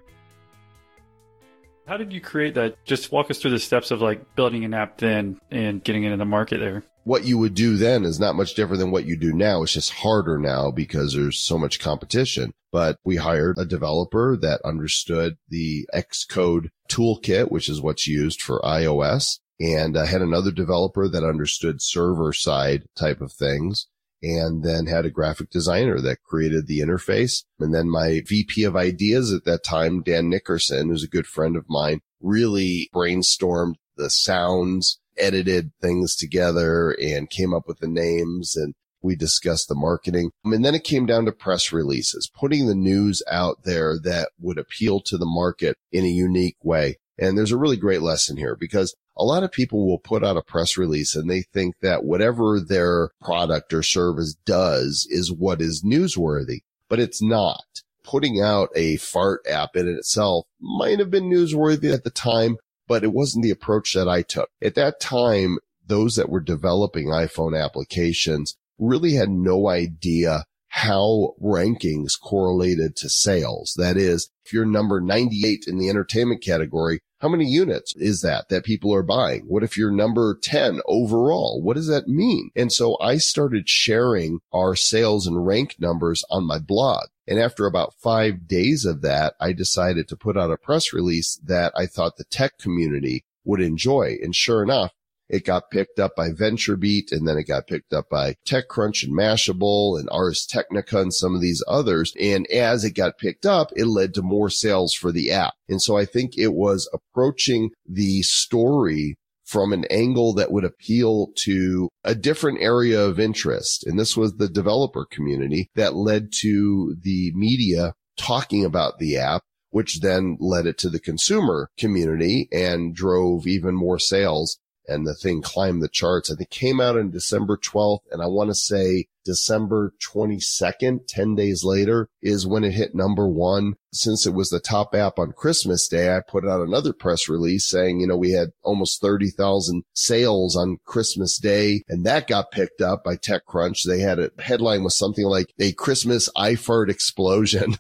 How 1.86 1.96
did 1.96 2.12
you 2.12 2.20
create 2.20 2.54
that? 2.54 2.76
Just 2.84 3.10
walk 3.10 3.30
us 3.30 3.38
through 3.38 3.50
the 3.50 3.58
steps 3.58 3.90
of 3.90 4.00
like 4.00 4.36
building 4.36 4.64
an 4.64 4.72
app 4.72 4.98
then 4.98 5.40
and 5.50 5.82
getting 5.82 6.04
it 6.04 6.12
in 6.12 6.18
the 6.18 6.24
market 6.24 6.58
there. 6.58 6.84
What 7.04 7.24
you 7.24 7.36
would 7.38 7.54
do 7.54 7.76
then 7.76 8.04
is 8.04 8.20
not 8.20 8.36
much 8.36 8.54
different 8.54 8.78
than 8.78 8.92
what 8.92 9.04
you 9.04 9.16
do 9.16 9.32
now. 9.32 9.64
It's 9.64 9.72
just 9.72 9.90
harder 9.90 10.38
now 10.38 10.70
because 10.70 11.14
there's 11.14 11.40
so 11.40 11.58
much 11.58 11.80
competition. 11.80 12.52
But 12.70 12.96
we 13.04 13.16
hired 13.16 13.58
a 13.58 13.64
developer 13.64 14.36
that 14.40 14.60
understood 14.64 15.36
the 15.48 15.88
Xcode 15.92 16.68
toolkit, 16.88 17.50
which 17.50 17.68
is 17.68 17.82
what's 17.82 18.06
used 18.06 18.40
for 18.40 18.60
iOS 18.60 19.40
and 19.62 19.96
I 19.96 20.06
had 20.06 20.22
another 20.22 20.50
developer 20.50 21.08
that 21.08 21.22
understood 21.22 21.80
server 21.80 22.32
side 22.32 22.82
type 22.96 23.20
of 23.20 23.32
things 23.32 23.86
and 24.22 24.62
then 24.62 24.86
had 24.86 25.04
a 25.04 25.10
graphic 25.10 25.50
designer 25.50 26.00
that 26.00 26.22
created 26.22 26.66
the 26.66 26.80
interface. 26.80 27.44
And 27.58 27.74
then 27.74 27.90
my 27.90 28.22
VP 28.26 28.64
of 28.64 28.76
ideas 28.76 29.32
at 29.32 29.44
that 29.44 29.64
time, 29.64 30.02
Dan 30.02 30.28
Nickerson, 30.28 30.88
who's 30.88 31.04
a 31.04 31.08
good 31.08 31.26
friend 31.26 31.56
of 31.56 31.68
mine, 31.68 32.00
really 32.20 32.88
brainstormed 32.94 33.74
the 33.96 34.10
sounds, 34.10 35.00
edited 35.18 35.72
things 35.80 36.16
together 36.16 36.92
and 36.92 37.28
came 37.28 37.52
up 37.52 37.66
with 37.66 37.78
the 37.78 37.88
names 37.88 38.56
and 38.56 38.74
we 39.02 39.16
discussed 39.16 39.68
the 39.68 39.74
marketing. 39.74 40.30
And 40.44 40.64
then 40.64 40.74
it 40.74 40.84
came 40.84 41.06
down 41.06 41.24
to 41.24 41.32
press 41.32 41.72
releases, 41.72 42.30
putting 42.32 42.66
the 42.66 42.74
news 42.74 43.22
out 43.28 43.64
there 43.64 43.98
that 44.04 44.30
would 44.38 44.58
appeal 44.58 45.00
to 45.00 45.18
the 45.18 45.26
market 45.26 45.76
in 45.90 46.04
a 46.04 46.08
unique 46.08 46.56
way. 46.62 46.98
And 47.18 47.36
there's 47.36 47.52
a 47.52 47.58
really 47.58 47.76
great 47.76 48.02
lesson 48.02 48.36
here 48.36 48.56
because 48.56 48.94
a 49.16 49.24
lot 49.24 49.42
of 49.42 49.52
people 49.52 49.86
will 49.86 49.98
put 49.98 50.24
out 50.24 50.36
a 50.36 50.42
press 50.42 50.76
release 50.76 51.14
and 51.14 51.28
they 51.28 51.42
think 51.42 51.74
that 51.80 52.04
whatever 52.04 52.58
their 52.60 53.10
product 53.20 53.72
or 53.72 53.82
service 53.82 54.34
does 54.46 55.06
is 55.10 55.30
what 55.32 55.60
is 55.60 55.84
newsworthy, 55.84 56.60
but 56.88 56.98
it's 56.98 57.22
not. 57.22 57.82
Putting 58.04 58.40
out 58.40 58.70
a 58.74 58.96
fart 58.96 59.46
app 59.48 59.76
in 59.76 59.86
itself 59.86 60.46
might 60.60 60.98
have 60.98 61.10
been 61.10 61.30
newsworthy 61.30 61.92
at 61.92 62.02
the 62.02 62.10
time, 62.10 62.56
but 62.88 63.04
it 63.04 63.12
wasn't 63.12 63.44
the 63.44 63.50
approach 63.50 63.94
that 63.94 64.08
I 64.08 64.22
took. 64.22 64.48
At 64.60 64.74
that 64.74 64.98
time, 64.98 65.58
those 65.86 66.16
that 66.16 66.28
were 66.28 66.40
developing 66.40 67.08
iPhone 67.08 67.60
applications 67.60 68.56
really 68.78 69.12
had 69.12 69.28
no 69.28 69.68
idea 69.68 70.44
how 70.74 71.34
rankings 71.38 72.18
correlated 72.18 72.96
to 72.96 73.10
sales. 73.10 73.74
That 73.76 73.98
is, 73.98 74.30
if 74.46 74.54
you're 74.54 74.64
number 74.64 75.02
98 75.02 75.66
in 75.66 75.76
the 75.76 75.90
entertainment 75.90 76.42
category, 76.42 77.00
how 77.18 77.28
many 77.28 77.44
units 77.44 77.94
is 77.96 78.22
that 78.22 78.48
that 78.48 78.64
people 78.64 78.92
are 78.94 79.02
buying? 79.02 79.42
What 79.42 79.62
if 79.62 79.76
you're 79.76 79.92
number 79.92 80.34
10 80.42 80.80
overall? 80.86 81.60
What 81.62 81.76
does 81.76 81.88
that 81.88 82.08
mean? 82.08 82.50
And 82.56 82.72
so 82.72 82.96
I 83.02 83.18
started 83.18 83.68
sharing 83.68 84.40
our 84.50 84.74
sales 84.74 85.26
and 85.26 85.46
rank 85.46 85.76
numbers 85.78 86.24
on 86.30 86.46
my 86.46 86.58
blog. 86.58 87.08
And 87.28 87.38
after 87.38 87.66
about 87.66 87.94
five 87.98 88.48
days 88.48 88.86
of 88.86 89.02
that, 89.02 89.34
I 89.38 89.52
decided 89.52 90.08
to 90.08 90.16
put 90.16 90.38
out 90.38 90.50
a 90.50 90.56
press 90.56 90.94
release 90.94 91.38
that 91.44 91.74
I 91.76 91.84
thought 91.84 92.16
the 92.16 92.24
tech 92.24 92.56
community 92.56 93.26
would 93.44 93.60
enjoy. 93.60 94.16
And 94.22 94.34
sure 94.34 94.62
enough, 94.62 94.92
it 95.32 95.46
got 95.46 95.70
picked 95.70 95.98
up 95.98 96.14
by 96.14 96.30
VentureBeat 96.30 97.10
and 97.10 97.26
then 97.26 97.38
it 97.38 97.44
got 97.44 97.66
picked 97.66 97.94
up 97.94 98.08
by 98.10 98.36
TechCrunch 98.46 99.02
and 99.02 99.16
Mashable 99.16 99.98
and 99.98 100.08
Ars 100.12 100.46
Technica 100.46 101.00
and 101.00 101.12
some 101.12 101.34
of 101.34 101.40
these 101.40 101.64
others. 101.66 102.12
And 102.20 102.46
as 102.48 102.84
it 102.84 102.92
got 102.92 103.18
picked 103.18 103.46
up, 103.46 103.70
it 103.74 103.86
led 103.86 104.12
to 104.14 104.22
more 104.22 104.50
sales 104.50 104.92
for 104.92 105.10
the 105.10 105.32
app. 105.32 105.54
And 105.68 105.80
so 105.80 105.96
I 105.96 106.04
think 106.04 106.36
it 106.36 106.52
was 106.52 106.88
approaching 106.92 107.70
the 107.88 108.22
story 108.22 109.16
from 109.44 109.72
an 109.72 109.86
angle 109.90 110.34
that 110.34 110.52
would 110.52 110.64
appeal 110.64 111.28
to 111.44 111.88
a 112.04 112.14
different 112.14 112.60
area 112.60 113.00
of 113.00 113.18
interest. 113.18 113.86
And 113.86 113.98
this 113.98 114.16
was 114.16 114.36
the 114.36 114.48
developer 114.48 115.06
community 115.10 115.70
that 115.74 115.94
led 115.94 116.28
to 116.40 116.94
the 117.02 117.32
media 117.34 117.94
talking 118.18 118.64
about 118.64 118.98
the 118.98 119.16
app 119.16 119.42
which 119.72 120.00
then 120.00 120.36
led 120.38 120.66
it 120.66 120.76
to 120.76 120.90
the 120.90 121.00
consumer 121.00 121.70
community 121.78 122.46
and 122.52 122.94
drove 122.94 123.46
even 123.46 123.74
more 123.74 123.98
sales 123.98 124.58
and 124.88 125.06
the 125.06 125.14
thing 125.14 125.42
climbed 125.42 125.82
the 125.82 125.88
charts. 125.88 126.30
I 126.30 126.36
think 126.36 126.50
came 126.50 126.80
out 126.80 126.96
on 126.96 127.10
December 127.10 127.56
12th. 127.56 128.00
And 128.10 128.22
I 128.22 128.26
want 128.26 128.50
to 128.50 128.54
say 128.54 129.06
December 129.24 129.94
22nd, 130.00 131.06
10 131.06 131.34
days 131.34 131.64
later 131.64 132.08
is 132.20 132.46
when 132.46 132.64
it 132.64 132.72
hit 132.72 132.94
number 132.94 133.28
one. 133.28 133.74
Since 133.92 134.26
it 134.26 134.34
was 134.34 134.48
the 134.48 134.58
top 134.58 134.94
app 134.94 135.18
on 135.18 135.32
Christmas 135.32 135.86
Day, 135.86 136.16
I 136.16 136.20
put 136.26 136.46
out 136.48 136.66
another 136.66 136.92
press 136.92 137.28
release 137.28 137.68
saying, 137.68 138.00
you 138.00 138.06
know, 138.06 138.16
we 138.16 138.32
had 138.32 138.50
almost 138.62 139.00
30,000 139.00 139.84
sales 139.92 140.56
on 140.56 140.78
Christmas 140.84 141.38
Day 141.38 141.82
and 141.88 142.04
that 142.06 142.26
got 142.26 142.50
picked 142.50 142.80
up 142.80 143.04
by 143.04 143.16
TechCrunch. 143.16 143.84
They 143.84 144.00
had 144.00 144.18
a 144.18 144.30
headline 144.38 144.82
with 144.82 144.94
something 144.94 145.26
like 145.26 145.52
a 145.58 145.72
Christmas 145.72 146.30
iFart 146.36 146.88
explosion 146.88 147.76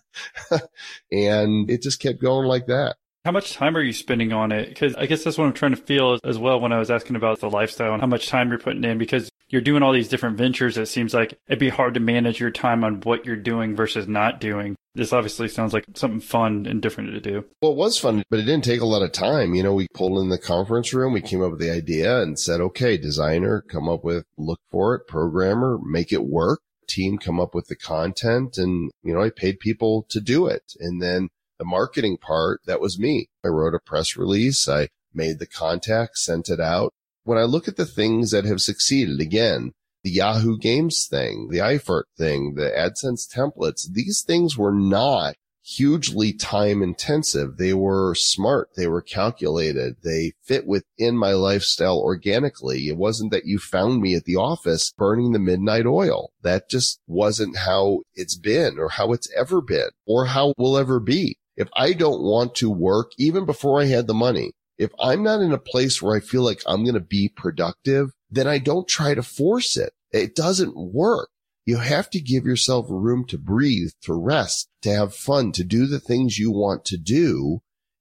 and 1.10 1.70
it 1.70 1.82
just 1.82 2.00
kept 2.00 2.20
going 2.20 2.46
like 2.46 2.66
that. 2.66 2.96
How 3.24 3.30
much 3.30 3.52
time 3.52 3.76
are 3.76 3.82
you 3.82 3.92
spending 3.92 4.32
on 4.32 4.50
it? 4.50 4.68
Because 4.68 4.96
I 4.96 5.06
guess 5.06 5.22
that's 5.22 5.38
what 5.38 5.44
I'm 5.44 5.52
trying 5.52 5.76
to 5.76 5.80
feel 5.80 6.18
as 6.24 6.38
well 6.38 6.58
when 6.58 6.72
I 6.72 6.80
was 6.80 6.90
asking 6.90 7.14
about 7.14 7.38
the 7.38 7.48
lifestyle 7.48 7.92
and 7.92 8.00
how 8.00 8.08
much 8.08 8.26
time 8.26 8.48
you're 8.48 8.58
putting 8.58 8.82
in 8.82 8.98
because 8.98 9.30
you're 9.48 9.60
doing 9.60 9.84
all 9.84 9.92
these 9.92 10.08
different 10.08 10.38
ventures. 10.38 10.76
It 10.76 10.86
seems 10.86 11.14
like 11.14 11.38
it'd 11.46 11.60
be 11.60 11.68
hard 11.68 11.94
to 11.94 12.00
manage 12.00 12.40
your 12.40 12.50
time 12.50 12.82
on 12.82 13.00
what 13.02 13.24
you're 13.24 13.36
doing 13.36 13.76
versus 13.76 14.08
not 14.08 14.40
doing. 14.40 14.74
This 14.96 15.12
obviously 15.12 15.46
sounds 15.46 15.72
like 15.72 15.84
something 15.94 16.20
fun 16.20 16.66
and 16.66 16.82
different 16.82 17.12
to 17.12 17.20
do. 17.20 17.44
Well, 17.62 17.72
it 17.72 17.78
was 17.78 17.96
fun, 17.96 18.24
but 18.28 18.40
it 18.40 18.44
didn't 18.44 18.64
take 18.64 18.80
a 18.80 18.86
lot 18.86 19.02
of 19.02 19.12
time. 19.12 19.54
You 19.54 19.62
know, 19.62 19.72
we 19.72 19.86
pulled 19.94 20.18
in 20.18 20.28
the 20.28 20.36
conference 20.36 20.92
room, 20.92 21.12
we 21.12 21.22
came 21.22 21.42
up 21.42 21.52
with 21.52 21.60
the 21.60 21.70
idea 21.70 22.20
and 22.22 22.36
said, 22.36 22.60
okay, 22.60 22.96
designer, 22.96 23.62
come 23.68 23.88
up 23.88 24.02
with, 24.02 24.24
look 24.36 24.60
for 24.72 24.96
it, 24.96 25.06
programmer, 25.06 25.78
make 25.84 26.12
it 26.12 26.24
work 26.24 26.60
team 26.88 27.16
come 27.16 27.40
up 27.40 27.54
with 27.54 27.68
the 27.68 27.76
content 27.76 28.58
and, 28.58 28.90
you 29.02 29.14
know, 29.14 29.22
I 29.22 29.30
paid 29.30 29.60
people 29.60 30.04
to 30.10 30.20
do 30.20 30.46
it. 30.46 30.74
And 30.78 31.00
then 31.00 31.30
the 31.62 31.68
marketing 31.68 32.16
part, 32.16 32.60
that 32.66 32.80
was 32.80 32.98
me. 32.98 33.28
I 33.44 33.48
wrote 33.48 33.72
a 33.72 33.78
press 33.78 34.16
release. 34.16 34.68
I 34.68 34.88
made 35.14 35.38
the 35.38 35.46
contact, 35.46 36.18
sent 36.18 36.48
it 36.48 36.58
out. 36.58 36.92
When 37.22 37.38
I 37.38 37.44
look 37.44 37.68
at 37.68 37.76
the 37.76 37.86
things 37.86 38.32
that 38.32 38.44
have 38.44 38.60
succeeded, 38.60 39.20
again, 39.20 39.70
the 40.02 40.10
Yahoo 40.10 40.58
Games 40.58 41.06
thing, 41.08 41.50
the 41.52 41.58
iFart 41.58 42.06
thing, 42.18 42.54
the 42.56 42.72
AdSense 42.76 43.32
templates, 43.32 43.86
these 43.88 44.24
things 44.26 44.58
were 44.58 44.72
not 44.72 45.36
hugely 45.64 46.32
time 46.32 46.82
intensive. 46.82 47.58
They 47.58 47.74
were 47.74 48.16
smart. 48.16 48.70
They 48.76 48.88
were 48.88 49.00
calculated. 49.00 49.98
They 50.02 50.32
fit 50.42 50.66
within 50.66 51.16
my 51.16 51.34
lifestyle 51.34 52.00
organically. 52.00 52.88
It 52.88 52.96
wasn't 52.96 53.30
that 53.30 53.46
you 53.46 53.60
found 53.60 54.00
me 54.00 54.16
at 54.16 54.24
the 54.24 54.34
office 54.34 54.92
burning 54.98 55.30
the 55.30 55.38
midnight 55.38 55.86
oil. 55.86 56.32
That 56.42 56.68
just 56.68 56.98
wasn't 57.06 57.58
how 57.58 58.00
it's 58.14 58.36
been 58.36 58.80
or 58.80 58.88
how 58.88 59.12
it's 59.12 59.30
ever 59.36 59.60
been 59.60 59.90
or 60.04 60.26
how 60.26 60.54
will 60.58 60.76
ever 60.76 60.98
be. 60.98 61.36
If 61.56 61.68
I 61.74 61.92
don't 61.92 62.22
want 62.22 62.54
to 62.56 62.70
work, 62.70 63.12
even 63.18 63.44
before 63.44 63.80
I 63.80 63.86
had 63.86 64.06
the 64.06 64.14
money, 64.14 64.52
if 64.78 64.90
I'm 64.98 65.22
not 65.22 65.40
in 65.40 65.52
a 65.52 65.58
place 65.58 66.00
where 66.00 66.16
I 66.16 66.20
feel 66.20 66.42
like 66.42 66.62
I'm 66.66 66.82
going 66.82 66.94
to 66.94 67.00
be 67.00 67.28
productive, 67.28 68.10
then 68.30 68.48
I 68.48 68.58
don't 68.58 68.88
try 68.88 69.14
to 69.14 69.22
force 69.22 69.76
it. 69.76 69.92
It 70.10 70.34
doesn't 70.34 70.76
work. 70.76 71.28
You 71.64 71.76
have 71.76 72.10
to 72.10 72.20
give 72.20 72.44
yourself 72.44 72.86
room 72.88 73.24
to 73.26 73.38
breathe, 73.38 73.90
to 74.02 74.14
rest, 74.14 74.68
to 74.82 74.92
have 74.92 75.14
fun, 75.14 75.52
to 75.52 75.64
do 75.64 75.86
the 75.86 76.00
things 76.00 76.38
you 76.38 76.50
want 76.50 76.84
to 76.86 76.96
do. 76.96 77.60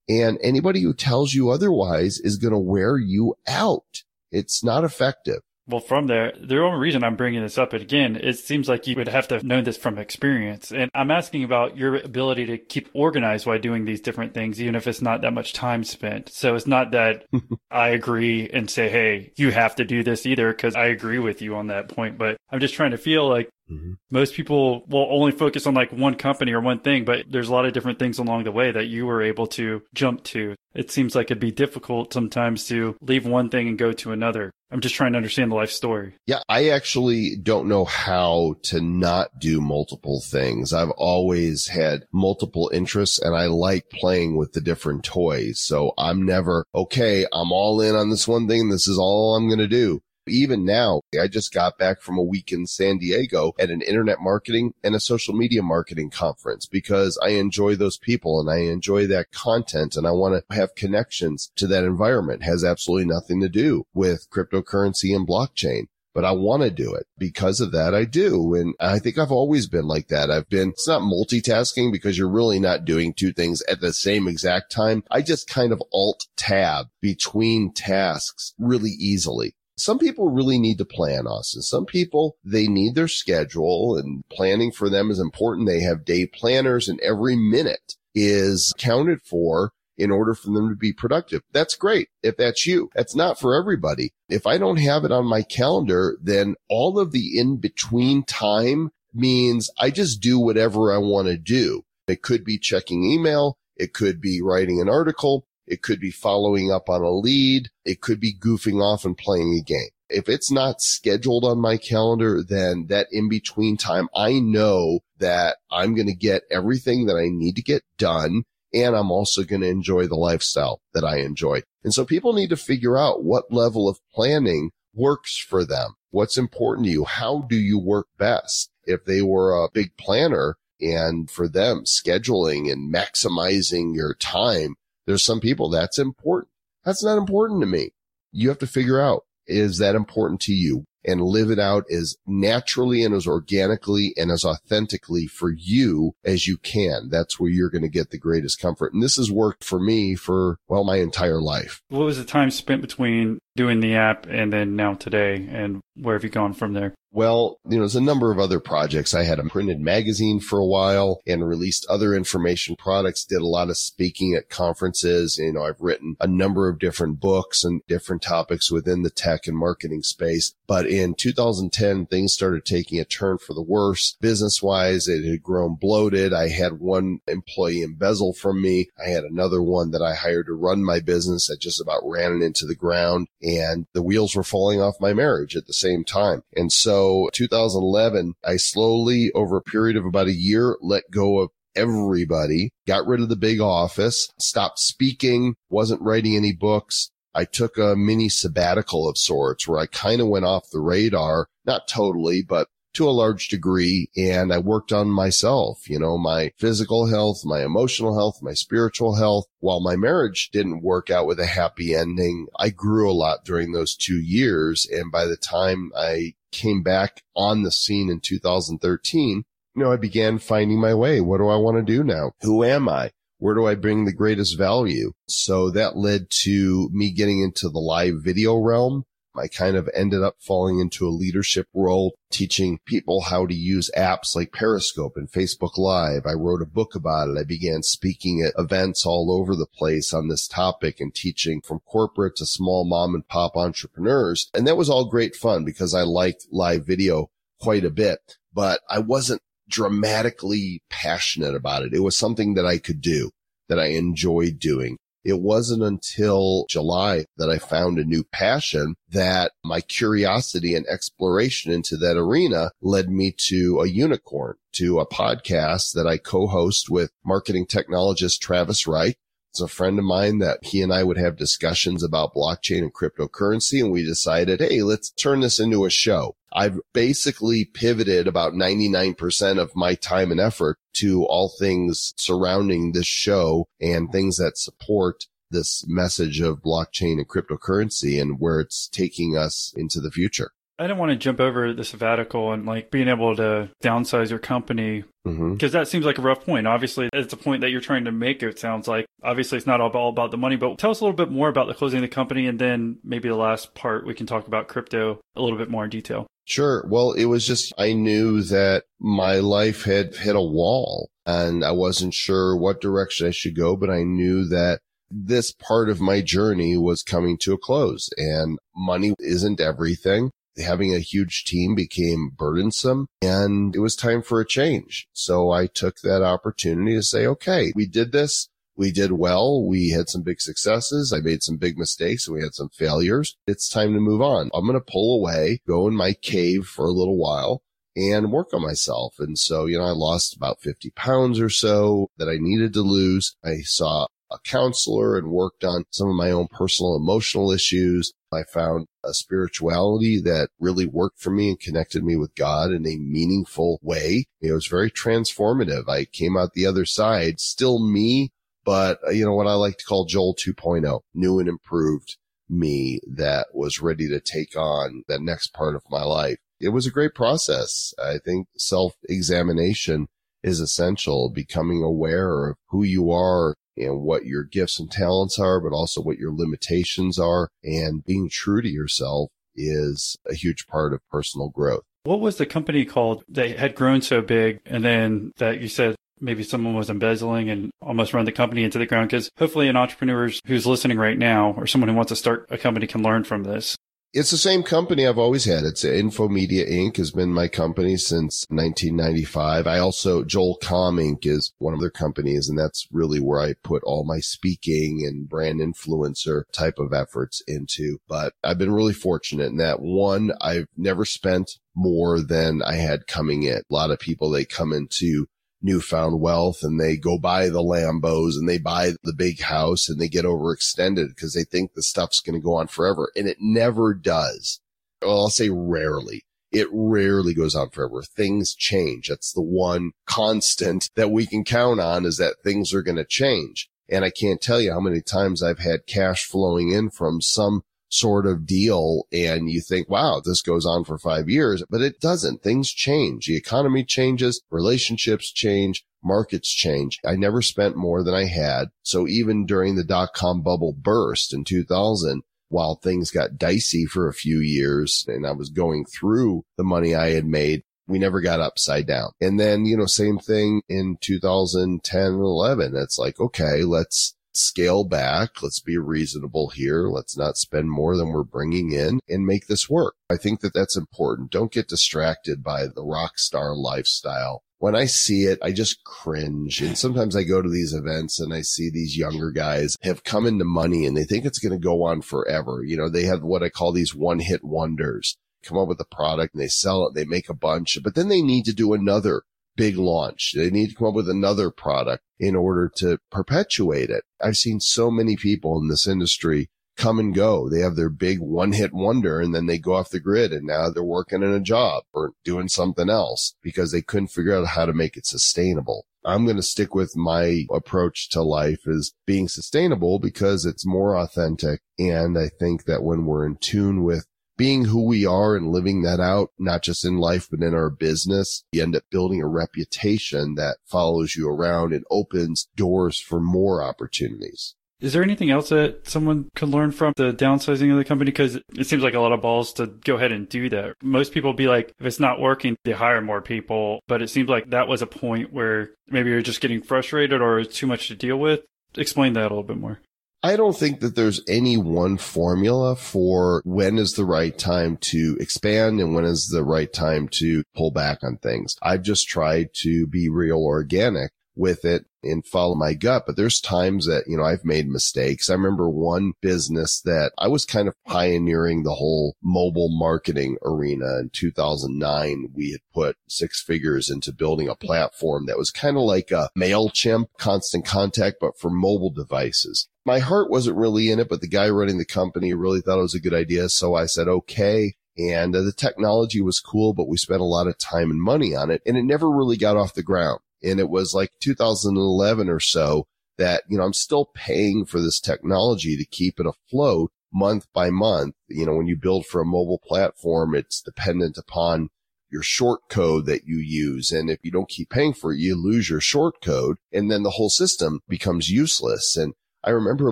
And 0.10 0.40
anybody 0.42 0.82
who 0.82 0.94
tells 0.94 1.34
you 1.34 1.50
otherwise 1.50 2.18
is 2.20 2.38
going 2.38 2.54
to 2.54 2.60
wear 2.60 2.98
you 2.98 3.36
out. 3.48 4.04
It's 4.32 4.64
not 4.64 4.84
effective. 4.84 5.42
Well, 5.72 5.80
from 5.80 6.08
there, 6.08 6.34
the 6.38 6.62
only 6.62 6.80
reason 6.80 7.02
I'm 7.04 7.16
bringing 7.16 7.42
this 7.42 7.58
up 7.58 7.72
again, 7.72 8.18
it 8.18 8.38
seems 8.38 8.68
like 8.68 8.88
you 8.88 8.98
would 8.98 9.08
have 9.08 9.30
to 9.30 9.46
know 9.46 9.62
this 9.62 9.78
from 9.78 9.98
experience. 9.98 10.72
And 10.72 10.92
I'm 10.94 11.12
asking 11.12 11.46
about 11.46 11.78
your 11.78 11.96
ability 11.96 12.46
to 12.48 12.58
keep 12.58 12.90
organized 12.94 13.46
while 13.46 13.58
doing 13.58 13.86
these 13.86 14.02
different 14.02 14.34
things, 14.34 14.62
even 14.62 14.76
if 14.76 14.86
it's 14.86 15.02
not 15.02 15.22
that 15.22 15.32
much 15.32 15.54
time 15.54 15.86
spent. 15.86 16.28
So 16.30 16.56
it's 16.56 16.68
not 16.68 16.92
that 16.92 17.26
I 17.72 17.90
agree 17.90 18.50
and 18.52 18.70
say, 18.70 18.90
Hey, 18.90 19.32
you 19.38 19.52
have 19.52 19.76
to 19.78 19.86
do 19.86 20.04
this 20.04 20.26
either, 20.26 20.52
because 20.52 20.76
I 20.76 20.88
agree 20.88 21.20
with 21.20 21.42
you 21.42 21.56
on 21.56 21.68
that 21.68 21.88
point. 21.88 22.18
But 22.18 22.38
I'm 22.50 22.60
just 22.60 22.74
trying 22.74 22.92
to 22.92 22.98
feel 22.98 23.30
like 23.30 23.50
Mm-hmm. 23.72 23.94
Most 24.10 24.34
people 24.34 24.86
will 24.88 25.08
only 25.10 25.32
focus 25.32 25.66
on 25.66 25.74
like 25.74 25.92
one 25.92 26.16
company 26.16 26.52
or 26.52 26.60
one 26.60 26.80
thing, 26.80 27.06
but 27.06 27.26
there's 27.30 27.50
a 27.50 27.54
lot 27.54 27.66
of 27.66 27.74
different 27.74 28.00
things 28.00 28.20
along 28.20 28.44
the 28.44 28.52
way 28.52 28.72
that 28.72 28.88
you 28.88 29.06
were 29.06 29.22
able 29.22 29.48
to 29.48 29.82
jump 29.94 30.24
to. 30.26 30.56
It 30.74 30.92
seems 30.92 31.16
like 31.16 31.28
it'd 31.28 31.40
be 31.40 31.52
difficult 31.52 32.14
sometimes 32.14 32.68
to 32.68 32.96
leave 33.02 33.26
one 33.26 33.50
thing 33.50 33.68
and 33.68 33.78
go 33.78 33.92
to 33.94 34.12
another. 34.12 34.52
I'm 34.72 34.80
just 34.80 34.96
trying 34.96 35.12
to 35.14 35.18
understand 35.18 35.52
the 35.52 35.56
life 35.56 35.72
story. 35.72 36.16
Yeah, 36.26 36.42
I 36.48 36.70
actually 36.70 37.36
don't 37.36 37.68
know 37.68 37.84
how 37.84 38.56
to 38.64 38.80
not 38.80 39.38
do 39.38 39.60
multiple 39.60 40.22
things. 40.26 40.72
I've 40.72 40.92
always 40.92 41.68
had 41.68 42.06
multiple 42.14 42.72
interests 42.74 43.20
and 43.20 43.36
I 43.36 43.48
like 43.48 43.90
playing 43.90 44.38
with 44.38 44.54
the 44.54 44.62
different 44.62 45.04
toys. 45.04 45.60
So 45.60 45.94
I'm 45.98 46.26
never, 46.26 46.66
okay, 46.74 47.26
I'm 47.34 47.52
all 47.52 47.82
in 47.82 47.96
on 47.96 48.10
this 48.10 48.28
one 48.28 48.48
thing. 48.48 48.70
This 48.70 48.88
is 48.88 48.98
all 48.98 49.36
I'm 49.36 49.48
going 49.48 49.60
to 49.60 49.68
do. 49.68 50.02
Even 50.28 50.66
now, 50.66 51.02
I 51.20 51.28
just 51.28 51.52
got 51.54 51.78
back 51.80 52.02
from 52.02 52.18
a 52.18 52.24
week 52.24 52.52
in 52.52 52.68
San 52.68 53.00
Diego 53.00 53.54
at 53.60 53.72
an 53.72 53.82
internet 53.82 54.20
marketing 54.22 54.74
and 54.84 54.94
a 54.94 55.00
social 55.00 55.34
media 55.34 55.64
marketing 55.64 56.12
conference 56.12 56.66
because 56.68 57.18
I 57.24 57.30
enjoy 57.30 57.76
those 57.76 57.98
people 57.98 58.40
and 58.40 58.50
I 58.50 58.72
enjoy 58.72 59.08
that 59.08 59.32
content 59.32 59.96
and 59.96 60.06
I 60.06 60.12
want 60.12 60.36
to 60.48 60.56
have 60.56 60.76
connections 60.76 61.52
to 61.56 61.66
that 61.68 61.84
environment. 61.84 62.44
It 62.44 62.46
has 62.46 62.64
absolutely 62.64 63.06
nothing 63.06 63.42
to 63.42 63.50
do 63.50 63.86
with 63.94 64.30
cryptocurrency 64.30 65.16
and 65.16 65.28
blockchain. 65.28 65.88
but 66.14 66.26
I 66.26 66.32
want 66.32 66.64
to 66.64 66.70
do 66.70 66.94
it. 66.94 67.08
Because 67.18 67.60
of 67.62 67.72
that, 67.72 67.94
I 67.94 68.06
do. 68.06 68.54
And 68.54 68.76
I 68.80 69.00
think 69.00 69.18
I've 69.18 69.32
always 69.32 69.68
been 69.68 69.88
like 69.88 70.10
that. 70.10 70.30
I've 70.30 70.50
been, 70.50 70.70
it's 70.70 70.88
not 70.88 71.02
multitasking 71.02 71.92
because 71.92 72.18
you're 72.18 72.30
really 72.30 72.60
not 72.60 72.86
doing 72.86 73.14
two 73.14 73.32
things 73.32 73.62
at 73.64 73.82
the 73.82 73.94
same 73.94 74.28
exact 74.28 74.72
time. 74.72 75.04
I 75.10 75.22
just 75.22 75.50
kind 75.50 75.72
of 75.72 75.82
alt 75.94 76.28
tab 76.36 76.88
between 77.02 77.72
tasks 77.74 78.54
really 78.60 78.92
easily. 78.92 79.56
Some 79.82 79.98
people 79.98 80.30
really 80.30 80.60
need 80.60 80.78
to 80.78 80.86
plan, 80.86 81.26
Austin. 81.26 81.64
Some 81.64 81.86
people, 81.86 82.38
they 82.44 82.68
need 82.68 82.94
their 82.94 83.08
schedule 83.08 83.98
and 83.98 84.24
planning 84.32 84.72
for 84.72 84.90
them 84.90 85.10
is 85.10 85.20
important. 85.20 85.68
They 85.68 85.82
have 85.82 86.06
day 86.06 86.28
planners 86.28 86.88
and 86.88 87.00
every 87.00 87.36
minute 87.36 87.96
is 88.14 88.74
counted 88.78 89.22
for 89.24 89.72
in 89.98 90.12
order 90.12 90.34
for 90.34 90.52
them 90.52 90.70
to 90.70 90.76
be 90.76 90.94
productive. 90.94 91.42
That's 91.52 91.76
great. 91.76 92.10
If 92.22 92.38
that's 92.38 92.66
you, 92.66 92.90
that's 92.94 93.16
not 93.16 93.40
for 93.40 93.56
everybody. 93.56 94.12
If 94.30 94.46
I 94.46 94.58
don't 94.58 94.78
have 94.78 95.04
it 95.04 95.12
on 95.12 95.26
my 95.26 95.42
calendar, 95.42 96.18
then 96.22 96.56
all 96.70 97.00
of 97.00 97.12
the 97.12 97.38
in 97.40 97.58
between 97.58 98.24
time 98.24 98.92
means 99.14 99.70
I 99.80 99.90
just 99.90 100.22
do 100.22 100.40
whatever 100.40 100.94
I 100.94 100.98
want 100.98 101.28
to 101.28 101.38
do. 101.38 101.84
It 102.08 102.22
could 102.22 102.44
be 102.44 102.58
checking 102.58 103.04
email. 103.04 103.58
It 103.76 103.94
could 103.94 104.22
be 104.22 104.42
writing 104.42 104.80
an 104.80 104.90
article. 104.90 105.46
It 105.72 105.82
could 105.82 106.02
be 106.02 106.12
following 106.12 106.70
up 106.70 106.90
on 106.90 107.02
a 107.02 107.10
lead. 107.10 107.70
It 107.86 108.02
could 108.02 108.20
be 108.20 108.36
goofing 108.38 108.84
off 108.84 109.06
and 109.06 109.18
playing 109.18 109.58
a 109.58 109.64
game. 109.64 109.88
If 110.10 110.28
it's 110.28 110.52
not 110.52 110.82
scheduled 110.82 111.46
on 111.46 111.62
my 111.62 111.78
calendar, 111.78 112.44
then 112.44 112.88
that 112.88 113.08
in 113.10 113.30
between 113.30 113.78
time, 113.78 114.10
I 114.14 114.34
know 114.34 115.00
that 115.20 115.56
I'm 115.72 115.96
going 115.96 116.08
to 116.08 116.14
get 116.14 116.44
everything 116.52 117.06
that 117.06 117.16
I 117.16 117.30
need 117.30 117.56
to 117.56 117.62
get 117.62 117.84
done 117.98 118.44
and 118.74 118.98
I'm 118.98 119.12
also 119.12 119.46
going 119.46 119.62
to 119.62 119.70
enjoy 119.70 120.08
the 120.08 120.16
lifestyle 120.16 120.82
that 120.94 121.06
I 121.06 121.20
enjoy. 121.20 121.64
And 121.86 121.94
so 121.94 122.04
people 122.04 122.34
need 122.34 122.50
to 122.50 122.58
figure 122.58 122.98
out 122.98 123.24
what 123.24 123.54
level 123.54 123.88
of 123.88 124.02
planning 124.14 124.72
works 124.94 125.38
for 125.38 125.64
them. 125.64 125.96
What's 126.10 126.38
important 126.38 126.88
to 126.88 126.92
you? 126.92 127.06
How 127.06 127.46
do 127.50 127.56
you 127.56 127.80
work 127.80 128.08
best? 128.18 128.72
If 128.84 129.06
they 129.06 129.22
were 129.22 129.54
a 129.54 129.72
big 129.72 129.96
planner 129.96 130.58
and 130.82 131.32
for 131.32 131.48
them 131.48 131.86
scheduling 131.86 132.70
and 132.70 132.94
maximizing 132.94 133.96
your 133.96 134.16
time, 134.16 134.76
there's 135.06 135.24
some 135.24 135.40
people 135.40 135.70
that's 135.70 136.00
important. 136.00 136.50
That's 136.84 137.04
not 137.04 137.18
important 137.18 137.62
to 137.62 137.68
me. 137.68 137.92
You 138.32 138.50
have 138.50 138.60
to 138.60 138.68
figure 138.68 139.00
out, 139.00 139.26
is 139.48 139.78
that 139.80 139.96
important 139.96 140.42
to 140.42 140.54
you? 140.54 140.86
and 141.04 141.22
live 141.22 141.50
it 141.50 141.60
out 141.60 141.84
as 141.90 142.16
naturally 142.26 143.04
and 143.04 143.14
as 143.14 143.28
organically 143.28 144.14
and 144.18 144.32
as 144.32 144.46
authentically 144.46 145.28
for 145.28 145.52
you 145.52 146.14
as 146.24 146.48
you 146.48 146.58
can. 146.58 147.10
That's 147.10 147.40
where 147.40 147.50
you're 147.50 147.70
going 147.70 147.82
to 147.82 147.90
get 147.90 148.12
the 148.12 148.18
greatest 148.18 148.60
comfort. 148.60 148.94
And 148.94 149.02
this 149.02 149.16
has 149.16 149.32
worked 149.32 149.64
for 149.64 149.80
me 149.80 150.16
for, 150.16 150.58
well, 150.68 150.84
my 150.84 150.98
entire 150.98 151.42
life. 151.42 151.82
What 151.90 152.06
was 152.06 152.18
the 152.18 152.24
time 152.24 152.52
spent 152.52 152.82
between 152.82 153.40
doing 153.56 153.80
the 153.80 153.96
app 153.96 154.28
and 154.28 154.52
then 154.54 154.76
now 154.76 154.94
today? 154.94 155.48
And 155.50 155.82
where 155.96 156.16
have 156.16 156.24
you 156.24 156.30
gone 156.30 156.54
from 156.54 156.74
there? 156.74 156.94
Well, 157.14 157.60
you 157.66 157.76
know, 157.76 157.82
there's 157.82 157.98
a 157.98 158.02
number 158.02 158.32
of 158.32 158.40
other 158.40 158.62
projects. 158.62 159.14
I 159.14 159.24
had 159.24 159.38
a 159.38 159.44
printed 159.44 159.82
magazine 159.82 160.40
for 160.40 160.60
a 160.60 160.66
while 160.66 161.22
and 161.28 161.46
released 161.46 161.86
other 161.90 162.16
information 162.16 162.78
products, 162.78 163.26
did 163.26 163.42
a 163.42 163.48
lot 163.48 163.70
of 163.70 163.78
speaking 163.78 164.34
at 164.34 164.50
conferences. 164.50 165.38
You 165.38 165.52
know, 165.52 165.64
I've 165.64 165.82
written 165.82 166.16
a 166.22 166.28
number 166.28 166.70
of 166.70 166.80
different 166.80 167.20
books 167.20 167.66
and 167.66 167.82
different 167.86 168.22
topics 168.22 168.72
within 168.72 169.02
the 169.02 169.10
tech 169.10 169.46
and 169.46 169.58
marketing 169.58 170.04
space. 170.04 170.54
But 170.68 170.86
in 170.86 171.16
2010, 171.16 172.06
things 172.06 172.32
started 172.32 172.64
taking 172.64 172.98
a 172.98 173.04
turn 173.04 173.40
for 173.40 173.54
the 173.54 173.62
worse. 173.62 174.16
Business 174.22 174.64
wise, 174.64 175.10
it 175.10 175.30
had 175.30 175.44
grown 175.44 175.76
bloated. 175.76 176.32
I 176.32 176.48
had 176.48 176.80
one 176.80 177.20
employee 177.28 177.82
embezzle 177.82 178.34
from 178.34 178.62
me. 178.62 178.88
I 178.98 179.10
had 179.10 179.26
another 179.26 179.62
one 179.62 179.92
that 179.92 180.02
I 180.02 180.16
hired 180.16 180.46
to 180.46 180.54
run 180.54 180.82
my 180.82 181.02
business 181.02 181.48
that 181.48 181.60
just 181.60 181.82
about 181.82 182.04
ran 182.06 182.42
it 182.42 182.46
into 182.46 182.66
the 182.66 182.76
ground 182.76 183.28
and 183.42 183.86
the 183.94 184.02
wheels 184.02 184.34
were 184.34 184.44
falling 184.44 184.80
off 184.80 185.02
my 185.02 185.14
marriage 185.14 185.58
at 185.58 185.68
the 185.68 185.74
same 185.74 186.06
time. 186.06 186.44
And 186.56 186.72
so 186.72 187.01
2011, 187.34 188.34
I 188.44 188.58
slowly 188.58 189.32
over 189.34 189.58
a 189.58 189.62
period 189.62 189.98
of 189.98 190.06
about 190.06 190.28
a 190.28 190.34
year 190.34 190.78
let 190.82 191.04
go 191.12 191.40
of 191.40 191.50
everybody, 191.76 192.72
got 192.88 193.08
rid 193.08 193.22
of 193.22 193.30
the 193.30 193.36
big 193.36 193.60
office, 193.60 194.30
stopped 194.40 194.80
speaking, 194.80 195.56
wasn't 195.70 196.02
writing 196.02 196.36
any 196.36 196.54
books. 196.54 197.12
I 197.34 197.46
took 197.46 197.78
a 197.78 197.96
mini 197.96 198.30
sabbatical 198.30 199.08
of 199.08 199.18
sorts 199.18 199.68
where 199.68 199.80
I 199.80 199.86
kind 199.86 200.22
of 200.22 200.28
went 200.28 200.46
off 200.46 200.70
the 200.72 200.82
radar, 200.82 201.48
not 201.66 201.88
totally, 201.88 202.42
but 202.42 202.68
to 202.94 203.08
a 203.08 203.12
large 203.12 203.48
degree. 203.48 204.10
And 204.18 204.52
I 204.52 204.58
worked 204.58 204.92
on 204.92 205.10
myself, 205.10 205.90
you 205.90 205.98
know, 205.98 206.18
my 206.18 206.52
physical 206.58 207.08
health, 207.08 207.42
my 207.46 207.64
emotional 207.64 208.18
health, 208.18 208.40
my 208.42 208.54
spiritual 208.54 209.16
health. 209.16 209.46
While 209.60 209.80
my 209.80 209.96
marriage 209.96 210.50
didn't 210.52 210.84
work 210.84 211.10
out 211.10 211.26
with 211.26 211.40
a 211.40 211.46
happy 211.46 211.96
ending, 211.96 212.48
I 212.60 212.70
grew 212.70 213.10
a 213.10 213.14
lot 213.14 213.46
during 213.46 213.72
those 213.72 213.96
two 213.96 214.20
years. 214.20 214.86
And 214.92 215.12
by 215.12 215.26
the 215.26 215.38
time 215.38 215.92
I 215.96 216.34
came 216.52 216.84
back 216.84 217.24
on 217.36 217.64
the 217.64 217.72
scene 217.72 218.10
in 218.10 218.20
2013, 218.20 219.44
you 219.76 219.84
know, 219.84 219.92
I 219.92 219.98
began 219.98 220.38
finding 220.38 220.80
my 220.80 220.94
way. 220.94 221.22
What 221.22 221.38
do 221.38 221.48
I 221.48 221.56
want 221.56 221.78
to 221.78 221.84
do 221.84 222.04
now? 222.04 222.34
Who 222.42 222.64
am 222.64 222.90
I? 222.90 223.12
Where 223.38 223.56
do 223.56 223.66
I 223.66 223.76
bring 223.76 224.06
the 224.06 224.14
greatest 224.14 224.58
value? 224.58 225.14
So 225.28 225.72
that 225.72 225.98
led 225.98 226.30
to 226.44 226.90
me 226.92 227.12
getting 227.12 227.42
into 227.42 227.70
the 227.70 227.80
live 227.80 228.16
video 228.22 228.58
realm. 228.58 229.06
I 229.36 229.48
kind 229.48 229.78
of 229.78 229.90
ended 229.94 230.24
up 230.24 230.36
falling 230.40 230.80
into 230.80 231.08
a 231.08 231.10
leadership 231.10 231.68
role, 231.74 232.16
teaching 232.32 232.80
people 232.86 233.22
how 233.22 233.46
to 233.46 233.54
use 233.54 233.90
apps 233.96 234.36
like 234.36 234.52
Periscope 234.52 235.16
and 235.16 235.32
Facebook 235.32 235.78
Live. 235.78 236.26
I 236.26 236.34
wrote 236.34 236.62
a 236.62 236.66
book 236.66 236.96
about 236.96 237.30
it. 237.30 237.38
I 237.38 237.44
began 237.44 237.84
speaking 237.84 238.42
at 238.42 238.60
events 238.62 239.06
all 239.06 239.32
over 239.32 239.56
the 239.56 239.66
place 239.66 240.14
on 240.14 240.28
this 240.28 240.48
topic 240.48 241.00
and 241.00 241.14
teaching 241.14 241.62
from 241.62 241.80
corporate 241.80 242.36
to 242.38 242.46
small 242.46 242.86
mom 242.86 243.16
and 243.16 243.28
pop 243.28 243.56
entrepreneurs. 243.56 244.50
And 244.54 244.68
that 244.68 244.78
was 244.78 244.90
all 244.90 245.06
great 245.06 245.36
fun 245.36 245.64
because 245.64 245.94
I 245.94 246.02
liked 246.02 246.48
live 246.52 246.86
video 246.86 247.30
quite 247.60 247.86
a 247.86 247.92
bit, 247.92 248.38
but 248.54 248.82
I 248.90 249.00
wasn't 249.00 249.42
dramatically 249.70 250.84
passionate 250.90 251.56
about 251.56 251.84
it. 251.84 251.94
It 251.94 252.02
was 252.02 252.18
something 252.18 252.56
that 252.56 252.66
I 252.66 252.78
could 252.78 253.02
do 253.02 253.32
that 253.70 253.80
I 253.80 253.88
enjoyed 253.88 254.60
doing. 254.60 254.98
It 255.24 255.40
wasn't 255.40 255.84
until 255.84 256.66
July 256.70 257.26
that 257.38 257.50
I 257.50 257.60
found 257.60 258.00
a 258.00 258.04
new 258.04 258.24
passion 258.24 258.96
that 259.10 259.52
my 259.64 259.82
curiosity 259.82 260.74
and 260.74 260.86
exploration 260.88 261.72
into 261.72 261.96
that 261.98 262.18
arena 262.18 262.72
led 262.82 263.10
me 263.10 263.32
to 263.50 263.82
a 263.82 263.88
unicorn, 263.88 264.56
to 264.74 265.00
a 265.00 265.08
podcast 265.08 265.94
that 265.94 266.08
I 266.08 266.18
co-host 266.18 266.90
with 266.90 267.12
marketing 267.24 267.68
technologist 267.68 268.40
Travis 268.40 268.88
Wright. 268.88 269.16
It's 269.52 269.62
a 269.62 269.68
friend 269.68 270.00
of 270.00 270.06
mine 270.06 270.40
that 270.40 270.60
he 270.64 270.82
and 270.82 270.94
I 270.94 271.04
would 271.04 271.18
have 271.18 271.36
discussions 271.36 272.04
about 272.04 272.34
blockchain 272.34 272.80
and 272.80 272.94
cryptocurrency. 272.94 273.82
And 273.82 273.92
we 273.92 274.04
decided, 274.04 274.62
Hey, 274.62 274.82
let's 274.82 275.12
turn 275.12 275.42
this 275.42 275.60
into 275.60 275.86
a 275.86 275.90
show. 275.90 276.36
I've 276.54 276.80
basically 276.94 277.66
pivoted 277.66 278.28
about 278.28 278.54
99% 278.54 279.60
of 279.60 279.76
my 279.76 279.96
time 279.96 280.32
and 280.32 280.40
effort 280.40 280.78
to 280.96 281.24
all 281.26 281.54
things 281.60 282.14
surrounding 282.18 282.92
this 282.92 283.08
show 283.08 283.68
and 283.80 284.12
things 284.12 284.38
that 284.38 284.58
support 284.58 285.26
this 285.50 285.86
message 285.88 286.42
of 286.42 286.62
blockchain 286.62 287.14
and 287.14 287.28
cryptocurrency 287.28 288.22
and 288.22 288.40
where 288.40 288.60
it's 288.60 288.88
taking 288.88 289.38
us 289.38 289.74
into 289.76 290.00
the 290.00 290.12
future. 290.12 290.52
I 290.80 290.88
don't 290.88 290.98
want 290.98 291.12
to 291.12 291.16
jump 291.16 291.40
over 291.40 291.74
the 291.74 291.84
sabbatical 291.84 292.54
and 292.54 292.66
like 292.66 292.90
being 292.90 293.08
able 293.08 293.36
to 293.36 293.70
downsize 293.84 294.32
your 294.32 294.40
company 294.40 295.04
because 295.24 295.38
mm-hmm. 295.38 295.68
that 295.68 295.88
seems 295.88 296.06
like 296.06 296.18
a 296.18 296.24
rough 296.24 296.44
point. 296.44 296.66
Obviously, 296.66 297.08
it's 297.14 297.34
a 297.34 297.38
point 297.38 297.62
that 297.62 297.70
you're 297.70 297.82
trying 297.82 298.06
to 298.06 298.12
make. 298.12 298.42
It 298.42 298.58
sounds 298.58 298.88
like 298.88 299.06
obviously 299.22 299.60
it's 299.60 299.68
not 299.68 299.80
all 299.80 300.10
about 300.10 300.32
the 300.32 300.38
money, 300.38 300.56
but 300.56 300.80
tell 300.80 300.90
us 300.90 301.00
a 301.00 301.04
little 301.04 301.16
bit 301.16 301.30
more 301.30 301.50
about 301.50 301.68
the 301.68 301.76
closing 301.76 302.00
of 302.00 302.02
the 302.02 302.08
company, 302.08 302.48
and 302.48 302.58
then 302.58 302.98
maybe 303.04 303.30
the 303.30 303.36
last 303.36 303.76
part 303.76 304.08
we 304.08 304.16
can 304.16 304.26
talk 304.26 304.48
about 304.48 304.68
crypto 304.68 305.20
a 305.36 305.42
little 305.42 305.60
bit 305.60 305.70
more 305.70 305.84
in 305.84 305.92
detail. 305.92 306.26
Sure. 306.52 306.84
Well, 306.86 307.14
it 307.14 307.28
was 307.28 307.48
just 307.48 307.72
I 307.78 307.94
knew 307.94 308.42
that 308.42 308.84
my 309.00 309.36
life 309.36 309.86
had 309.86 310.18
hit 310.18 310.36
a 310.36 310.42
wall, 310.42 311.10
and 311.26 311.64
I 311.64 311.72
wasn't 311.72 312.14
sure 312.14 312.58
what 312.58 312.82
direction 312.82 313.26
I 313.26 313.32
should 313.32 313.56
go, 313.56 313.78
but 313.78 313.90
I 313.90 314.04
knew 314.04 314.44
that 314.50 314.82
this 315.10 315.54
part 315.54 315.90
of 315.90 316.02
my 316.02 316.20
journey 316.20 316.76
was 316.76 317.04
coming 317.04 317.38
to 317.38 317.54
a 317.54 317.58
close 317.58 318.10
and 318.18 318.60
money 318.76 319.14
isn't 319.20 319.62
everything 319.62 320.32
having 320.58 320.94
a 320.94 321.00
huge 321.00 321.46
team 321.46 321.76
became 321.76 322.32
burdensome 322.38 323.08
and 323.22 323.76
it 323.76 323.80
was 323.80 323.96
time 323.96 324.22
for 324.22 324.42
a 324.42 324.48
change. 324.48 325.08
So 325.14 325.52
I 325.52 325.68
took 325.68 326.02
that 326.02 326.22
opportunity 326.22 326.96
to 326.96 327.04
say, 327.04 327.26
okay, 327.28 327.72
we 327.76 327.86
did 327.86 328.12
this. 328.12 328.50
We 328.82 328.92
did 328.92 329.12
well. 329.12 329.64
We 329.64 329.92
had 329.92 330.10
some 330.10 330.24
big 330.24 330.42
successes. 330.42 331.14
I 331.14 331.20
made 331.20 331.44
some 331.44 331.58
big 331.58 331.78
mistakes 331.78 332.26
and 332.26 332.36
we 332.36 332.42
had 332.42 332.56
some 332.56 332.70
failures. 332.70 333.38
It's 333.46 333.70
time 333.70 333.94
to 333.94 334.00
move 334.00 334.24
on. 334.24 334.50
I'm 334.56 334.66
going 334.66 334.74
to 334.74 334.92
pull 334.92 335.20
away, 335.20 335.62
go 335.68 335.88
in 335.88 335.96
my 335.96 336.14
cave 336.14 336.66
for 336.66 336.86
a 336.86 336.92
little 336.92 337.16
while 337.16 337.62
and 337.96 338.32
work 338.32 338.56
on 338.56 338.64
myself. 338.64 339.18
And 339.20 339.38
so, 339.38 339.68
you 339.68 339.78
know, 339.78 339.84
I 339.84 339.92
lost 339.92 340.36
about 340.36 340.62
50 340.62 340.90
pounds 340.96 341.40
or 341.40 341.48
so 341.48 342.10
that 342.18 342.28
I 342.28 342.38
needed 342.40 342.74
to 342.74 342.82
lose. 342.82 343.36
I 343.46 343.58
saw 343.62 344.08
a 344.32 344.40
counselor 344.40 345.16
and 345.16 345.28
worked 345.28 345.64
on 345.64 345.86
some 345.92 346.10
of 346.10 346.16
my 346.16 346.32
own 346.32 346.48
personal 346.48 346.96
emotional 346.96 347.52
issues. 347.52 348.12
I 348.34 348.42
found 348.52 348.88
a 349.06 349.14
spirituality 349.14 350.20
that 350.22 350.50
really 350.60 350.88
worked 350.88 351.20
for 351.20 351.30
me 351.30 351.50
and 351.50 351.60
connected 351.60 352.04
me 352.04 352.16
with 352.16 352.34
God 352.34 352.72
in 352.72 352.88
a 352.88 352.98
meaningful 352.98 353.80
way. 353.84 354.26
It 354.42 354.54
was 354.54 354.66
very 354.66 354.90
transformative. 354.90 355.88
I 355.88 356.06
came 356.06 356.36
out 356.36 356.54
the 356.54 356.66
other 356.66 356.86
side, 356.86 357.40
still 357.40 357.78
me, 357.78 358.32
but 358.64 359.00
uh, 359.08 359.12
you 359.12 359.26
know 359.26 359.34
what 359.34 359.48
I 359.48 359.54
like 359.54 359.78
to 359.78 359.86
call 359.86 360.06
Joel 360.06 360.36
2.0, 360.36 361.02
new 361.14 361.40
and 361.40 361.50
improved 361.50 362.18
me 362.50 363.00
that 363.08 363.48
was 363.54 363.82
ready 363.82 364.08
to 364.10 364.20
take 364.20 364.56
on 364.58 365.04
that 365.08 365.22
next 365.22 365.54
part 365.54 365.76
of 365.76 365.84
my 365.90 366.04
life. 366.04 366.38
It 366.60 366.70
was 366.70 366.86
a 366.86 366.92
great 366.92 367.16
process. 367.16 367.94
I 367.98 368.18
think 368.24 368.48
self 368.58 368.94
examination 369.10 370.08
is 370.44 370.60
essential, 370.60 371.30
becoming 371.30 371.84
aware 371.84 372.50
of 372.50 372.58
who 372.70 372.84
you 372.84 373.12
are 373.12 373.56
and 373.78 374.02
what 374.02 374.26
your 374.26 374.44
gifts 374.44 374.80
and 374.80 374.92
talents 374.92 375.40
are, 375.40 375.60
but 375.62 375.74
also 375.74 376.02
what 376.02 376.18
your 376.18 376.34
limitations 376.34 377.18
are 377.18 377.50
and 377.64 378.04
being 378.06 378.30
true 378.30 378.62
to 378.62 378.70
yourself 378.70 379.30
is 379.56 380.18
a 380.30 380.34
huge 380.34 380.68
part 380.68 380.94
of 380.94 381.00
personal 381.10 381.50
growth. 381.50 381.84
What 382.04 382.20
was 382.20 382.38
the 382.38 382.46
company 382.46 382.84
called 382.86 383.24
that 383.30 383.58
had 383.58 383.76
grown 383.76 384.02
so 384.02 384.22
big 384.22 384.60
and 384.66 384.84
then 384.84 385.32
that 385.38 385.62
you 385.62 385.68
said 385.68 385.96
maybe 386.22 386.44
someone 386.44 386.76
was 386.76 386.90
embezzling 386.90 387.50
and 387.50 387.72
almost 387.82 388.14
run 388.14 388.26
the 388.26 388.32
company 388.32 388.64
into 388.64 388.80
the 388.80 388.86
ground? 388.86 389.10
Because 389.10 389.30
hopefully 389.38 389.68
an 389.68 389.76
entrepreneur 389.76 390.30
who's 390.46 390.68
listening 390.68 390.98
right 390.98 391.18
now 391.18 391.54
or 391.58 391.68
someone 391.68 391.90
who 391.90 391.96
wants 391.96 392.10
to 392.10 392.16
start 392.16 392.48
a 392.50 392.58
company 392.58 392.88
can 392.88 393.04
learn 393.04 393.24
from 393.24 393.44
this. 393.44 393.76
It's 394.14 394.32
the 394.32 394.38
same 394.38 394.62
company 394.64 395.08
I've 395.08 395.18
always 395.18 395.46
had. 395.46 395.64
It's 395.64 395.86
InfoMedia 395.86 396.70
Inc. 396.70 396.98
has 396.98 397.12
been 397.12 397.32
my 397.32 397.48
company 397.48 397.96
since 397.96 398.46
1995. 398.50 399.68
I 399.68 399.80
also, 399.80 400.26
Joel 400.26 400.58
Comm 400.62 401.02
Inc. 401.02 401.26
is 401.26 401.54
one 401.60 401.74
of 401.74 401.80
their 401.80 401.90
companies, 401.90 402.50
and 402.50 402.60
that's 402.60 402.90
really 402.92 403.22
where 403.22 403.40
I 403.40 403.54
put 403.64 403.84
all 403.86 404.04
my 404.04 404.20
speaking 404.20 405.06
and 405.08 405.30
brand 405.30 405.62
influencer 405.62 406.44
type 406.52 406.78
of 406.78 406.92
efforts 406.92 407.42
into. 407.48 408.00
But 408.10 408.34
I've 408.44 408.58
been 408.58 408.74
really 408.74 408.92
fortunate 408.92 409.48
in 409.48 409.58
that 409.58 409.80
one, 409.80 410.34
I've 410.42 410.68
never 410.76 411.06
spent 411.06 411.52
more 411.74 412.20
than 412.20 412.62
I 412.62 412.76
had 412.76 413.08
coming 413.08 413.44
in. 413.44 413.60
A 413.60 413.74
lot 413.74 413.92
of 413.92 414.00
people, 414.00 414.30
they 414.30 414.44
come 414.44 414.74
into 414.74 415.28
newfound 415.62 416.20
wealth 416.20 416.60
and 416.64 416.80
they 416.80 416.98
go 416.98 417.18
buy 417.18 417.50
the 417.50 417.64
Lambos 417.64 418.34
and 418.38 418.48
they 418.48 418.58
buy 418.58 418.92
the 419.04 419.14
big 419.14 419.42
house 419.42 419.90
and 419.90 420.00
they 420.00 420.08
get 420.08 420.26
overextended 420.26 421.10
because 421.10 421.34
they 421.34 421.44
think 421.44 421.74
the 421.74 421.84
stuff's 421.84 422.20
going 422.20 422.40
to 422.40 422.44
go 422.44 422.56
on 422.56 422.68
forever. 422.68 423.12
And 423.16 423.28
it 423.28 423.38
never 423.40 423.94
does. 423.94 424.60
Well, 425.02 425.22
I'll 425.22 425.30
say 425.30 425.50
rarely. 425.50 426.24
It 426.52 426.68
rarely 426.72 427.34
goes 427.34 427.56
on 427.56 427.70
forever. 427.70 428.02
Things 428.02 428.54
change. 428.54 429.08
That's 429.08 429.32
the 429.32 429.42
one 429.42 429.92
constant 430.06 430.90
that 430.96 431.12
we 431.12 431.26
can 431.26 431.44
count 431.44 431.80
on 431.80 432.06
is 432.06 432.18
that 432.18 432.44
things 432.44 432.74
are 432.74 432.84
going 432.84 432.98
to 432.98 433.06
change. 433.06 433.70
And 433.90 434.06
I 434.06 434.10
can't 434.10 434.42
tell 434.42 434.62
you 434.62 434.72
how 434.72 434.80
many 434.80 435.02
times 435.02 435.42
I've 435.42 435.60
had 435.60 435.88
cash 435.88 436.26
flowing 436.26 436.72
in 436.72 436.90
from 436.90 437.22
some 437.22 437.64
sort 437.92 438.26
of 438.26 438.46
deal 438.46 439.04
and 439.12 439.50
you 439.50 439.62
think, 439.62 439.90
wow, 439.90 440.22
this 440.24 440.42
goes 440.42 440.66
on 440.66 440.84
for 440.84 440.98
five 440.98 441.30
years, 441.30 441.64
but 441.70 441.82
it 441.82 442.00
doesn't. 442.00 442.42
Things 442.42 442.72
change. 442.72 443.28
The 443.28 443.36
economy 443.36 443.84
changes, 443.84 444.42
relationships 444.50 445.32
change, 445.32 445.84
markets 446.04 446.50
change. 446.50 447.00
I 447.06 447.16
never 447.16 447.42
spent 447.42 447.76
more 447.76 448.04
than 448.04 448.14
I 448.14 448.26
had. 448.26 448.70
So 448.84 449.08
even 449.08 449.46
during 449.46 449.76
the 449.76 449.84
dot 449.84 450.14
com 450.14 450.42
bubble 450.42 450.74
burst 450.74 451.34
in 451.34 451.44
2000, 451.44 452.24
while 452.48 452.76
things 452.76 453.12
got 453.12 453.38
dicey 453.38 453.86
for 453.86 454.08
a 454.08 454.14
few 454.14 454.40
years 454.40 455.06
and 455.08 455.26
I 455.26 455.32
was 455.32 455.50
going 455.50 455.86
through 455.86 456.44
the 456.58 456.64
money 456.64 456.96
I 456.96 457.12
had 457.12 457.26
made, 457.26 457.64
we 457.88 458.00
never 458.00 458.22
got 458.22 458.40
upside 458.40 458.88
down. 458.88 459.12
And 459.20 459.40
then, 459.40 459.66
you 459.66 459.76
know, 459.76 459.86
same 459.86 460.18
thing 460.18 460.62
in 460.70 460.98
2010 461.02 462.02
and 462.02 462.16
11. 462.16 462.76
It's 462.76 462.98
like, 462.98 463.20
okay, 463.20 463.64
let's 463.64 464.16
scale 464.34 464.84
back. 464.84 465.42
Let's 465.42 465.60
be 465.60 465.78
reasonable 465.78 466.50
here. 466.50 466.88
Let's 466.88 467.18
not 467.18 467.38
spend 467.38 467.70
more 467.70 467.98
than 467.98 468.10
we're 468.10 468.24
bringing 468.24 468.72
in 468.72 469.00
and 469.08 469.26
make 469.26 469.48
this 469.48 469.70
work. 469.70 469.96
I 470.10 470.18
think 470.18 470.42
that 470.42 470.54
that's 470.54 470.78
important. 470.78 471.32
Don't 471.32 471.52
get 471.52 471.68
distracted 471.68 472.44
by 472.44 472.68
the 472.68 472.84
rock 472.84 473.18
star 473.18 473.56
lifestyle. 473.56 474.44
When 474.60 474.76
I 474.76 474.86
see 474.86 475.24
it, 475.24 475.40
I 475.42 475.52
just 475.52 475.84
cringe. 475.84 476.62
And 476.62 476.78
sometimes 476.78 477.16
I 477.16 477.24
go 477.24 477.42
to 477.42 477.50
these 477.50 477.74
events 477.74 478.20
and 478.20 478.32
I 478.32 478.42
see 478.42 478.70
these 478.70 478.96
younger 478.96 479.32
guys 479.32 479.76
have 479.82 480.04
come 480.04 480.28
into 480.28 480.46
money 480.46 480.86
and 480.86 480.96
they 480.96 481.04
think 481.04 481.26
it's 481.26 481.40
going 481.40 481.54
to 481.54 481.58
go 481.58 481.84
on 481.84 482.02
forever. 482.02 482.62
You 482.64 482.78
know, 482.78 482.88
they 482.88 483.06
have 483.06 483.24
what 483.24 483.42
I 483.42 483.50
call 483.50 483.72
these 483.72 483.96
one 483.96 484.20
hit 484.20 484.44
wonders 484.44 485.18
come 485.44 485.58
up 485.58 485.68
with 485.68 485.80
a 485.82 485.86
product 485.86 486.34
and 486.34 486.42
they 486.42 486.48
sell 486.48 486.86
it, 486.86 486.94
they 486.94 487.06
make 487.06 487.30
a 487.30 487.34
bunch, 487.34 487.78
but 487.84 487.96
then 487.96 488.10
they 488.10 488.22
need 488.22 488.46
to 488.46 488.54
do 488.54 488.74
another 488.74 489.24
big 489.62 489.78
launch. 489.78 490.34
They 490.36 490.50
need 490.50 490.72
to 490.72 490.76
come 490.76 490.88
up 490.88 490.96
with 490.96 491.08
another 491.08 491.52
product 491.52 492.04
in 492.20 492.36
order 492.36 492.68
to 492.78 492.98
perpetuate 493.12 493.92
it. 493.92 494.04
I've 494.20 494.38
seen 494.38 494.60
so 494.60 494.90
many 494.90 495.16
people 495.16 495.60
in 495.62 495.68
this 495.68 495.88
industry 495.88 496.50
come 496.78 496.98
and 496.98 497.14
go. 497.14 497.48
They 497.48 497.60
have 497.60 497.76
their 497.76 497.92
big 497.92 498.18
one 498.22 498.54
hit 498.54 498.74
wonder 498.74 499.20
and 499.20 499.36
then 499.36 499.46
they 499.46 499.60
go 499.60 499.76
off 499.76 499.92
the 499.92 500.00
grid 500.00 500.34
and 500.34 500.48
now 500.48 500.72
they're 500.72 500.84
working 500.84 501.22
in 501.22 501.32
a 501.32 501.40
job 501.40 501.84
or 501.94 502.14
doing 502.24 502.48
something 502.48 502.90
else 502.90 503.36
because 503.44 503.72
they 503.72 503.84
couldn't 503.84 504.08
figure 504.08 504.36
out 504.36 504.48
how 504.48 504.66
to 504.66 504.74
make 504.74 504.98
it 504.98 505.06
sustainable. 505.06 505.86
I'm 506.04 506.26
going 506.26 506.38
to 506.38 506.44
stick 506.44 506.74
with 506.74 506.98
my 506.98 507.46
approach 507.52 508.10
to 508.10 508.24
life 508.24 508.62
is 508.66 508.96
being 509.06 509.28
sustainable 509.28 510.00
because 510.00 510.44
it's 510.44 510.66
more 510.66 510.98
authentic. 510.98 511.62
And 511.78 512.18
I 512.18 512.30
think 512.30 512.66
that 512.66 512.82
when 512.82 513.06
we're 513.06 513.28
in 513.28 513.36
tune 513.36 513.84
with 513.84 514.08
being 514.42 514.66
who 514.66 514.84
we 514.84 515.06
are 515.06 515.36
and 515.36 515.52
living 515.52 515.84
that 515.84 516.00
out, 516.00 516.32
not 516.40 516.64
just 516.64 516.84
in 516.84 516.98
life, 516.98 517.28
but 517.30 517.44
in 517.44 517.54
our 517.54 517.70
business, 517.70 518.44
you 518.52 518.64
end 518.64 518.76
up 518.76 518.82
building 518.90 519.22
a 519.22 519.28
reputation 519.28 520.34
that 520.34 520.58
follows 520.66 521.16
you 521.16 521.30
around 521.30 521.74
and 521.74 521.86
opens 521.92 522.50
doors 522.56 523.00
for 523.00 523.20
more 523.20 523.62
opportunities. 523.62 524.56
Is 524.80 524.94
there 524.94 525.04
anything 525.04 525.30
else 525.30 525.50
that 525.50 525.88
someone 525.88 526.28
can 526.36 526.50
learn 526.50 526.72
from 526.72 526.92
the 526.98 527.14
downsizing 527.14 527.72
of 527.72 527.78
the 527.78 527.86
company? 527.86 528.10
Because 528.10 528.40
it 528.58 528.66
seems 528.66 528.82
like 528.82 528.96
a 528.96 529.00
lot 529.00 529.12
of 529.12 529.22
balls 529.22 529.54
to 529.54 529.68
go 529.68 529.98
ahead 529.98 530.12
and 530.12 530.28
do 530.28 530.50
that. 530.50 530.74
Most 530.82 531.12
people 531.12 531.34
be 531.34 531.48
like, 531.48 531.72
if 531.80 531.86
it's 531.86 532.00
not 532.00 532.20
working, 532.20 532.58
they 532.64 532.72
hire 532.72 533.00
more 533.00 533.22
people. 533.22 533.82
But 533.88 534.02
it 534.02 534.10
seems 534.10 534.28
like 534.28 534.50
that 534.50 534.68
was 534.68 534.82
a 534.82 534.88
point 534.88 535.32
where 535.32 535.70
maybe 535.88 536.10
you're 536.10 536.24
just 536.24 536.42
getting 536.42 536.64
frustrated 536.64 537.22
or 537.22 537.38
it's 537.38 537.56
too 537.56 537.68
much 537.68 537.90
to 537.90 537.96
deal 537.96 538.18
with. 538.18 538.40
Explain 538.76 539.14
that 539.14 539.22
a 539.22 539.36
little 539.36 539.44
bit 539.44 539.60
more. 539.60 539.82
I 540.24 540.36
don't 540.36 540.56
think 540.56 540.82
that 540.82 540.96
there's 540.96 541.22
any 541.28 541.58
one 541.58 541.98
formula 541.98 542.76
for 542.76 543.42
when 543.44 543.80
is 543.80 543.94
the 543.94 544.06
right 544.06 544.38
time 544.38 544.78
to 544.82 545.18
expand 545.20 545.80
and 545.80 545.96
when 545.96 546.06
is 546.06 546.30
the 546.32 546.44
right 546.44 546.72
time 546.72 547.08
to 547.14 547.44
pull 547.56 547.72
back 547.72 548.04
on 548.04 548.18
things. 548.18 548.56
I've 548.62 548.84
just 548.84 549.08
tried 549.08 549.50
to 549.62 549.88
be 549.88 550.10
real 550.10 550.38
organic 550.38 551.12
with 551.36 551.66
it 551.66 551.86
and 552.04 552.26
follow 552.26 552.56
my 552.56 552.74
gut. 552.74 553.04
But 553.06 553.16
there's 553.16 553.40
times 553.40 553.86
that, 553.86 554.06
you 554.08 554.18
know, 554.18 554.24
I've 554.24 554.46
made 554.46 554.68
mistakes. 554.68 555.30
I 555.30 555.34
remember 555.34 555.70
one 555.70 556.14
business 556.22 556.82
that 556.82 557.12
I 557.18 557.28
was 557.28 557.46
kind 557.46 557.68
of 557.68 557.76
pioneering 557.86 558.64
the 558.64 558.76
whole 558.76 559.16
mobile 559.22 559.70
marketing 559.70 560.38
arena 560.44 561.00
in 561.00 561.10
2009. 561.14 562.30
We 562.34 562.52
had 562.52 562.62
put 562.74 562.98
six 563.08 563.42
figures 563.42 563.90
into 563.90 564.14
building 564.14 564.48
a 564.48 564.56
platform 564.56 565.26
that 565.26 565.38
was 565.38 565.52
kind 565.52 565.78
of 565.78 565.84
like 565.84 566.12
a 566.12 566.30
MailChimp 566.38 567.08
constant 567.18 567.66
contact, 567.66 568.18
but 568.20 568.38
for 568.38 568.50
mobile 568.50 568.92
devices. 568.92 569.68
My 569.86 570.00
heart 570.00 570.30
wasn't 570.30 570.58
really 570.58 570.92
in 570.92 571.00
it, 571.00 571.10
but 571.10 571.22
the 571.22 571.28
guy 571.28 571.50
running 571.50 571.80
the 571.80 571.86
company 571.86 572.34
really 572.34 572.62
thought 572.62 572.78
it 572.78 572.84
was 572.84 572.96
a 572.96 573.00
good 573.00 573.16
idea. 573.16 573.50
So 573.50 573.76
I 573.76 573.88
said, 573.88 574.08
okay. 574.08 574.76
And 574.98 575.36
uh, 575.36 575.42
the 575.42 575.54
technology 575.54 576.22
was 576.22 576.40
cool, 576.40 576.74
but 576.74 576.88
we 576.88 576.98
spent 576.98 577.22
a 577.22 577.26
lot 577.26 577.48
of 577.48 577.58
time 577.58 577.90
and 577.90 578.02
money 578.02 578.36
on 578.36 578.52
it 578.52 578.62
and 578.66 578.78
it 578.78 578.84
never 578.84 579.10
really 579.10 579.38
got 579.38 579.58
off 579.58 579.74
the 579.74 579.82
ground. 579.82 580.20
And 580.44 580.60
it 580.60 580.70
was 580.70 580.94
like 580.94 581.12
2011 581.22 582.30
or 582.30 582.40
so 582.40 582.88
that, 583.18 583.44
you 583.48 583.58
know, 583.58 583.64
I'm 583.64 583.74
still 583.74 584.06
paying 584.14 584.66
for 584.66 584.80
this 584.80 585.00
technology 585.00 585.78
to 585.78 585.86
keep 585.86 586.20
it 586.20 586.26
afloat 586.26 586.92
month 587.14 587.46
by 587.54 587.70
month. 587.70 588.16
You 588.28 588.46
know, 588.46 588.56
when 588.56 588.68
you 588.68 588.78
build 588.78 589.06
for 589.06 589.22
a 589.22 589.26
mobile 589.26 589.62
platform, 589.64 590.34
it's 590.34 590.62
dependent 590.62 591.18
upon 591.18 591.70
your 592.10 592.24
short 592.24 592.62
code 592.70 593.06
that 593.06 593.26
you 593.26 593.38
use. 593.38 593.92
And 593.92 594.10
if 594.10 594.20
you 594.24 594.32
don't 594.32 594.50
keep 594.50 594.70
paying 594.70 594.94
for 594.94 595.14
it, 595.14 595.20
you 595.20 595.36
lose 595.36 595.70
your 595.70 595.82
short 595.82 596.22
code 596.22 596.58
and 596.72 596.92
then 596.92 597.04
the 597.04 597.12
whole 597.12 597.30
system 597.30 597.82
becomes 597.88 598.30
useless. 598.30 598.98
And 598.98 599.14
I 599.44 599.52
remember 599.52 599.92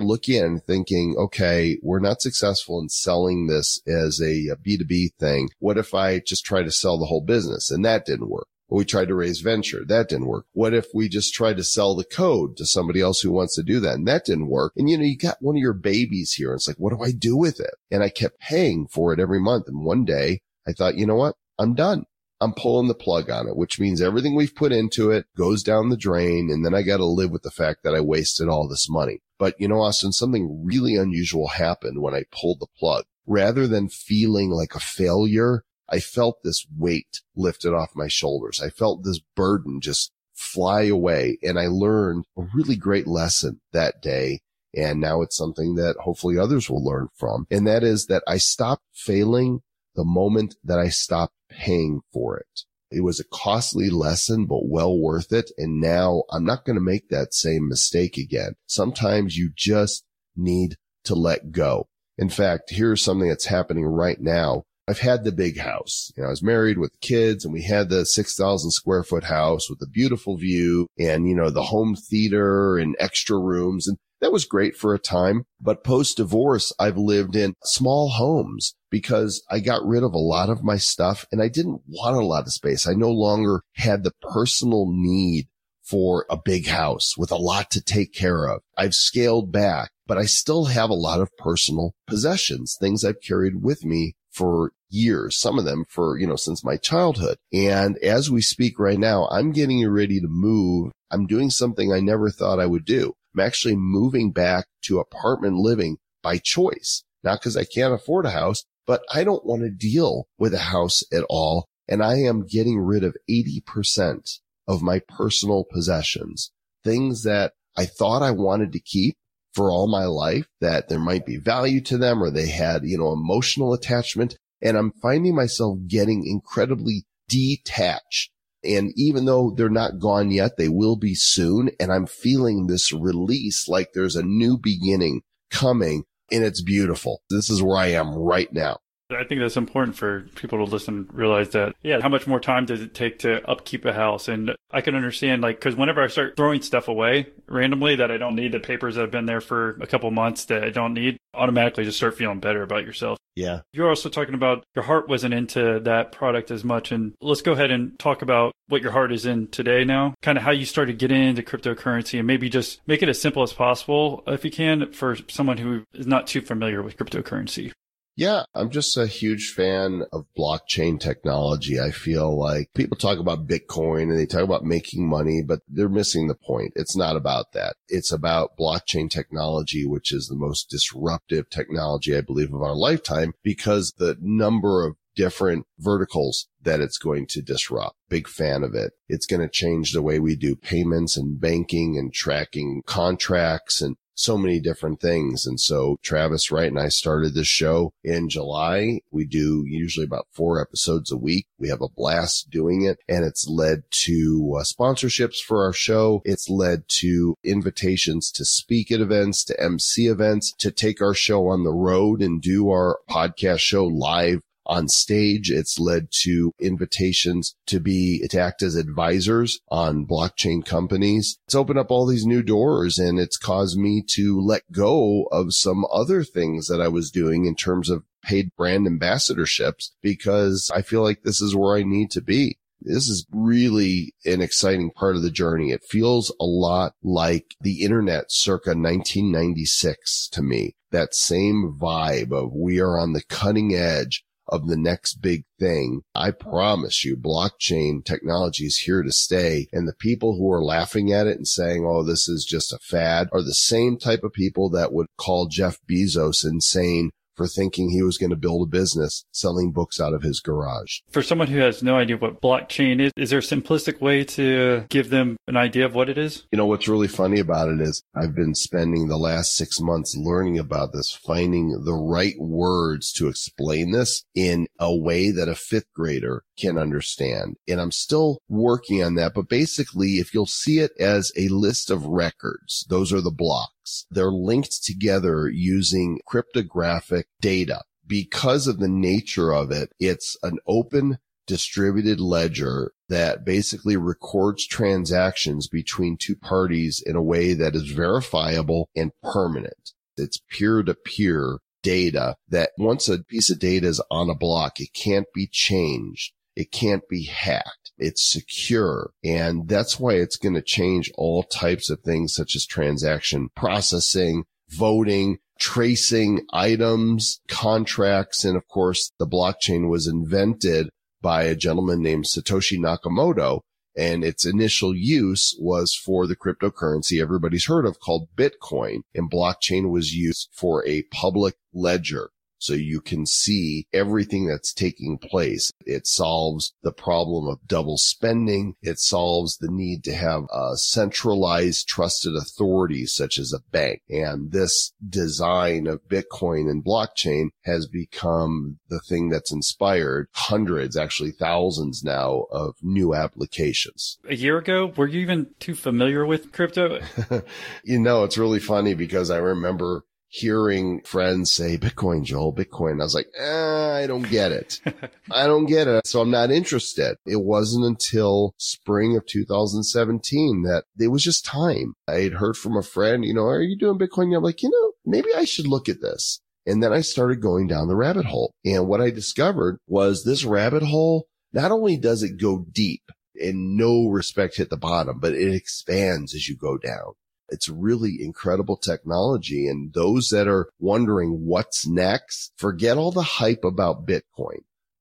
looking 0.00 0.42
and 0.42 0.62
thinking, 0.62 1.16
okay, 1.18 1.78
we're 1.82 1.98
not 1.98 2.20
successful 2.22 2.80
in 2.80 2.88
selling 2.88 3.46
this 3.46 3.80
as 3.86 4.20
a 4.20 4.54
B2B 4.64 5.14
thing. 5.18 5.48
What 5.58 5.78
if 5.78 5.94
I 5.94 6.20
just 6.20 6.44
try 6.44 6.62
to 6.62 6.70
sell 6.70 6.98
the 6.98 7.06
whole 7.06 7.24
business? 7.24 7.70
And 7.70 7.84
that 7.84 8.06
didn't 8.06 8.28
work 8.28 8.48
we 8.76 8.84
tried 8.84 9.08
to 9.08 9.14
raise 9.14 9.40
venture. 9.40 9.84
That 9.84 10.08
didn't 10.08 10.26
work. 10.26 10.46
What 10.52 10.74
if 10.74 10.86
we 10.94 11.08
just 11.08 11.34
tried 11.34 11.56
to 11.56 11.64
sell 11.64 11.94
the 11.94 12.04
code 12.04 12.56
to 12.56 12.66
somebody 12.66 13.00
else 13.00 13.20
who 13.20 13.32
wants 13.32 13.56
to 13.56 13.62
do 13.62 13.80
that? 13.80 13.94
And 13.94 14.06
that 14.06 14.24
didn't 14.24 14.48
work. 14.48 14.72
And 14.76 14.88
you 14.88 14.96
know, 14.96 15.04
you 15.04 15.16
got 15.16 15.38
one 15.40 15.56
of 15.56 15.60
your 15.60 15.72
babies 15.72 16.32
here. 16.32 16.50
And 16.50 16.58
it's 16.58 16.68
like, 16.68 16.76
what 16.78 16.96
do 16.96 17.02
I 17.02 17.12
do 17.12 17.36
with 17.36 17.60
it? 17.60 17.74
And 17.90 18.02
I 18.02 18.08
kept 18.08 18.40
paying 18.40 18.86
for 18.86 19.12
it 19.12 19.20
every 19.20 19.40
month. 19.40 19.66
And 19.66 19.84
one 19.84 20.04
day 20.04 20.40
I 20.66 20.72
thought, 20.72 20.96
you 20.96 21.06
know 21.06 21.16
what? 21.16 21.34
I'm 21.58 21.74
done. 21.74 22.04
I'm 22.42 22.54
pulling 22.54 22.88
the 22.88 22.94
plug 22.94 23.28
on 23.28 23.46
it, 23.46 23.56
which 23.56 23.78
means 23.78 24.00
everything 24.00 24.34
we've 24.34 24.54
put 24.54 24.72
into 24.72 25.10
it 25.10 25.26
goes 25.36 25.62
down 25.62 25.90
the 25.90 25.96
drain. 25.96 26.48
And 26.50 26.64
then 26.64 26.74
I 26.74 26.82
got 26.82 26.96
to 26.96 27.04
live 27.04 27.30
with 27.30 27.42
the 27.42 27.50
fact 27.50 27.82
that 27.84 27.94
I 27.94 28.00
wasted 28.00 28.48
all 28.48 28.66
this 28.66 28.88
money. 28.88 29.20
But 29.38 29.54
you 29.58 29.68
know, 29.68 29.80
Austin, 29.80 30.12
something 30.12 30.64
really 30.64 30.96
unusual 30.96 31.48
happened 31.48 32.00
when 32.00 32.14
I 32.14 32.24
pulled 32.30 32.60
the 32.60 32.66
plug. 32.78 33.04
Rather 33.26 33.66
than 33.66 33.88
feeling 33.88 34.50
like 34.50 34.74
a 34.74 34.80
failure, 34.80 35.64
I 35.90 36.00
felt 36.00 36.42
this 36.42 36.66
weight 36.76 37.20
lifted 37.34 37.74
off 37.74 37.96
my 37.96 38.08
shoulders. 38.08 38.60
I 38.60 38.70
felt 38.70 39.04
this 39.04 39.20
burden 39.36 39.80
just 39.80 40.12
fly 40.34 40.84
away. 40.84 41.38
And 41.42 41.58
I 41.58 41.66
learned 41.66 42.24
a 42.36 42.46
really 42.54 42.76
great 42.76 43.06
lesson 43.06 43.60
that 43.72 44.00
day. 44.00 44.40
And 44.74 45.00
now 45.00 45.20
it's 45.20 45.36
something 45.36 45.74
that 45.74 45.96
hopefully 46.00 46.38
others 46.38 46.70
will 46.70 46.84
learn 46.84 47.08
from. 47.16 47.46
And 47.50 47.66
that 47.66 47.82
is 47.82 48.06
that 48.06 48.22
I 48.26 48.38
stopped 48.38 48.84
failing 48.94 49.60
the 49.96 50.04
moment 50.04 50.54
that 50.62 50.78
I 50.78 50.88
stopped 50.88 51.34
paying 51.48 52.00
for 52.12 52.38
it. 52.38 52.60
It 52.92 53.02
was 53.02 53.20
a 53.20 53.24
costly 53.24 53.90
lesson, 53.90 54.46
but 54.46 54.68
well 54.68 54.96
worth 54.96 55.32
it. 55.32 55.50
And 55.58 55.80
now 55.80 56.22
I'm 56.30 56.44
not 56.44 56.64
going 56.64 56.76
to 56.76 56.82
make 56.82 57.08
that 57.08 57.34
same 57.34 57.68
mistake 57.68 58.16
again. 58.16 58.54
Sometimes 58.66 59.36
you 59.36 59.50
just 59.54 60.04
need 60.36 60.76
to 61.04 61.14
let 61.14 61.52
go. 61.52 61.88
In 62.18 62.28
fact, 62.28 62.70
here's 62.70 63.02
something 63.02 63.28
that's 63.28 63.46
happening 63.46 63.86
right 63.86 64.20
now. 64.20 64.64
I've 64.90 64.98
had 64.98 65.22
the 65.22 65.30
big 65.30 65.56
house. 65.56 66.10
You 66.16 66.24
know, 66.24 66.26
I 66.26 66.30
was 66.30 66.42
married 66.42 66.76
with 66.76 67.00
kids 67.00 67.44
and 67.44 67.54
we 67.54 67.62
had 67.62 67.90
the 67.90 68.04
6,000 68.04 68.72
square 68.72 69.04
foot 69.04 69.22
house 69.22 69.70
with 69.70 69.80
a 69.82 69.86
beautiful 69.86 70.36
view 70.36 70.88
and, 70.98 71.28
you 71.28 71.34
know, 71.36 71.48
the 71.48 71.62
home 71.62 71.94
theater 71.94 72.76
and 72.76 72.96
extra 72.98 73.38
rooms. 73.38 73.86
And 73.86 73.98
that 74.20 74.32
was 74.32 74.44
great 74.44 74.76
for 74.76 74.92
a 74.92 74.98
time. 74.98 75.44
But 75.60 75.84
post 75.84 76.16
divorce, 76.16 76.72
I've 76.80 76.98
lived 76.98 77.36
in 77.36 77.54
small 77.62 78.08
homes 78.08 78.74
because 78.90 79.44
I 79.48 79.60
got 79.60 79.86
rid 79.86 80.02
of 80.02 80.12
a 80.12 80.18
lot 80.18 80.50
of 80.50 80.64
my 80.64 80.76
stuff 80.76 81.24
and 81.30 81.40
I 81.40 81.46
didn't 81.46 81.82
want 81.86 82.16
a 82.16 82.26
lot 82.26 82.46
of 82.46 82.52
space. 82.52 82.88
I 82.88 82.94
no 82.94 83.12
longer 83.12 83.62
had 83.74 84.02
the 84.02 84.12
personal 84.32 84.90
need 84.90 85.46
for 85.84 86.26
a 86.28 86.36
big 86.36 86.66
house 86.66 87.16
with 87.16 87.30
a 87.30 87.36
lot 87.36 87.70
to 87.70 87.80
take 87.80 88.12
care 88.12 88.46
of. 88.46 88.62
I've 88.76 88.94
scaled 88.94 89.52
back, 89.52 89.92
but 90.08 90.18
I 90.18 90.24
still 90.24 90.64
have 90.64 90.90
a 90.90 90.94
lot 90.94 91.20
of 91.20 91.36
personal 91.36 91.94
possessions, 92.08 92.76
things 92.80 93.04
I've 93.04 93.20
carried 93.20 93.62
with 93.62 93.84
me 93.84 94.16
for 94.30 94.72
years, 94.88 95.36
some 95.36 95.58
of 95.58 95.64
them 95.64 95.84
for, 95.88 96.18
you 96.18 96.26
know, 96.26 96.36
since 96.36 96.64
my 96.64 96.76
childhood. 96.76 97.38
And 97.52 97.96
as 97.98 98.30
we 98.30 98.42
speak 98.42 98.78
right 98.78 98.98
now, 98.98 99.28
I'm 99.30 99.52
getting 99.52 99.86
ready 99.88 100.20
to 100.20 100.28
move. 100.28 100.92
I'm 101.10 101.26
doing 101.26 101.50
something 101.50 101.92
I 101.92 102.00
never 102.00 102.30
thought 102.30 102.60
I 102.60 102.66
would 102.66 102.84
do. 102.84 103.14
I'm 103.34 103.40
actually 103.40 103.76
moving 103.76 104.32
back 104.32 104.66
to 104.82 104.98
apartment 104.98 105.56
living 105.56 105.98
by 106.22 106.38
choice, 106.38 107.02
not 107.22 107.40
because 107.40 107.56
I 107.56 107.64
can't 107.64 107.94
afford 107.94 108.26
a 108.26 108.30
house, 108.30 108.64
but 108.86 109.02
I 109.12 109.24
don't 109.24 109.46
want 109.46 109.62
to 109.62 109.70
deal 109.70 110.26
with 110.38 110.54
a 110.54 110.58
house 110.58 111.02
at 111.12 111.24
all. 111.28 111.66
And 111.88 112.02
I 112.02 112.16
am 112.16 112.46
getting 112.46 112.78
rid 112.78 113.04
of 113.04 113.16
80% 113.28 114.38
of 114.68 114.82
my 114.82 115.00
personal 115.00 115.64
possessions, 115.64 116.52
things 116.84 117.24
that 117.24 117.52
I 117.76 117.86
thought 117.86 118.22
I 118.22 118.30
wanted 118.30 118.72
to 118.72 118.80
keep 118.80 119.16
for 119.54 119.70
all 119.70 119.88
my 119.88 120.04
life, 120.04 120.46
that 120.60 120.88
there 120.88 121.00
might 121.00 121.26
be 121.26 121.36
value 121.36 121.80
to 121.82 121.98
them 121.98 122.22
or 122.22 122.30
they 122.30 122.48
had, 122.48 122.84
you 122.84 122.98
know, 122.98 123.12
emotional 123.12 123.72
attachment. 123.72 124.36
And 124.62 124.76
I'm 124.76 124.92
finding 125.02 125.34
myself 125.34 125.78
getting 125.86 126.26
incredibly 126.26 127.04
detached. 127.28 128.30
And 128.62 128.92
even 128.96 129.24
though 129.24 129.54
they're 129.56 129.70
not 129.70 129.98
gone 129.98 130.30
yet, 130.30 130.56
they 130.58 130.68
will 130.68 130.96
be 130.96 131.14
soon. 131.14 131.70
And 131.80 131.90
I'm 131.90 132.06
feeling 132.06 132.66
this 132.66 132.92
release 132.92 133.68
like 133.68 133.92
there's 133.94 134.16
a 134.16 134.22
new 134.22 134.58
beginning 134.58 135.22
coming 135.50 136.04
and 136.30 136.44
it's 136.44 136.62
beautiful. 136.62 137.22
This 137.30 137.50
is 137.50 137.62
where 137.62 137.78
I 137.78 137.88
am 137.88 138.14
right 138.14 138.52
now. 138.52 138.78
I 139.12 139.24
think 139.24 139.40
that's 139.40 139.56
important 139.56 139.96
for 139.96 140.22
people 140.36 140.64
to 140.64 140.70
listen, 140.70 141.08
realize 141.12 141.50
that, 141.50 141.74
yeah, 141.82 142.00
how 142.00 142.08
much 142.08 142.26
more 142.26 142.40
time 142.40 142.66
does 142.66 142.80
it 142.80 142.94
take 142.94 143.20
to 143.20 143.46
upkeep 143.48 143.84
a 143.84 143.92
house? 143.92 144.28
And 144.28 144.54
I 144.70 144.80
can 144.80 144.94
understand, 144.94 145.42
like, 145.42 145.56
because 145.58 145.76
whenever 145.76 146.02
I 146.02 146.08
start 146.08 146.36
throwing 146.36 146.62
stuff 146.62 146.88
away 146.88 147.26
randomly 147.48 147.96
that 147.96 148.10
I 148.10 148.16
don't 148.16 148.36
need, 148.36 148.52
the 148.52 148.60
papers 148.60 148.94
that 148.94 149.02
have 149.02 149.10
been 149.10 149.26
there 149.26 149.40
for 149.40 149.78
a 149.80 149.86
couple 149.86 150.10
months 150.10 150.46
that 150.46 150.64
I 150.64 150.70
don't 150.70 150.94
need, 150.94 151.16
automatically 151.34 151.84
just 151.84 151.96
start 151.96 152.16
feeling 152.16 152.40
better 152.40 152.62
about 152.62 152.84
yourself. 152.84 153.18
Yeah. 153.36 153.60
You're 153.72 153.88
also 153.88 154.08
talking 154.08 154.34
about 154.34 154.64
your 154.74 154.84
heart 154.84 155.08
wasn't 155.08 155.34
into 155.34 155.80
that 155.80 156.12
product 156.12 156.50
as 156.50 156.64
much. 156.64 156.92
And 156.92 157.14
let's 157.20 157.42
go 157.42 157.52
ahead 157.52 157.70
and 157.70 157.98
talk 157.98 158.22
about 158.22 158.52
what 158.68 158.82
your 158.82 158.92
heart 158.92 159.12
is 159.12 159.26
in 159.26 159.48
today 159.48 159.84
now, 159.84 160.14
kind 160.22 160.36
of 160.36 160.44
how 160.44 160.50
you 160.50 160.64
started 160.64 160.98
getting 160.98 161.22
into 161.22 161.42
cryptocurrency 161.42 162.18
and 162.18 162.26
maybe 162.26 162.48
just 162.48 162.80
make 162.86 163.02
it 163.02 163.08
as 163.08 163.20
simple 163.20 163.42
as 163.42 163.52
possible 163.52 164.22
if 164.26 164.44
you 164.44 164.50
can 164.50 164.92
for 164.92 165.16
someone 165.28 165.58
who 165.58 165.84
is 165.94 166.06
not 166.06 166.26
too 166.26 166.40
familiar 166.40 166.82
with 166.82 166.96
cryptocurrency. 166.96 167.72
Yeah, 168.20 168.42
I'm 168.54 168.68
just 168.68 168.98
a 168.98 169.06
huge 169.06 169.54
fan 169.56 170.02
of 170.12 170.26
blockchain 170.36 171.00
technology. 171.00 171.80
I 171.80 171.90
feel 171.90 172.38
like 172.38 172.68
people 172.74 172.98
talk 172.98 173.18
about 173.18 173.46
Bitcoin 173.46 174.10
and 174.10 174.18
they 174.18 174.26
talk 174.26 174.42
about 174.42 174.62
making 174.62 175.08
money, 175.08 175.42
but 175.42 175.60
they're 175.66 175.88
missing 175.88 176.28
the 176.28 176.34
point. 176.34 176.74
It's 176.76 176.94
not 176.94 177.16
about 177.16 177.52
that. 177.54 177.76
It's 177.88 178.12
about 178.12 178.58
blockchain 178.58 179.08
technology, 179.08 179.86
which 179.86 180.12
is 180.12 180.26
the 180.26 180.36
most 180.36 180.68
disruptive 180.68 181.48
technology, 181.48 182.14
I 182.14 182.20
believe, 182.20 182.52
of 182.52 182.60
our 182.60 182.74
lifetime 182.76 183.32
because 183.42 183.94
the 183.96 184.18
number 184.20 184.86
of 184.86 184.96
different 185.14 185.66
verticals 185.78 186.48
that 186.62 186.80
it's 186.80 186.98
going 186.98 187.26
to 187.28 187.42
disrupt. 187.42 187.96
Big 188.08 188.28
fan 188.28 188.62
of 188.62 188.74
it. 188.74 188.92
It's 189.08 189.26
going 189.26 189.40
to 189.40 189.48
change 189.48 189.92
the 189.92 190.02
way 190.02 190.18
we 190.18 190.36
do 190.36 190.56
payments 190.56 191.16
and 191.16 191.40
banking 191.40 191.96
and 191.96 192.12
tracking 192.12 192.82
contracts 192.86 193.80
and 193.80 193.96
so 194.20 194.36
many 194.36 194.60
different 194.60 195.00
things. 195.00 195.46
And 195.46 195.58
so 195.58 195.96
Travis 196.02 196.50
Wright 196.50 196.68
and 196.68 196.78
I 196.78 196.88
started 196.88 197.34
this 197.34 197.46
show 197.46 197.94
in 198.04 198.28
July. 198.28 199.00
We 199.10 199.24
do 199.24 199.64
usually 199.66 200.04
about 200.04 200.26
four 200.30 200.60
episodes 200.60 201.10
a 201.10 201.16
week. 201.16 201.46
We 201.58 201.68
have 201.70 201.80
a 201.80 201.88
blast 201.88 202.50
doing 202.50 202.82
it 202.82 202.98
and 203.08 203.24
it's 203.24 203.48
led 203.48 203.84
to 204.04 204.58
uh, 204.58 204.62
sponsorships 204.62 205.38
for 205.38 205.64
our 205.64 205.72
show. 205.72 206.20
It's 206.24 206.50
led 206.50 206.84
to 207.00 207.36
invitations 207.42 208.30
to 208.32 208.44
speak 208.44 208.92
at 208.92 209.00
events, 209.00 209.42
to 209.44 209.60
MC 209.60 210.06
events, 210.06 210.52
to 210.58 210.70
take 210.70 211.00
our 211.00 211.14
show 211.14 211.48
on 211.48 211.64
the 211.64 211.72
road 211.72 212.20
and 212.20 212.42
do 212.42 212.68
our 212.68 212.98
podcast 213.08 213.60
show 213.60 213.86
live 213.86 214.42
on 214.66 214.88
stage. 214.88 215.50
It's 215.50 215.78
led 215.78 216.08
to 216.22 216.52
invitations 216.60 217.54
to 217.66 217.80
be, 217.80 218.26
to 218.28 218.40
act 218.40 218.62
as 218.62 218.76
advisors 218.76 219.60
on 219.70 220.06
blockchain 220.06 220.64
companies. 220.64 221.38
It's 221.46 221.54
opened 221.54 221.78
up 221.78 221.90
all 221.90 222.06
these 222.06 222.26
new 222.26 222.42
doors 222.42 222.98
and 222.98 223.18
it's 223.18 223.36
caused 223.36 223.78
me 223.78 224.02
to 224.14 224.40
let 224.40 224.70
go 224.72 225.24
of 225.32 225.54
some 225.54 225.84
other 225.92 226.24
things 226.24 226.68
that 226.68 226.80
I 226.80 226.88
was 226.88 227.10
doing 227.10 227.46
in 227.46 227.54
terms 227.54 227.90
of 227.90 228.04
paid 228.22 228.54
brand 228.56 228.86
ambassadorships 228.86 229.90
because 230.02 230.70
I 230.74 230.82
feel 230.82 231.02
like 231.02 231.22
this 231.22 231.40
is 231.40 231.56
where 231.56 231.76
I 231.76 231.82
need 231.82 232.10
to 232.12 232.20
be. 232.20 232.58
This 232.82 233.08
is 233.08 233.26
really 233.30 234.14
an 234.24 234.40
exciting 234.40 234.90
part 234.90 235.16
of 235.16 235.22
the 235.22 235.30
journey. 235.30 235.70
It 235.70 235.84
feels 235.84 236.34
a 236.40 236.46
lot 236.46 236.94
like 237.02 237.54
the 237.60 237.82
internet 237.82 238.32
circa 238.32 238.70
1996 238.70 240.28
to 240.28 240.42
me. 240.42 240.76
That 240.90 241.14
same 241.14 241.76
vibe 241.78 242.32
of 242.32 242.52
we 242.54 242.80
are 242.80 242.98
on 242.98 243.12
the 243.12 243.22
cutting 243.22 243.74
edge 243.74 244.24
of 244.50 244.66
the 244.66 244.76
next 244.76 245.22
big 245.22 245.44
thing. 245.58 246.02
I 246.14 246.32
promise 246.32 247.04
you, 247.04 247.16
blockchain 247.16 248.04
technology 248.04 248.64
is 248.64 248.78
here 248.78 249.02
to 249.02 249.12
stay. 249.12 249.68
And 249.72 249.88
the 249.88 249.94
people 249.94 250.36
who 250.36 250.50
are 250.52 250.62
laughing 250.62 251.12
at 251.12 251.26
it 251.26 251.36
and 251.36 251.48
saying, 251.48 251.86
oh, 251.86 252.02
this 252.02 252.28
is 252.28 252.44
just 252.44 252.72
a 252.72 252.78
fad 252.78 253.28
are 253.32 253.42
the 253.42 253.54
same 253.54 253.96
type 253.96 254.24
of 254.24 254.32
people 254.32 254.68
that 254.70 254.92
would 254.92 255.06
call 255.16 255.46
Jeff 255.46 255.78
Bezos 255.88 256.44
insane 256.44 257.10
for 257.40 257.46
thinking 257.46 257.88
he 257.88 258.02
was 258.02 258.18
going 258.18 258.28
to 258.28 258.36
build 258.36 258.68
a 258.68 258.70
business 258.70 259.24
selling 259.32 259.72
books 259.72 259.98
out 259.98 260.12
of 260.12 260.20
his 260.20 260.40
garage. 260.40 260.98
For 261.10 261.22
someone 261.22 261.48
who 261.48 261.56
has 261.60 261.82
no 261.82 261.96
idea 261.96 262.18
what 262.18 262.42
blockchain 262.42 263.00
is, 263.00 263.12
is 263.16 263.30
there 263.30 263.38
a 263.38 263.42
simplistic 263.42 263.98
way 264.02 264.24
to 264.24 264.84
give 264.90 265.08
them 265.08 265.38
an 265.48 265.56
idea 265.56 265.86
of 265.86 265.94
what 265.94 266.10
it 266.10 266.18
is? 266.18 266.42
You 266.52 266.58
know, 266.58 266.66
what's 266.66 266.86
really 266.86 267.08
funny 267.08 267.40
about 267.40 267.70
it 267.70 267.80
is 267.80 268.02
I've 268.14 268.34
been 268.34 268.54
spending 268.54 269.08
the 269.08 269.16
last 269.16 269.56
six 269.56 269.80
months 269.80 270.14
learning 270.14 270.58
about 270.58 270.92
this, 270.92 271.14
finding 271.14 271.82
the 271.82 271.94
right 271.94 272.38
words 272.38 273.10
to 273.14 273.28
explain 273.28 273.92
this 273.92 274.22
in 274.34 274.66
a 274.78 274.94
way 274.94 275.30
that 275.30 275.48
a 275.48 275.54
fifth 275.54 275.90
grader 275.94 276.44
can 276.58 276.76
understand. 276.76 277.56
And 277.66 277.80
I'm 277.80 277.90
still 277.90 278.42
working 278.50 279.02
on 279.02 279.14
that. 279.14 279.32
But 279.32 279.48
basically, 279.48 280.18
if 280.18 280.34
you'll 280.34 280.44
see 280.44 280.80
it 280.80 280.92
as 281.00 281.32
a 281.38 281.48
list 281.48 281.90
of 281.90 282.04
records, 282.04 282.84
those 282.90 283.14
are 283.14 283.22
the 283.22 283.30
blocks 283.30 283.79
blocks. 283.90 284.06
They're 284.10 284.30
linked 284.30 284.84
together 284.84 285.48
using 285.48 286.20
cryptographic 286.26 287.26
data. 287.40 287.82
Because 288.06 288.66
of 288.66 288.78
the 288.78 288.88
nature 288.88 289.52
of 289.52 289.70
it, 289.70 289.92
it's 290.00 290.36
an 290.42 290.58
open 290.66 291.18
distributed 291.46 292.20
ledger 292.20 292.92
that 293.08 293.44
basically 293.44 293.96
records 293.96 294.66
transactions 294.66 295.68
between 295.68 296.16
two 296.16 296.36
parties 296.36 297.02
in 297.04 297.16
a 297.16 297.22
way 297.22 297.54
that 297.54 297.74
is 297.74 297.90
verifiable 297.90 298.88
and 298.96 299.12
permanent. 299.22 299.92
It's 300.16 300.40
peer 300.50 300.82
to 300.82 300.94
peer 300.94 301.58
data 301.82 302.36
that 302.48 302.70
once 302.78 303.08
a 303.08 303.22
piece 303.22 303.50
of 303.50 303.58
data 303.58 303.86
is 303.86 304.02
on 304.10 304.28
a 304.28 304.34
block, 304.34 304.80
it 304.80 304.92
can't 304.92 305.26
be 305.34 305.48
changed. 305.50 306.32
It 306.60 306.72
can't 306.72 307.08
be 307.08 307.24
hacked. 307.24 307.90
It's 307.96 308.30
secure. 308.30 309.12
And 309.24 309.66
that's 309.66 309.98
why 309.98 310.16
it's 310.16 310.36
going 310.36 310.56
to 310.56 310.60
change 310.60 311.10
all 311.14 311.42
types 311.42 311.88
of 311.88 312.00
things 312.00 312.34
such 312.34 312.54
as 312.54 312.66
transaction 312.66 313.48
processing, 313.56 314.44
voting, 314.68 315.38
tracing 315.58 316.44
items, 316.52 317.40
contracts. 317.48 318.44
And 318.44 318.58
of 318.58 318.68
course, 318.68 319.10
the 319.18 319.26
blockchain 319.26 319.88
was 319.88 320.06
invented 320.06 320.90
by 321.22 321.44
a 321.44 321.56
gentleman 321.56 322.02
named 322.02 322.26
Satoshi 322.26 322.78
Nakamoto. 322.78 323.60
And 323.96 324.22
its 324.22 324.44
initial 324.44 324.94
use 324.94 325.56
was 325.58 325.94
for 325.94 326.26
the 326.26 326.36
cryptocurrency 326.36 327.22
everybody's 327.22 327.68
heard 327.68 327.86
of 327.86 328.00
called 328.00 328.28
Bitcoin. 328.36 329.00
And 329.14 329.30
blockchain 329.30 329.90
was 329.90 330.12
used 330.12 330.50
for 330.52 330.86
a 330.86 331.04
public 331.04 331.54
ledger 331.72 332.32
so 332.60 332.74
you 332.74 333.00
can 333.00 333.26
see 333.26 333.86
everything 333.92 334.46
that's 334.46 334.72
taking 334.72 335.18
place. 335.18 335.72
It 335.84 336.06
solves 336.06 336.74
the 336.82 336.92
problem 336.92 337.48
of 337.48 337.66
double 337.66 337.96
spending. 337.96 338.76
It 338.82 339.00
solves 339.00 339.56
the 339.56 339.70
need 339.70 340.04
to 340.04 340.14
have 340.14 340.44
a 340.52 340.76
centralized 340.76 341.88
trusted 341.88 342.36
authority 342.36 343.06
such 343.06 343.38
as 343.38 343.52
a 343.52 343.62
bank. 343.72 344.02
And 344.08 344.52
this 344.52 344.92
design 345.08 345.86
of 345.86 346.06
Bitcoin 346.08 346.70
and 346.70 346.84
blockchain 346.84 347.48
has 347.62 347.86
become 347.86 348.78
the 348.88 349.00
thing 349.00 349.30
that's 349.30 349.52
inspired 349.52 350.28
hundreds, 350.32 350.96
actually 350.96 351.32
thousands 351.32 352.04
now 352.04 352.46
of 352.50 352.76
new 352.82 353.14
applications. 353.14 354.18
A 354.28 354.34
year 354.34 354.58
ago, 354.58 354.92
were 354.96 355.08
you 355.08 355.20
even 355.20 355.48
too 355.58 355.74
familiar 355.74 356.26
with 356.26 356.52
crypto? 356.52 357.00
you 357.84 357.98
know, 357.98 358.24
it's 358.24 358.38
really 358.38 358.60
funny 358.60 358.94
because 358.94 359.30
I 359.30 359.38
remember 359.38 360.04
hearing 360.30 361.02
friends 361.02 361.52
say 361.52 361.76
Bitcoin, 361.76 362.22
Joel, 362.22 362.54
Bitcoin. 362.54 363.00
I 363.00 363.04
was 363.04 363.16
like, 363.16 363.26
eh, 363.36 364.02
I 364.02 364.06
don't 364.06 364.30
get 364.30 364.52
it. 364.52 364.80
I 365.30 365.46
don't 365.46 365.66
get 365.66 365.88
it. 365.88 366.06
So 366.06 366.20
I'm 366.20 366.30
not 366.30 366.52
interested. 366.52 367.16
It 367.26 367.42
wasn't 367.42 367.84
until 367.84 368.54
spring 368.56 369.16
of 369.16 369.26
2017 369.26 370.62
that 370.62 370.84
it 370.98 371.08
was 371.08 371.24
just 371.24 371.44
time. 371.44 371.94
I 372.08 372.20
had 372.20 372.34
heard 372.34 372.56
from 372.56 372.76
a 372.76 372.82
friend, 372.82 373.24
you 373.24 373.34
know, 373.34 373.46
are 373.46 373.60
you 373.60 373.76
doing 373.76 373.98
Bitcoin? 373.98 374.34
I'm 374.34 374.44
like, 374.44 374.62
you 374.62 374.70
know, 374.70 374.92
maybe 375.04 375.28
I 375.36 375.44
should 375.44 375.66
look 375.66 375.88
at 375.88 376.00
this. 376.00 376.40
And 376.64 376.82
then 376.82 376.92
I 376.92 377.00
started 377.00 377.42
going 377.42 377.66
down 377.66 377.88
the 377.88 377.96
rabbit 377.96 378.26
hole. 378.26 378.54
And 378.64 378.86
what 378.86 379.00
I 379.00 379.10
discovered 379.10 379.78
was 379.88 380.22
this 380.22 380.44
rabbit 380.44 380.84
hole, 380.84 381.26
not 381.52 381.72
only 381.72 381.96
does 381.96 382.22
it 382.22 382.40
go 382.40 382.64
deep 382.70 383.02
in 383.34 383.76
no 383.76 384.06
respect 384.06 384.58
hit 384.58 384.70
the 384.70 384.76
bottom, 384.76 385.18
but 385.18 385.32
it 385.32 385.52
expands 385.52 386.34
as 386.34 386.48
you 386.48 386.56
go 386.56 386.78
down. 386.78 387.14
It's 387.50 387.68
really 387.68 388.18
incredible 388.20 388.76
technology. 388.76 389.66
And 389.66 389.92
those 389.92 390.28
that 390.28 390.48
are 390.48 390.68
wondering 390.78 391.46
what's 391.46 391.86
next, 391.86 392.52
forget 392.56 392.96
all 392.96 393.12
the 393.12 393.22
hype 393.22 393.64
about 393.64 394.06
Bitcoin. 394.06 394.60